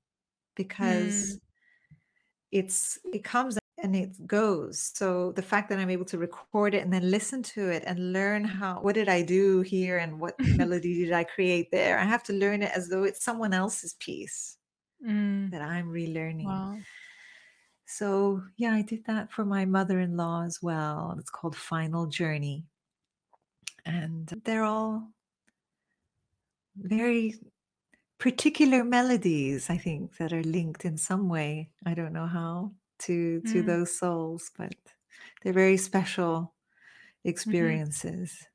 because 0.55 1.35
mm, 1.35 1.39
it's 2.51 2.99
it 3.13 3.23
comes 3.23 3.57
and 3.93 4.03
it 4.03 4.25
goes. 4.25 4.91
So 4.93 5.33
the 5.33 5.41
fact 5.41 5.69
that 5.69 5.79
i'm 5.79 5.89
able 5.89 6.05
to 6.05 6.17
record 6.17 6.73
it 6.73 6.83
and 6.83 6.93
then 6.93 7.11
listen 7.11 7.43
to 7.43 7.69
it 7.69 7.83
and 7.85 8.13
learn 8.13 8.43
how 8.45 8.79
what 8.81 8.95
did 8.95 9.09
i 9.09 9.21
do 9.21 9.61
here 9.61 9.97
and 9.97 10.19
what 10.19 10.35
melody 10.55 11.03
did 11.03 11.11
i 11.11 11.23
create 11.23 11.71
there? 11.71 11.99
I 11.99 12.05
have 12.05 12.23
to 12.23 12.33
learn 12.33 12.63
it 12.63 12.71
as 12.73 12.87
though 12.87 13.03
it's 13.03 13.23
someone 13.23 13.53
else's 13.53 13.93
piece 13.99 14.57
mm. 15.05 15.51
that 15.51 15.61
i'm 15.61 15.89
relearning. 15.89 16.45
Wow. 16.45 16.77
so 17.85 18.41
yeah 18.55 18.73
i 18.73 18.81
did 18.81 19.03
that 19.05 19.31
for 19.31 19.43
my 19.43 19.65
mother-in-law 19.65 20.43
as 20.45 20.59
well. 20.61 21.15
It's 21.19 21.29
called 21.29 21.55
final 21.55 22.05
journey. 22.07 22.65
And 23.85 24.27
they're 24.45 24.63
all 24.63 25.09
very 26.77 27.35
particular 28.19 28.83
melodies 28.83 29.69
i 29.69 29.77
think 29.77 30.15
that 30.17 30.31
are 30.31 30.43
linked 30.43 30.85
in 30.85 30.97
some 30.97 31.27
way. 31.27 31.69
I 31.85 31.93
don't 31.93 32.13
know 32.13 32.27
how 32.27 32.71
to 33.01 33.41
to 33.43 33.63
Mm, 33.63 33.63
those 33.63 33.97
souls 33.97 34.51
but 34.57 34.75
they're 35.43 35.53
very 35.53 35.77
special 35.77 36.55
mhm. 37.45 37.81
experiences. 37.83 38.47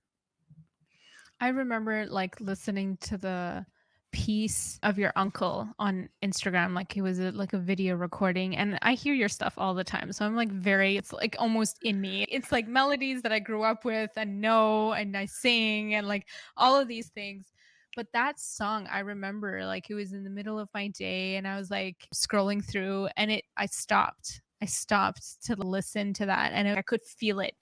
I 1.41 1.49
remember 1.49 2.07
like 2.07 2.41
listening 2.41 2.97
to 2.99 3.19
the 3.19 3.67
piece 4.13 4.79
of 4.83 4.99
your 4.99 5.13
uncle 5.15 5.69
on 5.79 6.09
Instagram 6.23 6.73
like 6.75 6.97
it 6.97 7.03
was 7.03 7.19
a, 7.19 7.33
like 7.33 7.53
a 7.53 7.59
video 7.59 7.95
recording 7.97 8.57
and 8.57 8.79
I 8.81 8.95
hear 8.95 9.13
your 9.13 9.29
stuff 9.29 9.53
all 9.59 9.75
the 9.75 9.85
time 9.85 10.11
so 10.13 10.25
I'm 10.25 10.35
like 10.35 10.51
very 10.51 10.97
it's 10.97 11.13
like 11.13 11.37
almost 11.39 11.79
in 11.83 12.01
me. 12.01 12.25
It's 12.31 12.51
like 12.51 12.67
melodies 12.67 13.21
that 13.23 13.33
I 13.33 13.41
grew 13.41 13.63
up 13.63 13.85
with 13.85 14.11
and 14.17 14.41
know 14.41 14.93
and 14.95 15.17
I 15.17 15.27
sing 15.27 15.95
and 15.95 16.09
like 16.09 16.29
all 16.57 16.81
of 16.81 16.89
these 16.89 17.11
things 17.11 17.53
but 17.97 18.13
that 18.13 18.39
song 18.39 18.87
I 18.93 19.01
remember 19.01 19.65
like 19.67 19.91
it 19.91 19.95
was 19.95 20.13
in 20.13 20.23
the 20.23 20.31
middle 20.31 20.59
of 20.61 20.69
my 20.75 20.89
day 20.89 21.37
and 21.37 21.49
I 21.49 21.57
was 21.59 21.71
like 21.71 22.07
scrolling 22.15 22.65
through 22.65 23.09
and 23.17 23.31
it 23.33 23.45
I 23.57 23.67
stopped 23.67 24.43
I 24.63 24.67
stopped 24.67 25.45
to 25.47 25.57
listen 25.57 26.13
to 26.15 26.27
that 26.27 26.53
and 26.53 26.69
I 26.69 26.83
could 26.83 27.03
feel 27.05 27.41
it 27.41 27.55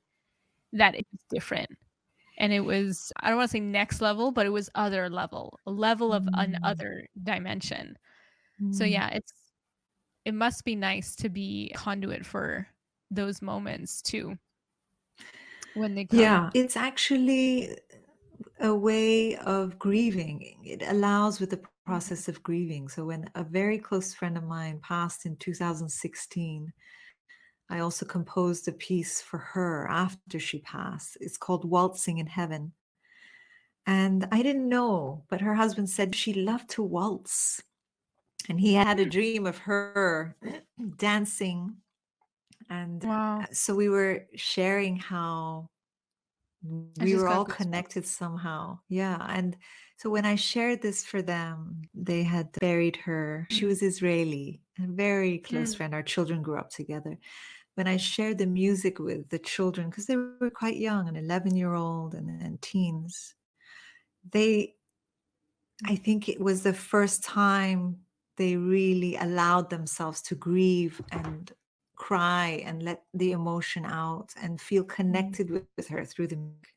that 0.73 0.95
it 0.97 1.07
was 1.13 1.21
different 1.31 1.71
and 2.39 2.53
it 2.53 2.61
was 2.61 3.13
i 3.21 3.29
don't 3.29 3.39
want 3.39 3.49
to 3.51 3.53
say 3.53 3.61
next 3.61 4.01
level 4.01 4.33
but 4.33 4.47
it 4.47 4.51
was 4.51 4.69
other 4.75 5.09
level 5.09 5.59
a 5.67 5.71
level 5.71 6.13
of 6.13 6.29
an 6.35 6.55
Mm, 6.55 6.59
other 6.65 7.09
dimension. 7.23 7.97
So 8.73 8.85
mm. 8.85 8.91
yeah 8.91 9.09
it's 9.11 9.33
it 10.25 10.35
must 10.35 10.65
be 10.65 10.77
nice 10.77 11.15
to 11.17 11.29
be 11.29 11.73
conduit 11.77 12.27
for 12.27 12.69
those 13.11 13.43
moments 13.43 14.03
too 14.03 14.39
when 15.75 15.95
they 15.95 16.07
come. 16.07 16.21
Yeah 16.21 16.51
it's 16.55 16.77
actually 16.77 17.77
a 18.65 18.75
way 18.75 19.37
of 19.37 19.79
grieving 19.79 20.57
it 20.65 20.83
allows 20.89 21.41
with 21.41 21.51
the 21.51 21.63
process 21.87 22.29
of 22.29 22.43
grieving 22.43 22.89
so 22.89 23.05
when 23.07 23.29
a 23.37 23.45
very 23.45 23.79
close 23.79 24.15
friend 24.15 24.37
of 24.37 24.45
mine 24.45 24.81
passed 24.83 25.27
in 25.27 25.37
2016 25.37 26.73
I 27.71 27.81
also 27.81 28.07
composed 28.07 28.69
a 28.69 28.73
piece 28.73 29.23
for 29.23 29.39
her 29.39 29.89
after 29.89 30.39
she 30.39 30.61
passed. 30.61 31.17
It's 31.21 31.39
called 31.39 31.69
Waltzing 31.69 32.19
in 32.19 32.27
Heaven. 32.27 32.73
And 33.87 34.29
I 34.33 34.43
didn't 34.43 34.69
know, 34.69 35.25
but 35.31 35.41
her 35.41 35.55
husband 35.55 35.91
said 35.91 36.15
she 36.15 36.35
loved 36.35 36.71
to 36.71 36.83
waltz. 36.83 37.63
And 38.49 38.61
he 38.61 38.75
had 38.75 39.01
a 39.01 39.05
Hmm. 39.05 39.11
dream 39.11 39.47
of 39.47 39.59
her 39.59 40.37
dancing. 40.97 41.77
And 42.71 43.03
wow 43.03 43.45
so 43.53 43.75
we 43.75 43.89
were 43.89 44.27
sharing 44.37 44.97
how 44.97 45.71
we 47.01 47.17
were 47.17 47.29
all 47.29 47.45
connected 47.45 48.07
somehow. 48.07 48.79
Yeah. 48.89 49.25
And 49.29 49.57
so 49.97 50.11
when 50.11 50.25
I 50.25 50.35
shared 50.37 50.83
this 50.83 51.05
for 51.05 51.23
them, 51.23 51.83
they 51.95 52.23
had 52.23 52.53
buried 52.53 52.97
her. 52.97 53.47
She 53.51 53.65
mm. 53.65 53.69
was 53.69 53.83
Israeli, 53.83 54.61
a 54.83 54.87
very 54.87 55.39
close 55.39 55.75
mm. 55.75 55.77
friend. 55.77 55.95
Our 55.95 56.03
children 56.03 56.43
grew 56.43 56.59
up 56.59 56.71
together. 56.71 57.19
When 57.75 57.87
I 57.87 57.97
shared 57.97 58.39
the 58.39 58.47
music 58.47 58.99
with 58.99 59.29
the 59.31 59.39
children, 59.39 59.91
because 59.91 60.07
they 60.07 60.17
were 60.17 60.51
quite 60.55 60.77
young, 60.77 61.09
an 61.09 61.17
11 61.17 61.57
year 61.57 61.75
old 61.75 62.15
and, 62.15 62.41
and 62.41 62.63
teens, 62.63 63.35
they, 64.31 64.75
I 65.85 65.97
think 65.97 66.29
it 66.29 66.41
was 66.41 66.63
the 66.63 66.73
first 66.73 67.25
time 67.25 67.99
they 68.37 68.57
really 68.57 69.17
allowed 69.17 69.71
themselves 69.71 70.23
to 70.23 70.35
grieve 70.35 71.01
and 71.11 71.53
cry 71.97 72.63
and 72.65 72.83
let 72.83 73.03
the 73.15 73.33
emotion 73.33 73.85
out 73.85 74.33
and 74.43 74.61
feel 74.61 74.85
mm. 74.85 74.89
connected 74.89 75.51
with, 75.51 75.65
with 75.77 75.89
her 75.89 76.05
through 76.05 76.29
the 76.29 76.37
music. 76.37 76.75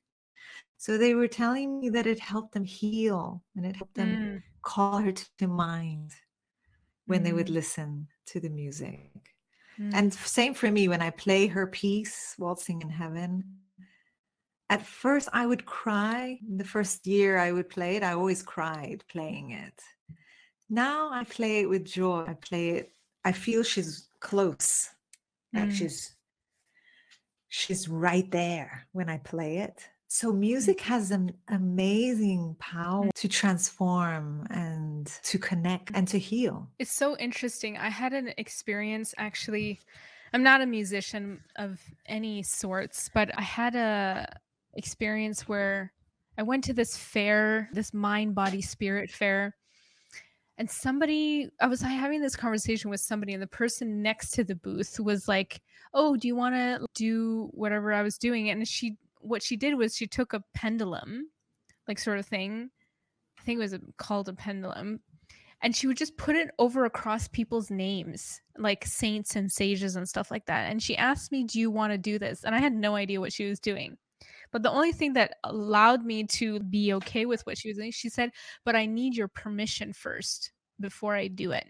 So 0.77 0.97
they 0.97 1.15
were 1.15 1.27
telling 1.27 1.79
me 1.79 1.89
that 1.89 2.05
it 2.05 2.19
helped 2.19 2.53
them 2.53 2.63
heal 2.63 3.43
and 3.55 3.65
it 3.65 3.75
helped 3.75 3.95
them 3.95 4.09
mm. 4.09 4.43
call 4.61 4.99
her 4.99 5.11
to 5.39 5.47
mind 5.47 6.11
when 7.07 7.21
mm. 7.21 7.23
they 7.23 7.33
would 7.33 7.47
mm. 7.47 7.55
listen 7.55 8.07
to 8.27 8.39
the 8.39 8.49
music. 8.49 9.33
Mm. 9.79 9.91
And 9.93 10.13
same 10.13 10.53
for 10.53 10.71
me 10.71 10.87
when 10.87 11.01
I 11.01 11.09
play 11.09 11.47
her 11.47 11.65
piece, 11.67 12.35
Waltzing 12.37 12.81
in 12.81 12.89
Heaven. 12.89 13.43
At 14.69 14.85
first, 14.85 15.29
I 15.33 15.45
would 15.45 15.65
cry. 15.65 16.39
The 16.57 16.65
first 16.65 17.07
year 17.07 17.37
I 17.37 17.51
would 17.51 17.69
play 17.69 17.95
it, 17.95 18.03
I 18.03 18.13
always 18.13 18.43
cried 18.43 19.03
playing 19.09 19.51
it. 19.51 19.81
Now 20.69 21.09
I 21.11 21.23
play 21.23 21.61
it 21.61 21.69
with 21.69 21.85
joy. 21.85 22.25
I 22.27 22.33
play 22.33 22.69
it, 22.69 22.91
I 23.23 23.31
feel 23.31 23.63
she's 23.63 24.09
close. 24.19 24.89
Like 25.53 25.69
mm. 25.69 25.71
she's 25.73 26.15
she's 27.47 27.87
right 27.87 28.29
there 28.31 28.87
when 28.91 29.09
I 29.09 29.17
play 29.17 29.59
it. 29.59 29.87
So 30.07 30.31
mm. 30.31 30.37
music 30.37 30.81
has 30.81 31.11
an 31.11 31.33
amazing 31.47 32.55
power 32.59 33.05
mm. 33.05 33.13
to 33.13 33.27
transform 33.27 34.47
and 34.49 35.07
to 35.23 35.37
connect 35.37 35.91
mm. 35.91 35.97
and 35.97 36.07
to 36.09 36.19
heal. 36.19 36.69
It's 36.79 36.91
so 36.91 37.17
interesting. 37.17 37.77
I 37.77 37.89
had 37.89 38.13
an 38.13 38.33
experience 38.37 39.13
actually. 39.17 39.79
I'm 40.33 40.43
not 40.43 40.61
a 40.61 40.65
musician 40.65 41.41
of 41.55 41.79
any 42.05 42.43
sorts, 42.43 43.09
but 43.13 43.31
I 43.37 43.41
had 43.41 43.75
a 43.75 44.27
experience 44.73 45.47
where 45.47 45.93
I 46.37 46.43
went 46.43 46.65
to 46.65 46.73
this 46.73 46.95
fair, 46.95 47.69
this 47.73 47.93
mind 47.93 48.35
body 48.35 48.61
spirit 48.61 49.09
fair. 49.09 49.55
And 50.57 50.69
somebody, 50.69 51.49
I 51.61 51.67
was 51.67 51.81
having 51.81 52.21
this 52.21 52.35
conversation 52.35 52.89
with 52.89 52.99
somebody, 52.99 53.33
and 53.33 53.41
the 53.41 53.47
person 53.47 54.01
next 54.01 54.31
to 54.31 54.43
the 54.43 54.55
booth 54.55 54.99
was 54.99 55.27
like, 55.27 55.61
Oh, 55.93 56.15
do 56.15 56.27
you 56.27 56.35
want 56.35 56.55
to 56.55 56.85
do 56.95 57.49
whatever 57.53 57.93
I 57.93 58.01
was 58.01 58.17
doing? 58.17 58.49
And 58.49 58.67
she 58.67 58.97
what 59.21 59.43
she 59.43 59.55
did 59.55 59.75
was 59.75 59.95
she 59.95 60.07
took 60.07 60.33
a 60.33 60.43
pendulum, 60.53 61.29
like 61.87 61.99
sort 61.99 62.19
of 62.19 62.25
thing. 62.25 62.69
I 63.39 63.43
think 63.43 63.59
it 63.59 63.63
was 63.63 63.75
called 63.97 64.29
a 64.29 64.33
pendulum, 64.33 64.99
and 65.61 65.75
she 65.75 65.87
would 65.87 65.97
just 65.97 66.17
put 66.17 66.35
it 66.35 66.49
over 66.59 66.85
across 66.85 67.27
people's 67.27 67.69
names, 67.69 68.41
like 68.57 68.85
saints 68.85 69.35
and 69.35 69.51
sages 69.51 69.95
and 69.95 70.07
stuff 70.07 70.31
like 70.31 70.45
that. 70.47 70.69
And 70.71 70.81
she 70.81 70.97
asked 70.97 71.31
me, 71.31 71.43
"Do 71.43 71.59
you 71.59 71.69
want 71.71 71.93
to 71.93 71.97
do 71.97 72.19
this?" 72.19 72.43
And 72.43 72.55
I 72.55 72.59
had 72.59 72.73
no 72.73 72.95
idea 72.95 73.19
what 73.19 73.33
she 73.33 73.45
was 73.45 73.59
doing. 73.59 73.97
But 74.57 74.63
the 74.63 74.71
only 74.71 74.91
thing 74.91 75.13
that 75.13 75.35
allowed 75.43 76.03
me 76.03 76.23
to 76.23 76.59
be 76.61 76.91
okay 76.93 77.27
with 77.27 77.45
what 77.45 77.59
she 77.59 77.67
was 77.67 77.77
doing, 77.77 77.91
she 77.91 78.09
said, 78.09 78.31
"But 78.65 78.75
I 78.75 78.87
need 78.87 79.15
your 79.15 79.27
permission 79.27 79.93
first 79.93 80.51
before 80.79 81.15
I 81.15 81.27
do 81.27 81.51
it." 81.51 81.67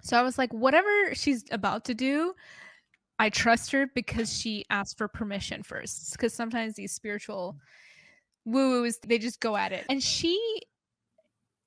So 0.00 0.18
I 0.18 0.22
was 0.22 0.38
like, 0.38 0.50
whatever 0.54 1.14
she's 1.14 1.44
about 1.50 1.84
to 1.84 1.94
do, 1.94 2.32
I 3.18 3.28
trust 3.28 3.72
her 3.72 3.88
because 3.94 4.34
she 4.34 4.64
asked 4.70 4.96
for 4.96 5.06
permission 5.06 5.62
first. 5.62 6.12
Because 6.12 6.32
sometimes 6.32 6.76
these 6.76 6.94
spiritual 6.94 7.58
woo 8.46 8.80
woos, 8.80 8.98
they 9.06 9.18
just 9.18 9.40
go 9.40 9.54
at 9.54 9.72
it. 9.72 9.84
And 9.90 10.02
she 10.02 10.40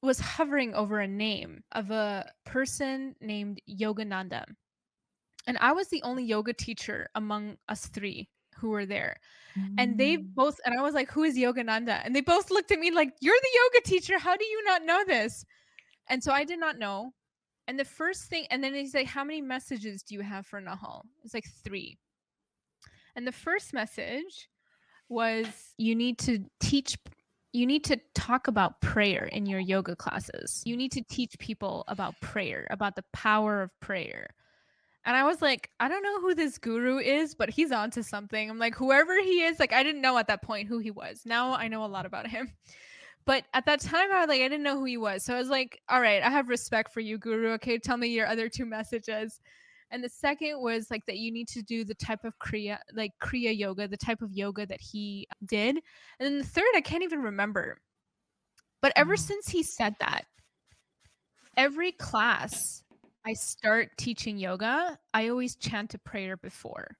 was 0.02 0.20
hovering 0.20 0.74
over 0.74 1.02
a 1.02 1.08
name 1.08 1.64
of 1.72 1.92
a 1.92 2.32
person 2.46 3.16
named 3.22 3.62
Yogananda. 3.70 4.46
And 5.46 5.60
I 5.60 5.74
was 5.74 5.90
the 5.90 6.02
only 6.02 6.24
yoga 6.24 6.54
teacher 6.54 7.10
among 7.14 7.58
us 7.70 7.86
three 7.86 8.28
who 8.56 8.70
were 8.70 8.86
there. 8.86 9.18
Mm. 9.58 9.76
And 9.78 9.98
they 9.98 10.18
mm. 10.18 10.34
both, 10.34 10.60
and 10.66 10.78
I 10.78 10.82
was 10.82 10.94
like, 10.94 11.12
Who 11.12 11.24
is 11.24 11.38
Yogananda? 11.38 12.02
And 12.04 12.16
they 12.16 12.22
both 12.22 12.52
looked 12.52 12.72
at 12.72 12.80
me 12.80 12.92
like, 12.92 13.14
You're 13.22 13.36
the 13.42 13.60
yoga 13.64 13.88
teacher. 13.88 14.20
How 14.20 14.36
do 14.36 14.46
you 14.46 14.64
not 14.66 14.86
know 14.86 15.04
this? 15.06 15.46
And 16.10 16.24
so 16.24 16.32
I 16.32 16.44
did 16.44 16.60
not 16.60 16.78
know. 16.78 17.12
And 17.68 17.80
the 17.80 17.86
first 17.86 18.26
thing, 18.26 18.46
and 18.52 18.64
then 18.64 18.74
he's 18.74 18.94
like, 18.94 19.08
How 19.08 19.24
many 19.24 19.42
messages 19.42 20.04
do 20.04 20.16
you 20.16 20.22
have 20.22 20.46
for 20.46 20.62
Nahal? 20.62 21.02
It's 21.24 21.34
like 21.34 21.46
three. 21.64 21.98
And 23.16 23.26
the 23.26 23.32
first 23.32 23.74
message 23.74 24.50
was 25.08 25.48
you 25.78 25.96
need 25.96 26.18
to 26.20 26.40
teach 26.60 26.98
you 27.56 27.66
need 27.66 27.86
to 27.86 27.98
talk 28.14 28.50
about 28.50 28.82
prayer 28.82 29.30
in 29.32 29.46
your 29.46 29.62
yoga 29.62 29.96
classes. 29.96 30.62
You 30.66 30.76
need 30.76 30.92
to 30.92 31.02
teach 31.10 31.40
people 31.40 31.86
about 31.88 32.14
prayer, 32.22 32.68
about 32.70 32.98
the 32.98 33.06
power 33.14 33.62
of 33.62 33.72
prayer. 33.80 34.28
And 35.06 35.16
I 35.16 35.24
was 35.24 35.42
like, 35.42 35.70
I 35.80 35.88
don't 35.88 36.02
know 36.02 36.20
who 36.20 36.34
this 36.34 36.58
guru 36.58 36.98
is, 36.98 37.36
but 37.36 37.50
he's 37.50 37.72
onto 37.72 38.02
something. 38.02 38.50
I'm 38.50 38.58
like, 38.58 38.76
whoever 38.76 39.22
he 39.22 39.44
is, 39.44 39.60
like 39.60 39.72
I 39.72 39.84
didn't 39.84 40.02
know 40.02 40.18
at 40.18 40.28
that 40.28 40.42
point 40.42 40.68
who 40.68 40.80
he 40.80 40.90
was. 40.92 41.22
Now 41.26 41.54
I 41.54 41.68
know 41.68 41.86
a 41.86 41.88
lot 41.88 42.06
about 42.06 42.28
him. 42.28 42.52
But 43.28 43.46
at 43.56 43.66
that 43.66 43.80
time, 43.80 44.12
I 44.12 44.20
was 44.20 44.30
like, 44.30 44.42
I 44.42 44.48
didn't 44.48 44.62
know 44.62 44.78
who 44.78 44.86
he 44.86 44.98
was. 44.98 45.24
So 45.24 45.34
I 45.34 45.40
was 45.40 45.50
like, 45.50 45.82
all 45.90 46.00
right, 46.00 46.22
I 46.22 46.30
have 46.30 46.48
respect 46.48 46.94
for 46.94 47.00
you, 47.00 47.18
Guru. 47.18 47.54
Okay, 47.54 47.80
tell 47.80 47.98
me 47.98 48.08
your 48.10 48.28
other 48.28 48.48
two 48.50 48.68
messages. 48.68 49.40
And 49.90 50.04
the 50.04 50.10
second 50.10 50.62
was 50.62 50.92
like 50.92 51.04
that 51.08 51.18
you 51.18 51.32
need 51.32 51.48
to 51.48 51.64
do 51.64 51.84
the 51.84 51.96
type 51.96 52.24
of 52.24 52.38
Kriya, 52.38 52.78
like 52.94 53.14
Kriya 53.24 53.58
yoga, 53.58 53.88
the 53.88 53.98
type 53.98 54.22
of 54.22 54.32
yoga 54.32 54.68
that 54.68 54.80
he 54.80 55.28
did. 55.44 55.78
And 56.20 56.28
then 56.28 56.38
the 56.38 56.44
third, 56.44 56.66
I 56.76 56.82
can't 56.82 57.02
even 57.02 57.24
remember. 57.24 57.80
But 58.80 58.94
ever 58.96 59.16
mm. 59.16 59.20
since 59.20 59.50
he 59.50 59.64
said 59.64 59.96
that, 60.00 60.26
every 61.58 61.94
class 61.94 62.84
I 63.26 63.34
start 63.34 63.90
teaching 63.98 64.38
yoga, 64.38 65.00
I 65.14 65.30
always 65.30 65.56
chant 65.56 65.94
a 65.96 65.98
prayer 65.98 66.38
before. 66.38 66.96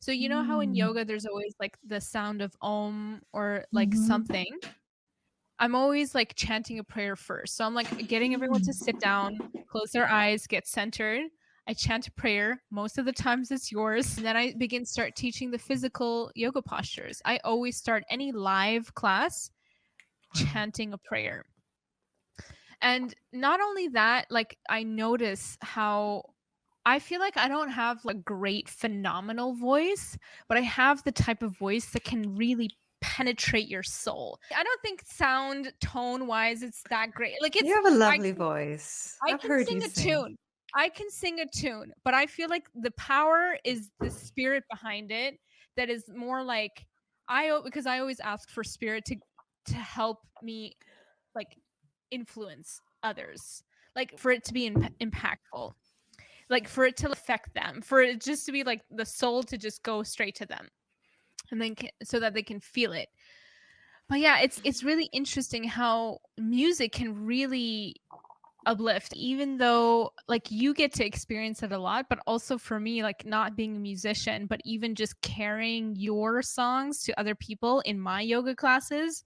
So 0.00 0.12
you 0.12 0.28
know 0.28 0.42
how 0.42 0.60
in 0.60 0.72
mm. 0.72 0.76
yoga 0.76 1.04
there's 1.04 1.26
always 1.26 1.54
like 1.60 1.78
the 1.86 2.00
sound 2.00 2.42
of 2.42 2.54
om 2.60 3.22
or 3.32 3.64
like 3.72 3.90
mm-hmm. 3.90 4.06
something. 4.06 4.58
I'm 5.58 5.74
always 5.74 6.14
like 6.14 6.34
chanting 6.34 6.80
a 6.80 6.84
prayer 6.84 7.14
first. 7.14 7.56
So 7.56 7.64
I'm 7.64 7.74
like 7.74 8.08
getting 8.08 8.34
everyone 8.34 8.62
to 8.62 8.72
sit 8.72 8.98
down, 8.98 9.38
close 9.68 9.92
their 9.92 10.08
eyes, 10.08 10.46
get 10.46 10.66
centered. 10.66 11.22
I 11.68 11.74
chant 11.74 12.08
a 12.08 12.12
prayer. 12.12 12.60
Most 12.70 12.98
of 12.98 13.04
the 13.04 13.12
times 13.12 13.52
it's 13.52 13.70
yours. 13.70 14.16
And 14.16 14.26
then 14.26 14.36
I 14.36 14.54
begin 14.58 14.84
start 14.84 15.14
teaching 15.14 15.52
the 15.52 15.58
physical 15.58 16.32
yoga 16.34 16.60
postures. 16.60 17.22
I 17.24 17.38
always 17.44 17.76
start 17.76 18.02
any 18.10 18.32
live 18.32 18.92
class 18.94 19.50
chanting 20.34 20.92
a 20.92 20.98
prayer. 20.98 21.44
And 22.82 23.14
not 23.32 23.60
only 23.60 23.88
that, 23.88 24.26
like 24.30 24.58
I 24.68 24.82
notice 24.82 25.56
how 25.62 26.24
I 26.84 26.98
feel 26.98 27.20
like 27.20 27.36
I 27.36 27.48
don't 27.48 27.70
have 27.70 28.04
like 28.04 28.24
great 28.24 28.68
phenomenal 28.68 29.54
voice, 29.54 30.18
but 30.48 30.58
I 30.58 30.62
have 30.62 31.04
the 31.04 31.12
type 31.12 31.42
of 31.42 31.56
voice 31.56 31.86
that 31.90 32.04
can 32.04 32.34
really 32.36 32.70
penetrate 33.00 33.68
your 33.68 33.82
soul. 33.82 34.38
I 34.54 34.62
don't 34.62 34.80
think 34.82 35.02
sound 35.06 35.72
tone 35.80 36.26
wise 36.26 36.62
it's 36.62 36.82
that 36.90 37.12
great. 37.12 37.34
Like 37.40 37.56
it's 37.56 37.66
You 37.66 37.74
have 37.74 37.92
a 37.92 37.96
lovely 37.96 38.30
I, 38.30 38.32
voice. 38.32 39.16
I 39.26 39.32
I've 39.32 39.40
can 39.40 39.64
sing 39.64 39.82
a 39.82 39.88
sing. 39.88 40.04
tune. 40.04 40.36
I 40.74 40.88
can 40.88 41.10
sing 41.10 41.40
a 41.40 41.46
tune, 41.46 41.92
but 42.04 42.14
I 42.14 42.26
feel 42.26 42.48
like 42.48 42.64
the 42.74 42.92
power 42.92 43.58
is 43.64 43.90
the 44.00 44.10
spirit 44.10 44.64
behind 44.70 45.12
it 45.12 45.34
that 45.76 45.90
is 45.90 46.04
more 46.14 46.42
like 46.42 46.84
I 47.28 47.60
because 47.62 47.86
I 47.86 47.98
always 48.00 48.20
ask 48.20 48.50
for 48.50 48.64
spirit 48.64 49.04
to 49.06 49.16
to 49.66 49.74
help 49.74 50.18
me 50.42 50.76
like 51.34 51.48
influence 52.12 52.80
others. 53.02 53.64
Like 53.96 54.16
for 54.18 54.30
it 54.30 54.44
to 54.44 54.52
be 54.52 54.66
in, 54.66 54.88
impactful. 55.00 55.72
Like 56.48 56.68
for 56.68 56.84
it 56.84 56.96
to 56.98 57.10
affect 57.10 57.54
them, 57.54 57.82
for 57.82 58.00
it 58.02 58.20
just 58.20 58.46
to 58.46 58.52
be 58.52 58.62
like 58.62 58.82
the 58.90 59.06
soul 59.06 59.42
to 59.44 59.58
just 59.58 59.82
go 59.82 60.02
straight 60.02 60.36
to 60.36 60.46
them 60.46 60.68
and 61.50 61.60
then 61.60 61.74
can, 61.74 61.90
so 62.02 62.18
that 62.18 62.34
they 62.34 62.42
can 62.42 62.58
feel 62.58 62.92
it 62.92 63.08
but 64.08 64.18
yeah 64.18 64.40
it's 64.40 64.60
it's 64.64 64.82
really 64.82 65.08
interesting 65.12 65.62
how 65.62 66.18
music 66.36 66.92
can 66.92 67.24
really 67.24 67.94
uplift 68.66 69.12
even 69.16 69.58
though 69.58 70.12
like 70.28 70.50
you 70.50 70.72
get 70.72 70.92
to 70.92 71.04
experience 71.04 71.62
it 71.62 71.72
a 71.72 71.78
lot 71.78 72.06
but 72.08 72.20
also 72.26 72.56
for 72.56 72.78
me 72.78 73.02
like 73.02 73.26
not 73.26 73.56
being 73.56 73.76
a 73.76 73.78
musician 73.78 74.46
but 74.46 74.60
even 74.64 74.94
just 74.94 75.20
carrying 75.20 75.96
your 75.96 76.42
songs 76.42 77.02
to 77.02 77.18
other 77.18 77.34
people 77.34 77.80
in 77.80 77.98
my 77.98 78.20
yoga 78.20 78.54
classes 78.54 79.24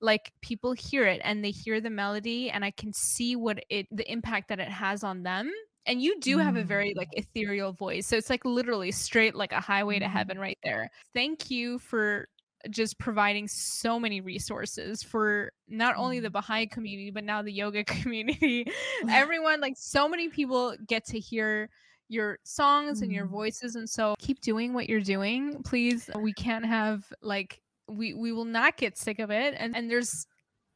like 0.00 0.32
people 0.42 0.72
hear 0.72 1.06
it 1.06 1.20
and 1.24 1.44
they 1.44 1.50
hear 1.50 1.80
the 1.80 1.90
melody 1.90 2.50
and 2.50 2.64
i 2.64 2.70
can 2.70 2.92
see 2.92 3.36
what 3.36 3.58
it 3.70 3.86
the 3.90 4.10
impact 4.10 4.48
that 4.48 4.58
it 4.58 4.68
has 4.68 5.02
on 5.02 5.22
them 5.22 5.50
and 5.86 6.02
you 6.02 6.18
do 6.20 6.38
have 6.38 6.56
a 6.56 6.62
mm. 6.62 6.66
very 6.66 6.94
like 6.96 7.08
ethereal 7.12 7.72
voice 7.72 8.06
so 8.06 8.16
it's 8.16 8.30
like 8.30 8.44
literally 8.44 8.90
straight 8.90 9.34
like 9.34 9.52
a 9.52 9.60
highway 9.60 9.98
to 9.98 10.04
mm-hmm. 10.04 10.16
heaven 10.16 10.38
right 10.38 10.58
there 10.62 10.90
thank 11.14 11.50
you 11.50 11.78
for 11.78 12.28
just 12.70 12.98
providing 12.98 13.48
so 13.48 13.98
many 13.98 14.20
resources 14.20 15.02
for 15.02 15.52
not 15.68 15.96
only 15.96 16.20
the 16.20 16.28
mm. 16.28 16.32
Baha'i 16.32 16.66
community, 16.66 17.10
but 17.10 17.24
now 17.24 17.42
the 17.42 17.52
yoga 17.52 17.84
community. 17.84 18.66
Everyone, 19.08 19.60
like 19.60 19.74
so 19.76 20.08
many 20.08 20.28
people 20.28 20.74
get 20.86 21.04
to 21.06 21.18
hear 21.18 21.68
your 22.08 22.38
songs 22.44 23.02
and 23.02 23.12
your 23.12 23.26
mm. 23.26 23.30
voices. 23.30 23.74
And 23.76 23.88
so 23.88 24.14
keep 24.18 24.40
doing 24.40 24.72
what 24.72 24.88
you're 24.88 25.00
doing. 25.00 25.62
Please, 25.64 26.08
we 26.18 26.32
can't 26.32 26.64
have 26.64 27.04
like 27.22 27.60
we 27.88 28.14
we 28.14 28.32
will 28.32 28.44
not 28.44 28.76
get 28.76 28.98
sick 28.98 29.18
of 29.18 29.30
it 29.30 29.54
and 29.58 29.76
and 29.76 29.90
there's 29.90 30.26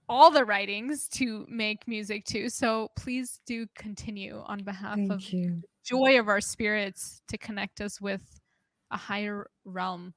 all 0.09 0.31
the 0.31 0.45
writings 0.45 1.09
to 1.09 1.47
make 1.49 1.87
music 1.87 2.25
too 2.25 2.49
so 2.49 2.91
please 2.97 3.41
do 3.47 3.67
continue 3.77 4.43
on 4.47 4.63
behalf 4.63 4.97
Thank 4.97 5.13
of 5.13 5.33
you. 5.33 5.63
joy 5.85 6.19
of 6.19 6.29
our 6.29 6.41
spirits 6.41 7.23
to 7.29 7.39
connect 7.39 7.81
us 7.81 8.01
with 8.01 8.23
a 8.91 8.97
higher 8.97 9.49
realm 9.65 10.15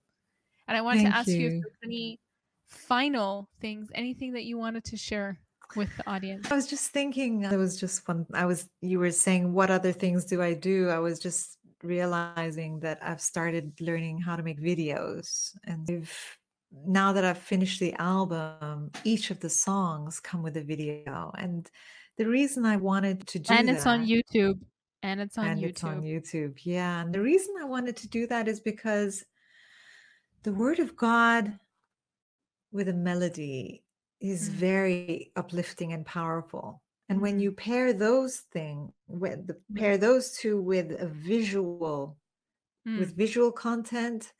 and 0.67 0.77
i 0.77 0.81
wanted 0.81 1.03
Thank 1.03 1.13
to 1.13 1.17
ask 1.17 1.27
you. 1.27 1.35
you 1.35 1.47
if 1.47 1.53
there's 1.61 1.77
any 1.83 2.19
final 2.67 3.49
things 3.61 3.89
anything 3.93 4.33
that 4.33 4.45
you 4.45 4.57
wanted 4.57 4.83
to 4.85 4.97
share 4.97 5.39
with 5.75 5.95
the 5.97 6.07
audience 6.09 6.51
I 6.51 6.55
was 6.55 6.67
just 6.67 6.91
thinking, 6.91 7.47
I 7.47 7.57
was 7.57 7.79
just 7.79 8.07
one, 8.07 8.27
I 8.33 8.45
was, 8.45 8.69
you 8.81 8.99
were 8.99 9.09
saying, 9.09 9.53
what 9.53 9.71
other 9.71 9.91
things 9.91 10.25
do 10.25 10.39
I 10.39 10.53
do? 10.53 10.89
I 10.89 10.99
was 10.99 11.17
just 11.17 11.57
realizing 11.81 12.79
that 12.81 12.99
I've 13.01 13.21
started 13.21 13.73
learning 13.79 14.21
how 14.21 14.35
to 14.35 14.43
make 14.43 14.61
videos. 14.61 15.55
And 15.65 15.89
I've, 15.89 16.37
now 16.85 17.13
that 17.13 17.23
I've 17.23 17.37
finished 17.37 17.79
the 17.79 17.93
album, 17.95 18.91
each 19.03 19.31
of 19.31 19.39
the 19.39 19.49
songs 19.49 20.19
come 20.19 20.41
with 20.43 20.57
a 20.57 20.63
video. 20.63 21.31
And 21.37 21.69
the 22.17 22.25
reason 22.27 22.65
I 22.65 22.77
wanted 22.77 23.27
to 23.27 23.39
do 23.39 23.53
and 23.53 23.69
it's 23.69 23.85
on 23.85 24.05
youtube 24.05 24.59
and 25.03 25.19
it's 25.21 25.37
on 25.37 25.45
and 25.47 25.61
youtube 25.61 25.69
it's 25.69 25.83
on 25.83 26.01
YouTube. 26.01 26.59
Yeah. 26.63 27.01
And 27.01 27.13
the 27.13 27.21
reason 27.21 27.55
I 27.61 27.65
wanted 27.65 27.95
to 27.97 28.07
do 28.07 28.27
that 28.27 28.47
is 28.47 28.59
because 28.59 29.23
the 30.43 30.53
word 30.53 30.79
of 30.79 30.95
God 30.95 31.57
with 32.71 32.89
a 32.89 32.93
melody 32.93 33.83
is 34.19 34.49
Mm. 34.49 34.53
very 34.53 35.31
uplifting 35.35 35.93
and 35.93 36.05
powerful. 36.05 36.81
And 37.09 37.21
when 37.21 37.37
Mhm. 37.37 37.41
you 37.43 37.51
pair 37.51 37.93
those 37.93 38.39
things, 38.51 38.91
with 39.07 39.47
the, 39.47 39.61
pair 39.75 39.97
those 39.97 40.31
two 40.31 40.61
with 40.61 40.91
a 40.91 41.07
visual, 41.07 42.17
Mm, 42.87 42.97
with 42.99 43.15
visual 43.15 43.51
content, 43.51 44.33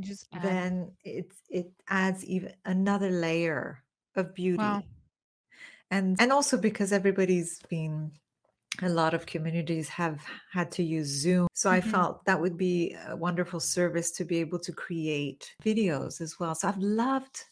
just 0.00 0.28
add. 0.32 0.42
then 0.42 0.96
it 1.04 1.32
it 1.48 1.72
adds 1.88 2.24
even 2.24 2.54
another 2.64 3.10
layer 3.10 3.84
of 4.14 4.34
beauty. 4.34 4.58
Wow. 4.58 4.84
And 5.90 6.20
and 6.20 6.32
also 6.32 6.56
because 6.58 6.92
everybody's 6.92 7.60
been 7.68 8.12
a 8.82 8.88
lot 8.90 9.14
of 9.14 9.26
communities 9.26 9.88
have 9.90 10.24
had 10.52 10.72
to 10.72 10.82
use 10.82 11.08
Zoom. 11.08 11.48
So 11.54 11.70
I 11.70 11.80
Mhm. 11.80 11.90
felt 11.90 12.24
that 12.26 12.40
would 12.40 12.56
be 12.58 12.96
a 13.08 13.16
wonderful 13.16 13.60
service 13.60 14.10
to 14.12 14.24
be 14.24 14.38
able 14.38 14.58
to 14.60 14.72
create 14.72 15.54
videos 15.64 16.20
as 16.20 16.38
well. 16.40 16.54
So 16.54 16.68
I've 16.68 16.78
loved 16.78 17.44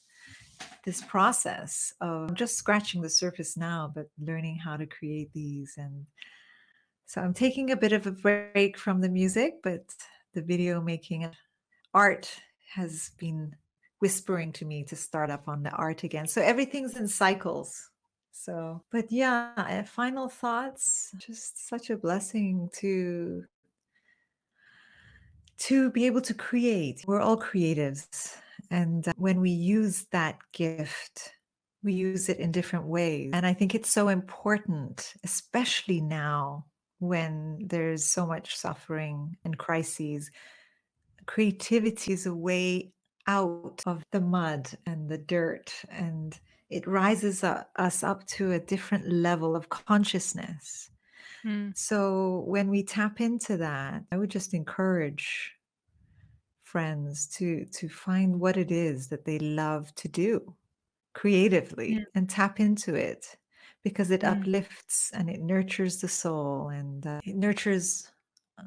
this 0.85 1.03
process 1.03 1.93
of 2.01 2.35
just 2.35 2.57
scratching 2.57 3.03
the 3.03 3.11
surface 3.11 3.57
now, 3.57 3.93
but 3.95 4.09
learning 4.19 4.59
how 4.59 4.77
to 4.77 4.87
create 4.87 5.33
these. 5.33 5.75
And 5.79 6.07
so 7.07 7.21
I'm 7.21 7.35
taking 7.35 7.71
a 7.71 7.77
bit 7.77 7.93
of 7.93 8.07
a 8.07 8.13
break 8.13 8.79
from 8.79 9.01
the 9.01 9.09
music, 9.09 9.61
but 9.63 9.95
the 10.33 10.43
video 10.43 10.81
making 10.81 11.25
art 11.95 12.29
has 12.75 13.11
been 13.19 13.55
whispering 14.01 14.53
to 14.53 14.65
me 14.65 14.85
to 14.85 14.97
start 14.97 15.31
up 15.31 15.49
on 15.49 15.63
the 15.63 15.71
art 15.71 16.03
again. 16.03 16.27
So 16.27 16.43
everything's 16.43 16.97
in 16.97 17.09
cycles. 17.09 17.91
So, 18.33 18.83
but 18.91 19.11
yeah, 19.11 19.53
uh, 19.57 19.85
final 19.85 20.29
thoughts. 20.29 21.15
Just 21.19 21.69
such 21.69 21.89
a 21.91 21.97
blessing 21.97 22.69
to 22.81 23.45
to 25.57 25.91
be 25.93 26.05
able 26.07 26.21
to 26.23 26.35
create. 26.35 27.05
We're 27.07 27.21
all 27.21 27.39
creatives, 27.39 28.37
and 28.71 29.07
uh, 29.07 29.13
when 29.17 29.41
we 29.41 29.51
use 29.51 30.07
that 30.11 30.39
gift, 30.53 31.33
we 31.85 31.93
use 31.95 32.29
it 32.29 32.39
in 32.39 32.51
different 32.51 32.87
ways. 32.87 33.31
And 33.33 33.47
I 33.47 33.55
think 33.55 33.75
it's 33.75 33.89
so 33.89 34.09
important, 34.09 35.15
especially 35.23 36.01
now 36.01 36.67
when 36.99 37.67
there's 37.69 38.05
so 38.05 38.27
much 38.27 38.57
suffering 38.57 39.37
and 39.45 39.57
crises. 39.57 40.31
Creativity 41.27 42.13
is 42.13 42.27
a 42.27 42.35
way 42.35 42.93
out 43.27 43.83
of 43.87 44.05
the 44.13 44.21
mud 44.21 44.71
and 44.87 45.09
the 45.09 45.19
dirt 45.19 45.73
and 45.89 46.39
it 46.71 46.87
rises 46.87 47.43
u- 47.43 47.57
us 47.77 48.03
up 48.03 48.27
to 48.27 48.53
a 48.53 48.59
different 48.61 49.09
level 49.09 49.57
of 49.57 49.69
consciousness. 49.71 50.91
Mm, 51.45 51.75
So 51.75 52.41
when 52.47 52.71
we 52.71 52.85
tap 52.85 53.21
into 53.21 53.57
that, 53.59 54.05
I 54.13 54.19
would 54.19 54.31
just 54.31 54.55
encourage 54.55 55.55
friends 56.63 57.29
to 57.29 57.65
to 57.67 57.89
find 57.89 58.41
what 58.41 58.57
it 58.57 58.71
is 58.71 59.09
that 59.09 59.25
they 59.25 59.39
love 59.39 59.95
to 59.97 60.09
do 60.09 60.57
creatively 61.15 61.95
Mm. 61.95 62.05
and 62.15 62.31
tap 62.31 62.61
into 62.61 62.95
it 62.95 63.37
because 63.85 64.11
it 64.11 64.25
Mm. 64.25 64.25
uplifts 64.25 65.13
and 65.13 65.31
it 65.31 65.41
nurtures 65.41 66.01
the 66.01 66.09
soul 66.09 66.69
and 66.71 67.07
uh, 67.07 67.21
it 67.25 67.37
nurtures 67.37 68.11
uh, 68.59 68.65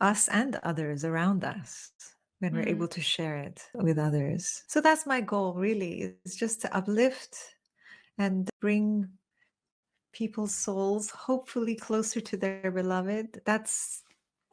us 0.00 0.28
and 0.28 0.56
others 0.56 1.04
around 1.04 1.44
us 1.44 1.92
when 2.38 2.54
we're 2.54 2.62
Mm. 2.62 2.68
able 2.68 2.88
to 2.88 3.00
share 3.00 3.36
it 3.38 3.68
with 3.74 3.98
others. 3.98 4.64
So 4.68 4.80
that's 4.80 5.06
my 5.06 5.20
goal 5.20 5.54
really 5.54 6.16
is 6.24 6.36
just 6.36 6.60
to 6.62 6.74
uplift 6.76 7.56
and 8.18 8.50
bring 8.60 9.18
people's 10.12 10.54
souls 10.54 11.10
hopefully 11.10 11.74
closer 11.74 12.20
to 12.20 12.36
their 12.36 12.70
beloved. 12.70 13.42
That's 13.44 14.02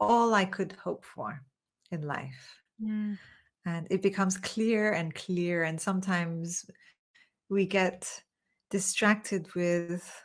all 0.00 0.34
I 0.34 0.44
could 0.44 0.72
hope 0.72 1.04
for 1.04 1.44
in 1.90 2.02
life. 2.02 2.62
mm, 2.78 3.18
And 3.64 3.86
it 3.90 4.02
becomes 4.02 4.36
clear 4.36 4.92
and 4.92 5.14
clear. 5.14 5.62
And 5.62 5.80
sometimes 5.80 6.64
we 7.48 7.66
get 7.66 8.24
distracted 8.70 9.54
with 9.54 10.24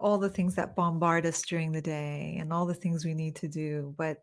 all 0.00 0.18
the 0.18 0.28
things 0.30 0.54
that 0.56 0.76
bombard 0.76 1.26
us 1.26 1.42
during 1.42 1.72
the 1.72 1.82
day 1.82 2.36
and 2.38 2.52
all 2.52 2.66
the 2.66 2.74
things 2.74 3.04
we 3.04 3.14
need 3.14 3.36
to 3.36 3.48
do. 3.48 3.94
But 3.96 4.22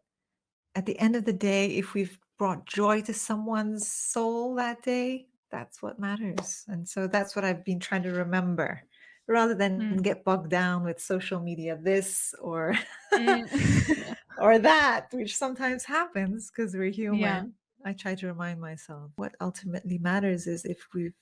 at 0.76 0.86
the 0.86 0.97
end 0.99 1.15
of 1.15 1.26
the 1.26 1.34
day, 1.34 1.67
if 1.67 1.93
we've 1.93 2.17
brought 2.38 2.65
joy 2.65 3.01
to 3.01 3.13
someone's 3.13 3.88
soul 3.88 4.55
that 4.55 4.84
day, 4.84 5.28
that's 5.51 5.82
what 5.82 5.99
matters. 5.99 6.63
And 6.67 6.88
so 6.88 7.07
that's 7.07 7.36
what 7.36 7.45
I've 7.45 7.63
been 7.63 7.80
trying 7.80 8.03
to 8.03 8.11
remember 8.11 8.82
rather 9.28 9.55
than 9.55 9.80
Mm. 9.80 10.01
get 10.03 10.24
bogged 10.26 10.49
down 10.49 10.84
with 10.84 10.99
social 10.99 11.39
media 11.39 11.78
this 11.82 12.34
or 12.41 12.76
Mm. 13.13 13.47
or 14.39 14.59
that, 14.59 15.07
which 15.11 15.36
sometimes 15.38 15.86
happens 15.86 16.49
because 16.49 16.74
we're 16.76 16.91
human. 16.91 17.19
Yeah. 17.19 17.43
I 17.86 17.93
try 17.93 18.15
to 18.15 18.28
remind 18.28 18.59
myself 18.59 19.11
what 19.15 19.36
ultimately 19.41 19.97
matters 19.97 20.47
is 20.47 20.65
if 20.65 20.80
we've 20.93 21.13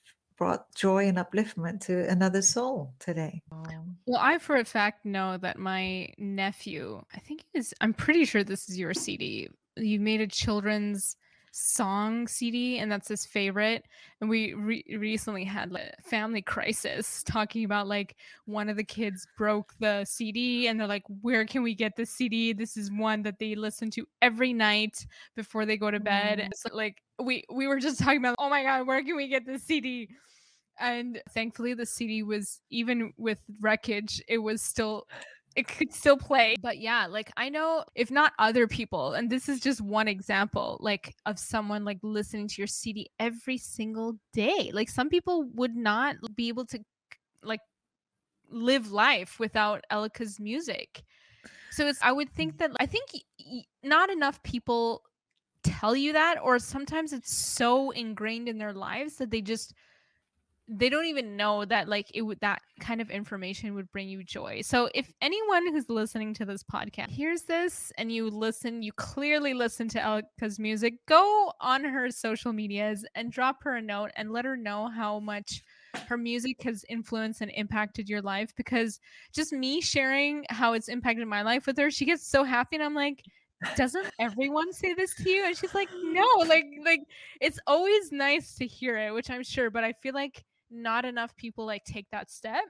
brought 0.42 0.74
joy 0.74 1.06
and 1.06 1.18
upliftment 1.18 1.80
to 1.80 2.04
another 2.08 2.42
soul 2.42 2.92
today. 2.98 3.40
Um, 3.52 3.96
Well, 4.06 4.20
I 4.20 4.38
for 4.38 4.56
a 4.56 4.64
fact 4.64 5.04
know 5.04 5.38
that 5.38 5.56
my 5.56 6.08
nephew, 6.18 7.00
I 7.14 7.20
think 7.20 7.44
is, 7.54 7.72
I'm 7.80 7.94
pretty 7.94 8.24
sure 8.24 8.42
this 8.42 8.68
is 8.68 8.76
your 8.76 8.92
CD. 8.92 9.48
You 9.76 10.00
made 10.00 10.20
a 10.20 10.26
children's 10.26 11.16
song 11.52 12.26
CD, 12.26 12.78
and 12.78 12.90
that's 12.90 13.08
his 13.08 13.24
favorite. 13.24 13.84
And 14.20 14.28
we 14.28 14.54
re- 14.54 14.84
recently 14.98 15.44
had 15.44 15.70
like, 15.70 15.92
a 15.98 16.02
family 16.02 16.42
crisis 16.42 17.22
talking 17.26 17.64
about 17.64 17.86
like 17.86 18.16
one 18.46 18.68
of 18.68 18.76
the 18.76 18.84
kids 18.84 19.26
broke 19.38 19.72
the 19.78 20.04
CD, 20.04 20.66
and 20.66 20.80
they're 20.80 20.88
like, 20.88 21.04
"Where 21.20 21.44
can 21.44 21.62
we 21.62 21.74
get 21.74 21.94
the 21.96 22.06
CD? 22.06 22.52
This 22.52 22.76
is 22.76 22.90
one 22.90 23.22
that 23.22 23.38
they 23.38 23.54
listen 23.54 23.90
to 23.92 24.06
every 24.20 24.52
night 24.52 25.06
before 25.36 25.64
they 25.66 25.76
go 25.76 25.90
to 25.90 26.00
bed." 26.00 26.38
Mm. 26.38 26.50
So 26.54 26.74
like 26.74 27.02
we 27.22 27.44
we 27.52 27.66
were 27.66 27.78
just 27.78 28.00
talking 28.00 28.18
about, 28.18 28.36
"Oh 28.38 28.48
my 28.50 28.62
god, 28.62 28.86
where 28.86 29.02
can 29.04 29.16
we 29.16 29.28
get 29.28 29.46
the 29.46 29.58
CD?" 29.58 30.08
and 30.80 31.20
thankfully 31.34 31.74
the 31.74 31.84
cd 31.84 32.22
was 32.22 32.62
even 32.70 33.12
with 33.18 33.38
wreckage 33.60 34.22
it 34.26 34.38
was 34.38 34.62
still 34.62 35.06
it 35.56 35.68
could 35.68 35.92
still 35.92 36.16
play 36.16 36.54
but 36.62 36.78
yeah 36.78 37.06
like 37.06 37.30
i 37.36 37.48
know 37.48 37.84
if 37.94 38.10
not 38.10 38.32
other 38.38 38.66
people 38.66 39.12
and 39.14 39.28
this 39.30 39.48
is 39.48 39.60
just 39.60 39.80
one 39.80 40.08
example 40.08 40.78
like 40.80 41.14
of 41.26 41.38
someone 41.38 41.84
like 41.84 41.98
listening 42.02 42.48
to 42.48 42.56
your 42.58 42.66
cd 42.66 43.08
every 43.18 43.58
single 43.58 44.16
day 44.32 44.70
like 44.72 44.88
some 44.88 45.08
people 45.08 45.48
would 45.54 45.74
not 45.76 46.16
be 46.34 46.48
able 46.48 46.64
to 46.64 46.78
like 47.42 47.60
live 48.50 48.92
life 48.92 49.38
without 49.38 49.84
elika's 49.90 50.38
music. 50.38 51.02
So 51.70 51.86
it's 51.86 51.98
i 52.02 52.12
would 52.12 52.30
think 52.30 52.58
that 52.58 52.70
i 52.80 52.86
think 52.86 53.04
not 53.82 54.10
enough 54.10 54.42
people 54.42 55.02
tell 55.62 55.96
you 55.96 56.12
that 56.12 56.36
or 56.42 56.58
sometimes 56.58 57.12
it's 57.12 57.34
so 57.34 57.90
ingrained 57.90 58.48
in 58.48 58.58
their 58.58 58.72
lives 58.72 59.16
that 59.16 59.30
they 59.30 59.40
just 59.40 59.74
they 60.68 60.88
don't 60.88 61.06
even 61.06 61.36
know 61.36 61.64
that 61.64 61.88
like 61.88 62.06
it 62.14 62.22
would 62.22 62.38
that 62.40 62.62
kind 62.80 63.00
of 63.00 63.10
information 63.10 63.74
would 63.74 63.90
bring 63.90 64.08
you 64.08 64.22
joy. 64.22 64.60
So 64.62 64.88
if 64.94 65.12
anyone 65.20 65.72
who's 65.72 65.88
listening 65.88 66.34
to 66.34 66.44
this 66.44 66.62
podcast 66.62 67.10
hears 67.10 67.42
this 67.42 67.92
and 67.98 68.12
you 68.12 68.30
listen, 68.30 68.82
you 68.82 68.92
clearly 68.92 69.54
listen 69.54 69.88
to 69.88 70.00
Elika's 70.00 70.58
music, 70.58 70.94
go 71.06 71.52
on 71.60 71.84
her 71.84 72.10
social 72.10 72.52
medias 72.52 73.04
and 73.14 73.32
drop 73.32 73.62
her 73.64 73.76
a 73.76 73.82
note 73.82 74.12
and 74.16 74.30
let 74.30 74.44
her 74.44 74.56
know 74.56 74.88
how 74.88 75.18
much 75.18 75.62
her 76.06 76.16
music 76.16 76.62
has 76.62 76.84
influenced 76.88 77.40
and 77.42 77.50
impacted 77.54 78.08
your 78.08 78.22
life 78.22 78.54
because 78.56 79.00
just 79.32 79.52
me 79.52 79.80
sharing 79.80 80.44
how 80.48 80.72
it's 80.72 80.88
impacted 80.88 81.26
my 81.26 81.42
life 81.42 81.66
with 81.66 81.76
her, 81.76 81.90
she 81.90 82.06
gets 82.06 82.26
so 82.26 82.44
happy 82.44 82.76
and 82.76 82.84
I'm 82.84 82.94
like 82.94 83.24
doesn't 83.76 84.06
everyone 84.18 84.72
say 84.72 84.92
this 84.92 85.14
to 85.14 85.30
you 85.30 85.44
and 85.44 85.56
she's 85.56 85.72
like 85.72 85.88
no 86.02 86.26
like 86.48 86.64
like 86.84 87.00
it's 87.40 87.60
always 87.68 88.10
nice 88.10 88.56
to 88.56 88.66
hear 88.66 88.98
it 88.98 89.14
which 89.14 89.30
i'm 89.30 89.44
sure 89.44 89.70
but 89.70 89.84
i 89.84 89.92
feel 90.02 90.12
like 90.12 90.44
not 90.72 91.04
enough 91.04 91.36
people 91.36 91.64
like 91.66 91.84
take 91.84 92.06
that 92.10 92.30
step 92.30 92.64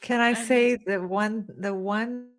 Can 0.00 0.20
I 0.20 0.28
I'm- 0.32 0.46
say 0.46 0.76
the 0.76 1.00
one 1.06 1.46
the 1.58 1.74
one 1.74 2.30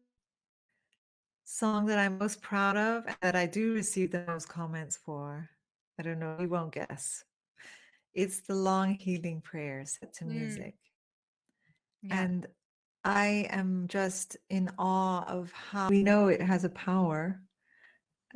song 1.46 1.86
that 1.88 1.98
I'm 2.00 2.18
most 2.18 2.42
proud 2.42 2.76
of 2.78 3.06
and 3.08 3.16
that 3.22 3.36
I 3.36 3.46
do 3.46 3.74
receive 3.74 4.12
the 4.12 4.26
most 4.28 4.50
comments 4.50 4.98
for? 4.98 5.50
I 6.00 6.04
don't 6.04 6.20
know, 6.20 6.38
you 6.40 6.50
won't 6.50 6.74
guess. 6.74 7.24
it's 8.14 8.42
the 8.42 8.56
long 8.56 8.96
healing 8.96 9.42
prayer 9.42 9.86
set 9.86 10.12
to 10.12 10.26
Mm. 10.26 10.30
music. 10.30 10.76
Yeah. 12.02 12.20
And 12.24 12.48
I 13.04 13.46
am 13.52 13.88
just 13.88 14.38
in 14.50 14.72
awe 14.80 15.24
of 15.28 15.52
how 15.52 15.88
we 15.90 16.02
know 16.04 16.28
it 16.28 16.42
has 16.42 16.64
a 16.64 16.70
power. 16.70 17.40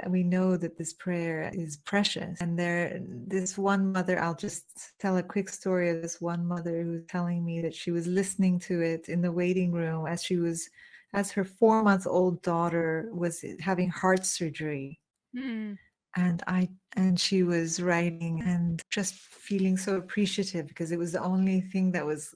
We 0.09 0.23
know 0.23 0.57
that 0.57 0.77
this 0.77 0.93
prayer 0.93 1.51
is 1.53 1.77
precious. 1.77 2.39
And 2.41 2.57
there, 2.57 2.99
this 3.27 3.57
one 3.57 3.91
mother, 3.91 4.19
I'll 4.21 4.35
just 4.35 4.65
tell 4.99 5.17
a 5.17 5.23
quick 5.23 5.49
story 5.49 5.89
of 5.89 6.01
this 6.01 6.19
one 6.21 6.45
mother 6.45 6.83
who 6.83 6.91
was 6.91 7.05
telling 7.07 7.43
me 7.43 7.61
that 7.61 7.75
she 7.75 7.91
was 7.91 8.07
listening 8.07 8.59
to 8.59 8.81
it 8.81 9.09
in 9.09 9.21
the 9.21 9.31
waiting 9.31 9.71
room 9.71 10.07
as 10.07 10.23
she 10.23 10.37
was, 10.37 10.69
as 11.13 11.31
her 11.31 11.43
four 11.43 11.83
month 11.83 12.07
old 12.07 12.41
daughter 12.41 13.09
was 13.13 13.43
having 13.59 13.89
heart 13.89 14.25
surgery 14.25 14.99
Mm. 15.35 15.77
and 16.17 16.43
i 16.45 16.67
and 16.97 17.17
she 17.17 17.43
was 17.43 17.81
writing 17.81 18.43
and 18.45 18.81
just 18.89 19.13
feeling 19.13 19.77
so 19.77 19.95
appreciative 19.95 20.67
because 20.67 20.91
it 20.91 20.99
was 20.99 21.13
the 21.13 21.23
only 21.23 21.61
thing 21.61 21.93
that 21.93 22.05
was 22.05 22.35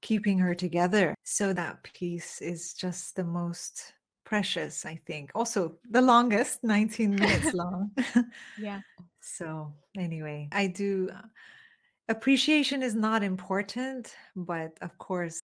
keeping 0.00 0.38
her 0.38 0.54
together 0.54 1.12
so 1.24 1.52
that 1.52 1.82
piece 1.82 2.40
is 2.40 2.72
just 2.72 3.16
the 3.16 3.24
most 3.24 3.94
precious 4.30 4.86
i 4.86 4.94
think 5.06 5.32
also 5.34 5.74
the 5.90 6.00
longest 6.00 6.62
19 6.62 7.16
minutes 7.16 7.52
long 7.52 7.90
Yeah. 8.58 8.78
so 9.20 9.72
anyway 9.98 10.48
i 10.52 10.68
do 10.68 11.10
uh, 11.12 11.26
appreciation 12.08 12.80
is 12.80 12.94
not 12.94 13.24
important 13.24 14.14
but 14.36 14.78
of 14.82 14.96
course 14.98 15.40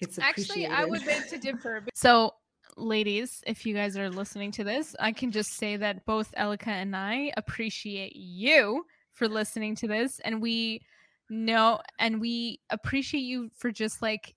it's 0.00 0.18
Actually, 0.18 0.66
I 0.66 0.84
would 0.84 1.04
beg 1.04 1.28
to 1.28 1.38
differ. 1.48 1.82
So, 1.94 2.34
ladies, 2.76 3.42
if 3.46 3.64
you 3.64 3.74
guys 3.74 3.96
are 3.96 4.10
listening 4.10 4.50
to 4.52 4.64
this, 4.64 4.96
I 4.98 5.12
can 5.12 5.30
just 5.30 5.52
say 5.52 5.76
that 5.76 6.04
both 6.04 6.34
Elika 6.36 6.68
and 6.68 6.96
I 6.96 7.32
appreciate 7.36 8.16
you 8.16 8.84
for 9.12 9.28
listening 9.28 9.76
to 9.76 9.86
this. 9.86 10.20
And 10.24 10.42
we 10.42 10.82
know 11.30 11.80
and 11.98 12.20
we 12.20 12.60
appreciate 12.70 13.20
you 13.20 13.50
for 13.56 13.70
just 13.70 14.02
like 14.02 14.34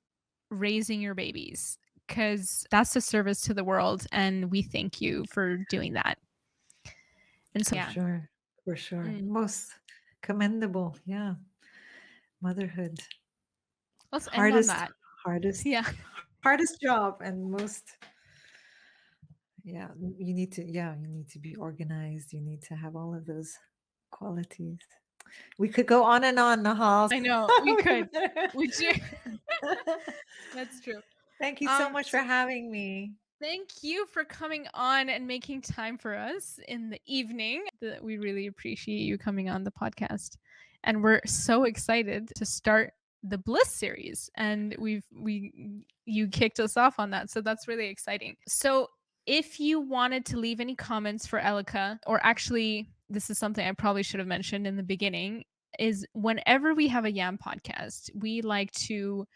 raising 0.52 1.02
your 1.02 1.16
babies 1.16 1.80
because 2.08 2.66
that's 2.72 2.96
a 2.96 3.02
service 3.02 3.42
to 3.42 3.54
the 3.54 3.64
world. 3.64 4.08
And 4.12 4.50
we 4.50 4.62
thank 4.62 5.02
you 5.02 5.26
for 5.32 5.58
doing 5.70 5.94
that. 5.94 6.18
And 7.54 7.66
so, 7.66 7.72
For 7.72 7.76
yeah. 7.76 7.90
sure. 7.90 8.30
For 8.66 8.76
sure. 8.76 9.04
Mm. 9.04 9.28
Most 9.28 9.72
commendable. 10.22 10.98
Yeah. 11.06 11.36
Motherhood. 12.42 13.00
Let's 14.12 14.28
end 14.28 14.36
Hardest 14.36 14.70
on 14.70 14.76
that. 14.78 14.92
hardest 15.26 15.66
Yeah. 15.66 15.84
hardest 16.44 16.80
job 16.82 17.18
and 17.22 17.52
most 17.52 17.84
yeah, 19.66 19.90
you 20.18 20.34
need 20.34 20.54
to 20.54 20.64
yeah, 20.64 20.96
you 21.02 21.08
need 21.10 21.28
to 21.32 21.40
be 21.40 21.56
organized. 21.56 22.32
You 22.32 22.40
need 22.40 22.62
to 22.64 22.76
have 22.76 22.96
all 22.96 23.14
of 23.14 23.26
those 23.26 23.58
qualities. 24.12 24.78
We 25.58 25.68
could 25.68 25.88
go 25.88 26.04
on 26.06 26.24
and 26.24 26.40
on, 26.40 26.64
Nahal. 26.64 27.10
I 27.12 27.20
know, 27.20 27.50
we 27.64 27.76
could. 27.84 28.08
We 28.56 28.68
do. 28.68 28.92
That's 30.56 30.80
true. 30.80 31.02
Thank 31.40 31.62
you 31.62 31.68
so 31.68 31.88
Um, 31.88 31.94
much 31.94 32.10
for 32.10 32.18
having 32.18 32.72
me. 32.72 33.14
Thank 33.40 33.70
you 33.84 34.08
for 34.08 34.24
coming 34.24 34.66
on 34.74 35.10
and 35.10 35.28
making 35.28 35.62
time 35.62 35.98
for 35.98 36.16
us 36.16 36.60
in 36.68 36.90
the 36.90 37.00
evening. 37.06 37.66
We 38.02 38.18
really 38.18 38.48
appreciate 38.48 39.02
you 39.02 39.18
coming 39.18 39.48
on 39.48 39.64
the 39.64 39.72
podcast. 39.72 40.38
And 40.84 41.04
we're 41.04 41.22
so 41.26 41.66
excited 41.66 42.32
to 42.36 42.46
start 42.46 42.94
the 43.22 43.38
Bliss 43.38 43.70
series. 43.70 44.30
And 44.36 44.76
we've 44.80 45.06
we 45.16 45.84
you 46.06 46.28
kicked 46.30 46.60
us 46.60 46.78
off 46.78 47.00
on 47.00 47.12
that. 47.12 47.30
So 47.30 47.42
that's 47.42 47.68
really 47.68 47.88
exciting. 47.88 48.36
So 48.48 48.88
if 49.28 49.60
you 49.60 49.82
wanted 49.82 50.26
to 50.28 50.38
leave 50.38 50.60
any 50.60 50.76
comments 50.76 51.28
for 51.28 51.40
Elika, 51.40 52.00
or 52.08 52.20
actually 52.26 52.90
this 53.10 53.30
is 53.30 53.38
something 53.38 53.68
I 53.68 53.72
probably 53.74 54.04
should 54.04 54.20
have 54.20 54.28
mentioned 54.28 54.66
in 54.66 54.78
the 54.78 54.84
beginning, 54.84 55.44
is 55.78 56.08
whenever 56.14 56.74
we 56.74 56.88
have 56.88 57.06
a 57.06 57.12
Yam 57.12 57.38
podcast, 57.38 58.10
we 58.16 58.42
like 58.42 58.72
to 58.72 59.28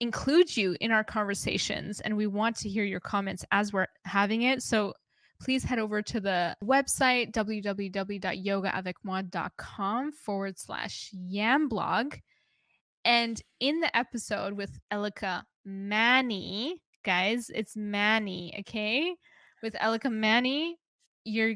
include 0.00 0.56
you 0.56 0.76
in 0.80 0.92
our 0.92 1.04
conversations 1.04 2.00
and 2.00 2.16
we 2.16 2.26
want 2.26 2.56
to 2.56 2.68
hear 2.68 2.82
your 2.84 3.00
comments 3.00 3.44
as 3.50 3.72
we're 3.72 3.86
having 4.04 4.42
it. 4.42 4.62
So 4.62 4.92
please 5.40 5.64
head 5.64 5.78
over 5.78 6.02
to 6.02 6.20
the 6.20 6.54
website 6.62 7.32
www.yogaavecmoi.com 7.32 10.12
forward 10.12 10.58
slash 10.58 11.10
yamblog. 11.14 12.20
And 13.04 13.40
in 13.60 13.78
the 13.80 13.96
episode 13.96 14.54
with 14.54 14.76
Elika 14.92 15.44
Mahony, 15.64 16.82
guys, 17.04 17.48
it's 17.54 17.76
Mahony, 17.76 18.52
okay? 18.60 19.14
With 19.62 19.74
Elika 19.74 20.12
Mahony, 20.12 20.76
you're 21.24 21.54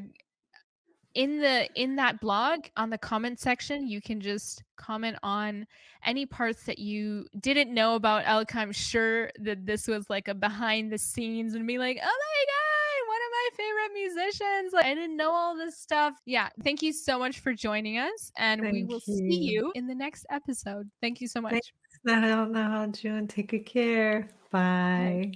in 1.15 1.39
the 1.39 1.69
in 1.75 1.95
that 1.95 2.19
blog 2.19 2.65
on 2.75 2.89
the 2.89 2.97
comment 2.97 3.39
section 3.39 3.87
you 3.87 4.01
can 4.01 4.19
just 4.19 4.63
comment 4.77 5.15
on 5.21 5.65
any 6.05 6.25
parts 6.25 6.63
that 6.63 6.79
you 6.79 7.25
didn't 7.39 7.73
know 7.73 7.95
about 7.95 8.25
Elika. 8.25 8.55
I'm 8.57 8.71
sure 8.71 9.29
that 9.39 9.65
this 9.65 9.87
was 9.87 10.09
like 10.09 10.27
a 10.27 10.33
behind 10.33 10.91
the 10.91 10.97
scenes 10.97 11.53
and 11.53 11.65
be 11.65 11.77
like, 11.77 11.97
oh 12.01 12.05
my 12.05 12.45
god, 12.45 13.07
one 13.07 13.17
of 13.17 13.31
my 13.31 13.49
favorite 13.57 13.93
musicians. 13.93 14.73
Like 14.73 14.85
I 14.85 14.95
didn't 14.95 15.17
know 15.17 15.31
all 15.31 15.55
this 15.55 15.77
stuff. 15.77 16.15
Yeah, 16.25 16.49
thank 16.63 16.81
you 16.81 16.93
so 16.93 17.17
much 17.17 17.39
for 17.39 17.53
joining 17.53 17.97
us, 17.97 18.31
and 18.37 18.61
we 18.61 18.71
Thank 18.71 18.89
will 18.89 18.99
see 18.99 19.23
you. 19.23 19.51
you 19.51 19.71
in 19.75 19.87
the 19.87 19.95
next 19.95 20.25
episode. 20.29 20.89
Thank 21.01 21.21
you 21.21 21.27
so 21.27 21.41
much. 21.41 21.51
Thanks, 21.51 21.71
Nahal, 22.05 22.49
Nahal, 22.49 22.91
June. 22.91 23.27
Take 23.27 23.51
good 23.51 23.65
care. 23.65 24.29
Bye. 24.51 25.31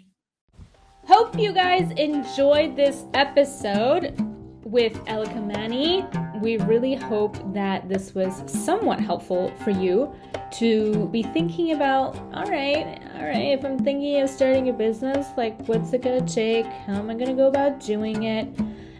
Hope 1.05 1.39
you 1.39 1.53
guys 1.53 1.89
enjoyed 1.91 2.75
this 2.75 3.03
episode 3.13 4.36
with 4.67 4.93
Elika 5.05 5.45
Mahony. 5.45 6.05
We 6.41 6.57
really 6.57 6.93
hope 6.93 7.37
that 7.53 7.87
this 7.87 8.13
was 8.13 8.43
somewhat 8.45 8.99
helpful 8.99 9.51
for 9.63 9.71
you 9.71 10.13
to 10.59 11.07
be 11.07 11.23
thinking 11.23 11.71
about 11.71 12.17
all 12.33 12.45
right, 12.45 12.99
all 13.15 13.25
right, 13.25 13.57
if 13.57 13.63
I'm 13.63 13.79
thinking 13.79 14.21
of 14.21 14.29
starting 14.29 14.69
a 14.69 14.73
business, 14.73 15.27
like 15.37 15.59
what's 15.67 15.93
it 15.93 16.01
gonna 16.01 16.27
take? 16.27 16.65
How 16.65 16.95
am 16.95 17.09
I 17.09 17.15
gonna 17.15 17.33
go 17.33 17.47
about 17.47 17.79
doing 17.79 18.23
it? 18.23 18.47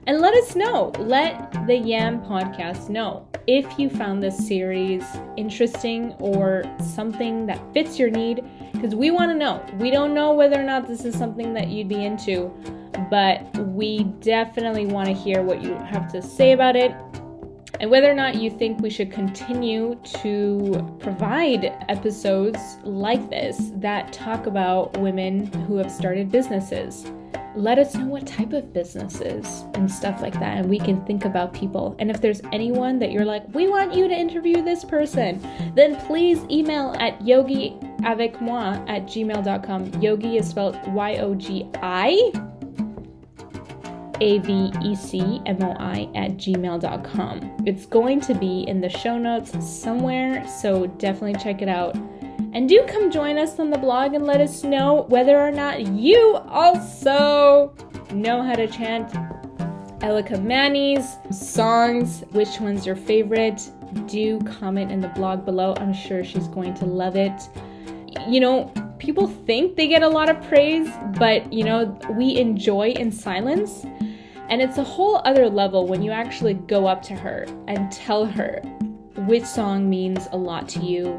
And 0.08 0.22
let 0.22 0.34
us 0.36 0.56
know. 0.56 0.94
Let 1.00 1.52
the 1.68 1.76
Yam 1.76 2.22
podcast 2.22 2.88
know 2.88 3.28
if 3.46 3.78
you 3.78 3.90
found 3.90 4.24
this 4.24 4.48
series 4.48 5.04
interesting 5.36 6.14
or 6.20 6.64
something 6.82 7.46
that 7.48 7.62
fits 7.74 8.00
your 8.00 8.10
need 8.10 8.42
because 8.72 8.96
we 8.96 9.12
want 9.12 9.32
to 9.32 9.38
know. 9.38 9.66
We 9.80 9.92
don't 9.92 10.14
know 10.14 10.34
whether 10.34 10.58
or 10.58 10.64
not 10.64 10.88
this 10.88 11.04
is 11.04 11.14
something 11.14 11.54
that 11.56 11.68
you'd 11.68 11.90
be 11.90 12.06
into, 12.06 12.54
but 13.10 13.56
we 13.58 14.04
definitely 14.22 14.86
want 14.86 15.08
to 15.08 15.14
hear 15.14 15.42
what 15.42 15.62
you 15.62 15.74
have 15.76 16.12
to 16.12 16.22
say 16.22 16.52
about 16.52 16.76
it 16.76 16.94
and 17.80 17.92
whether 17.92 18.10
or 18.10 18.16
not 18.16 18.36
you 18.36 18.50
think 18.50 18.80
we 18.80 18.90
should 18.90 19.12
continue 19.12 19.96
to 20.04 20.98
provide 21.00 21.66
episodes 21.90 22.78
like 22.84 23.30
this 23.30 23.72
that 23.76 24.12
talk 24.12 24.48
about 24.48 24.98
women 24.98 25.46
who 25.68 25.78
have 25.78 25.92
started 25.92 26.32
businesses. 26.32 27.06
Let 27.56 27.80
us 27.80 27.96
know 27.96 28.06
what 28.06 28.28
type 28.28 28.54
of 28.54 28.72
businesses 28.72 29.64
and 29.74 29.92
stuff 29.92 30.22
like 30.22 30.34
that, 30.36 30.58
and 30.58 30.70
we 30.70 30.78
can 30.78 31.04
think 31.06 31.26
about 31.26 31.54
people. 31.54 31.96
And 31.98 32.12
if 32.12 32.22
there's 32.22 32.42
anyone 32.52 33.00
that 33.00 33.12
you're 33.12 33.26
like, 33.26 33.44
we 33.54 33.68
want 33.68 33.96
you 33.96 34.08
to 34.08 34.14
interview 34.14 34.62
this 34.62 34.86
person, 34.86 35.42
then 35.74 35.96
please 36.06 36.40
email 36.52 36.96
at 37.00 37.20
yogiavecmoi 37.20 38.90
at 38.90 39.04
gmail.com. 39.06 40.02
Yogi 40.02 40.38
is 40.38 40.48
spelled 40.48 40.78
Y 40.94 41.16
O 41.16 41.34
G 41.34 41.68
I 41.82 42.32
A 44.22 44.40
V 44.40 44.72
E 44.84 44.96
C 44.96 45.42
M 45.46 45.62
O 45.62 45.76
I 45.80 46.10
at 46.16 46.38
gmail.com. 46.38 47.64
It's 47.66 47.86
going 47.86 48.22
to 48.22 48.34
be 48.34 48.64
in 48.68 48.82
the 48.82 48.90
show 48.90 49.18
notes 49.18 49.52
somewhere, 49.66 50.48
so 50.48 50.88
definitely 50.88 51.42
check 51.42 51.62
it 51.62 51.70
out. 51.70 51.96
And 52.54 52.68
do 52.68 52.84
come 52.88 53.12
join 53.12 53.38
us 53.38 53.60
on 53.60 53.70
the 53.70 53.78
blog 53.78 54.14
and 54.14 54.26
let 54.26 54.42
us 54.42 54.64
know 54.64 55.06
whether 55.10 55.40
or 55.40 55.52
not 55.52 55.88
you 55.88 56.36
also 56.48 57.76
know 58.14 58.42
how 58.42 58.54
to 58.54 58.68
chant 58.68 59.12
Elika 60.02 60.42
Mahony's 60.42 61.18
songs. 61.32 62.24
Which 62.32 62.60
one's 62.60 62.86
your 62.86 62.96
favorite? 62.96 63.70
Do 64.08 64.40
comment 64.60 64.92
in 64.92 65.02
the 65.02 65.10
blog 65.10 65.46
below. 65.46 65.74
I'm 65.78 65.94
sure 65.94 66.24
she's 66.24 66.48
going 66.48 66.74
to 66.76 66.86
love 66.86 67.16
it. 67.16 67.50
You 68.28 68.40
know, 68.40 68.74
people 69.00 69.28
think 69.28 69.76
they 69.76 69.88
get 69.88 70.04
a 70.04 70.08
lot 70.08 70.30
of 70.30 70.42
praise, 70.48 70.90
but 71.18 71.52
you 71.52 71.64
know, 71.64 71.98
we 72.12 72.38
enjoy 72.38 72.90
in 72.90 73.12
silence. 73.12 73.86
And 74.50 74.62
it's 74.62 74.78
a 74.78 74.84
whole 74.84 75.22
other 75.26 75.50
level 75.50 75.88
when 75.88 76.02
you 76.02 76.12
actually 76.12 76.54
go 76.54 76.88
up 76.88 77.02
to 77.04 77.14
her 77.14 77.46
and 77.68 77.92
tell 77.92 78.26
her 78.26 78.62
which 79.26 79.44
song 79.44 79.90
means 79.90 80.28
a 80.32 80.38
lot 80.38 80.70
to 80.70 80.80
you, 80.80 81.14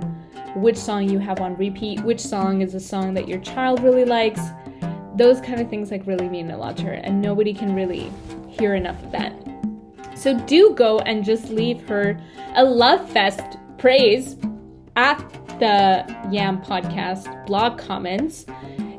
which 0.57 0.77
song 0.77 1.09
you 1.09 1.19
have 1.19 1.41
on 1.41 1.55
repeat, 1.57 2.03
which 2.05 2.21
song 2.21 2.63
is 2.63 2.75
a 2.75 2.81
song 2.81 3.13
that 3.15 3.29
your 3.29 3.41
child 3.41 3.83
really 3.83 4.05
likes. 4.07 4.41
Those 5.17 5.41
kind 5.41 5.61
of 5.61 5.69
things 5.69 5.91
like 5.91 6.07
really 6.07 6.29
mean 6.29 6.51
a 6.51 6.57
lot 6.57 6.77
to 6.79 6.85
her, 6.85 6.93
and 6.93 7.21
nobody 7.21 7.53
can 7.53 7.75
really 7.75 8.11
hear 8.49 8.75
enough 8.75 9.03
of 9.03 9.13
that. 9.13 9.35
So 10.15 10.39
do 10.47 10.75
go 10.75 11.01
and 11.01 11.25
just 11.25 11.51
leave 11.51 11.87
her 11.89 12.19
a 12.55 12.65
love 12.65 13.09
fest 13.11 13.59
praise 13.77 14.37
at 14.97 15.21
the 15.59 16.05
Yam 16.31 16.63
podcast 16.63 17.47
blog 17.47 17.79
comments 17.79 18.47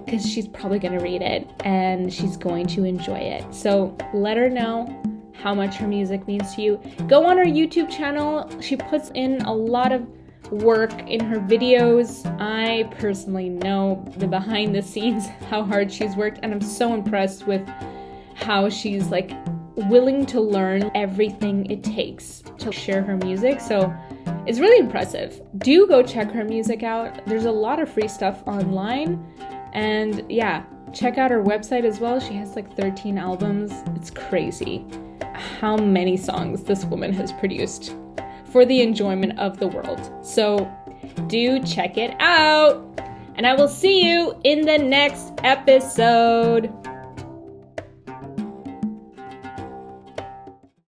because 0.05 0.30
she's 0.30 0.47
probably 0.47 0.80
going 0.80 0.97
to 0.97 1.03
read 1.03 1.22
it 1.22 1.49
and 1.64 2.12
she's 2.14 2.36
going 2.36 2.68
to 2.68 2.84
enjoy 2.84 3.20
it. 3.20 3.53
So 3.53 3.95
let 4.14 4.38
her 4.38 4.49
know 4.49 5.01
how 5.34 5.53
much 5.53 5.76
her 5.76 5.88
music 5.88 6.28
means 6.28 6.55
to 6.55 6.62
you. 6.62 6.82
Go 7.07 7.26
on 7.26 7.38
her 7.38 7.45
YouTube 7.45 7.89
channel. 7.89 8.49
She 8.62 8.76
puts 8.76 9.12
in 9.14 9.41
a 9.41 9.53
lot 9.53 9.91
of 9.91 10.05
work 10.51 10.91
in 11.07 11.20
her 11.22 11.39
videos. 11.39 12.26
I 12.41 12.84
personally 12.95 13.49
know 13.49 14.03
the 14.18 14.28
behind 14.28 14.76
the 14.76 14.82
scenes, 14.82 15.28
how 15.49 15.64
hard 15.64 15.91
she's 15.91 16.16
worked, 16.16 16.39
and 16.43 16.51
I'm 16.51 16.62
so 16.62 16.93
impressed 16.93 17.47
with 17.47 17.68
how 18.36 18.70
she's 18.70 19.07
like 19.07 19.32
willing 19.76 20.26
to 20.26 20.41
learn 20.41 20.91
everything 20.95 21.70
it 21.72 21.84
takes 21.84 22.43
to 22.57 22.72
share 22.72 23.01
her 23.01 23.16
music. 23.18 23.62
So 23.62 23.93
it's 24.50 24.60
really 24.60 24.80
impressive. 24.80 25.39
Do 25.60 25.86
go 25.86 26.02
check 26.02 26.32
her 26.32 26.43
music 26.43 26.82
out. 26.82 27.24
There's 27.28 27.45
a 27.45 27.52
lot 27.52 27.80
of 27.80 27.88
free 27.88 28.08
stuff 28.08 28.41
online. 28.47 29.24
And 29.74 30.26
yeah, 30.28 30.64
check 30.91 31.20
out 31.20 31.30
her 31.30 31.43
website 31.43 31.84
as 31.84 32.00
well. 32.00 32.20
She 32.20 32.34
has 32.34 32.56
like 32.56 32.76
13 32.76 33.20
albums. 33.20 33.72
It's 33.95 34.10
crazy 34.10 34.88
how 35.60 35.78
many 35.78 36.18
songs 36.18 36.64
this 36.64 36.84
woman 36.84 37.14
has 37.14 37.32
produced 37.34 37.95
for 38.45 38.66
the 38.66 38.82
enjoyment 38.82 39.38
of 39.38 39.60
the 39.60 39.68
world. 39.68 40.12
So 40.26 40.68
do 41.28 41.62
check 41.62 42.00
it 42.00 42.16
out. 42.20 42.84
And 43.36 43.45
I 43.45 43.54
will 43.54 43.70
see 43.70 44.04
you 44.04 44.34
in 44.43 44.66
the 44.66 44.80
next 44.80 45.32
episode. 45.43 46.74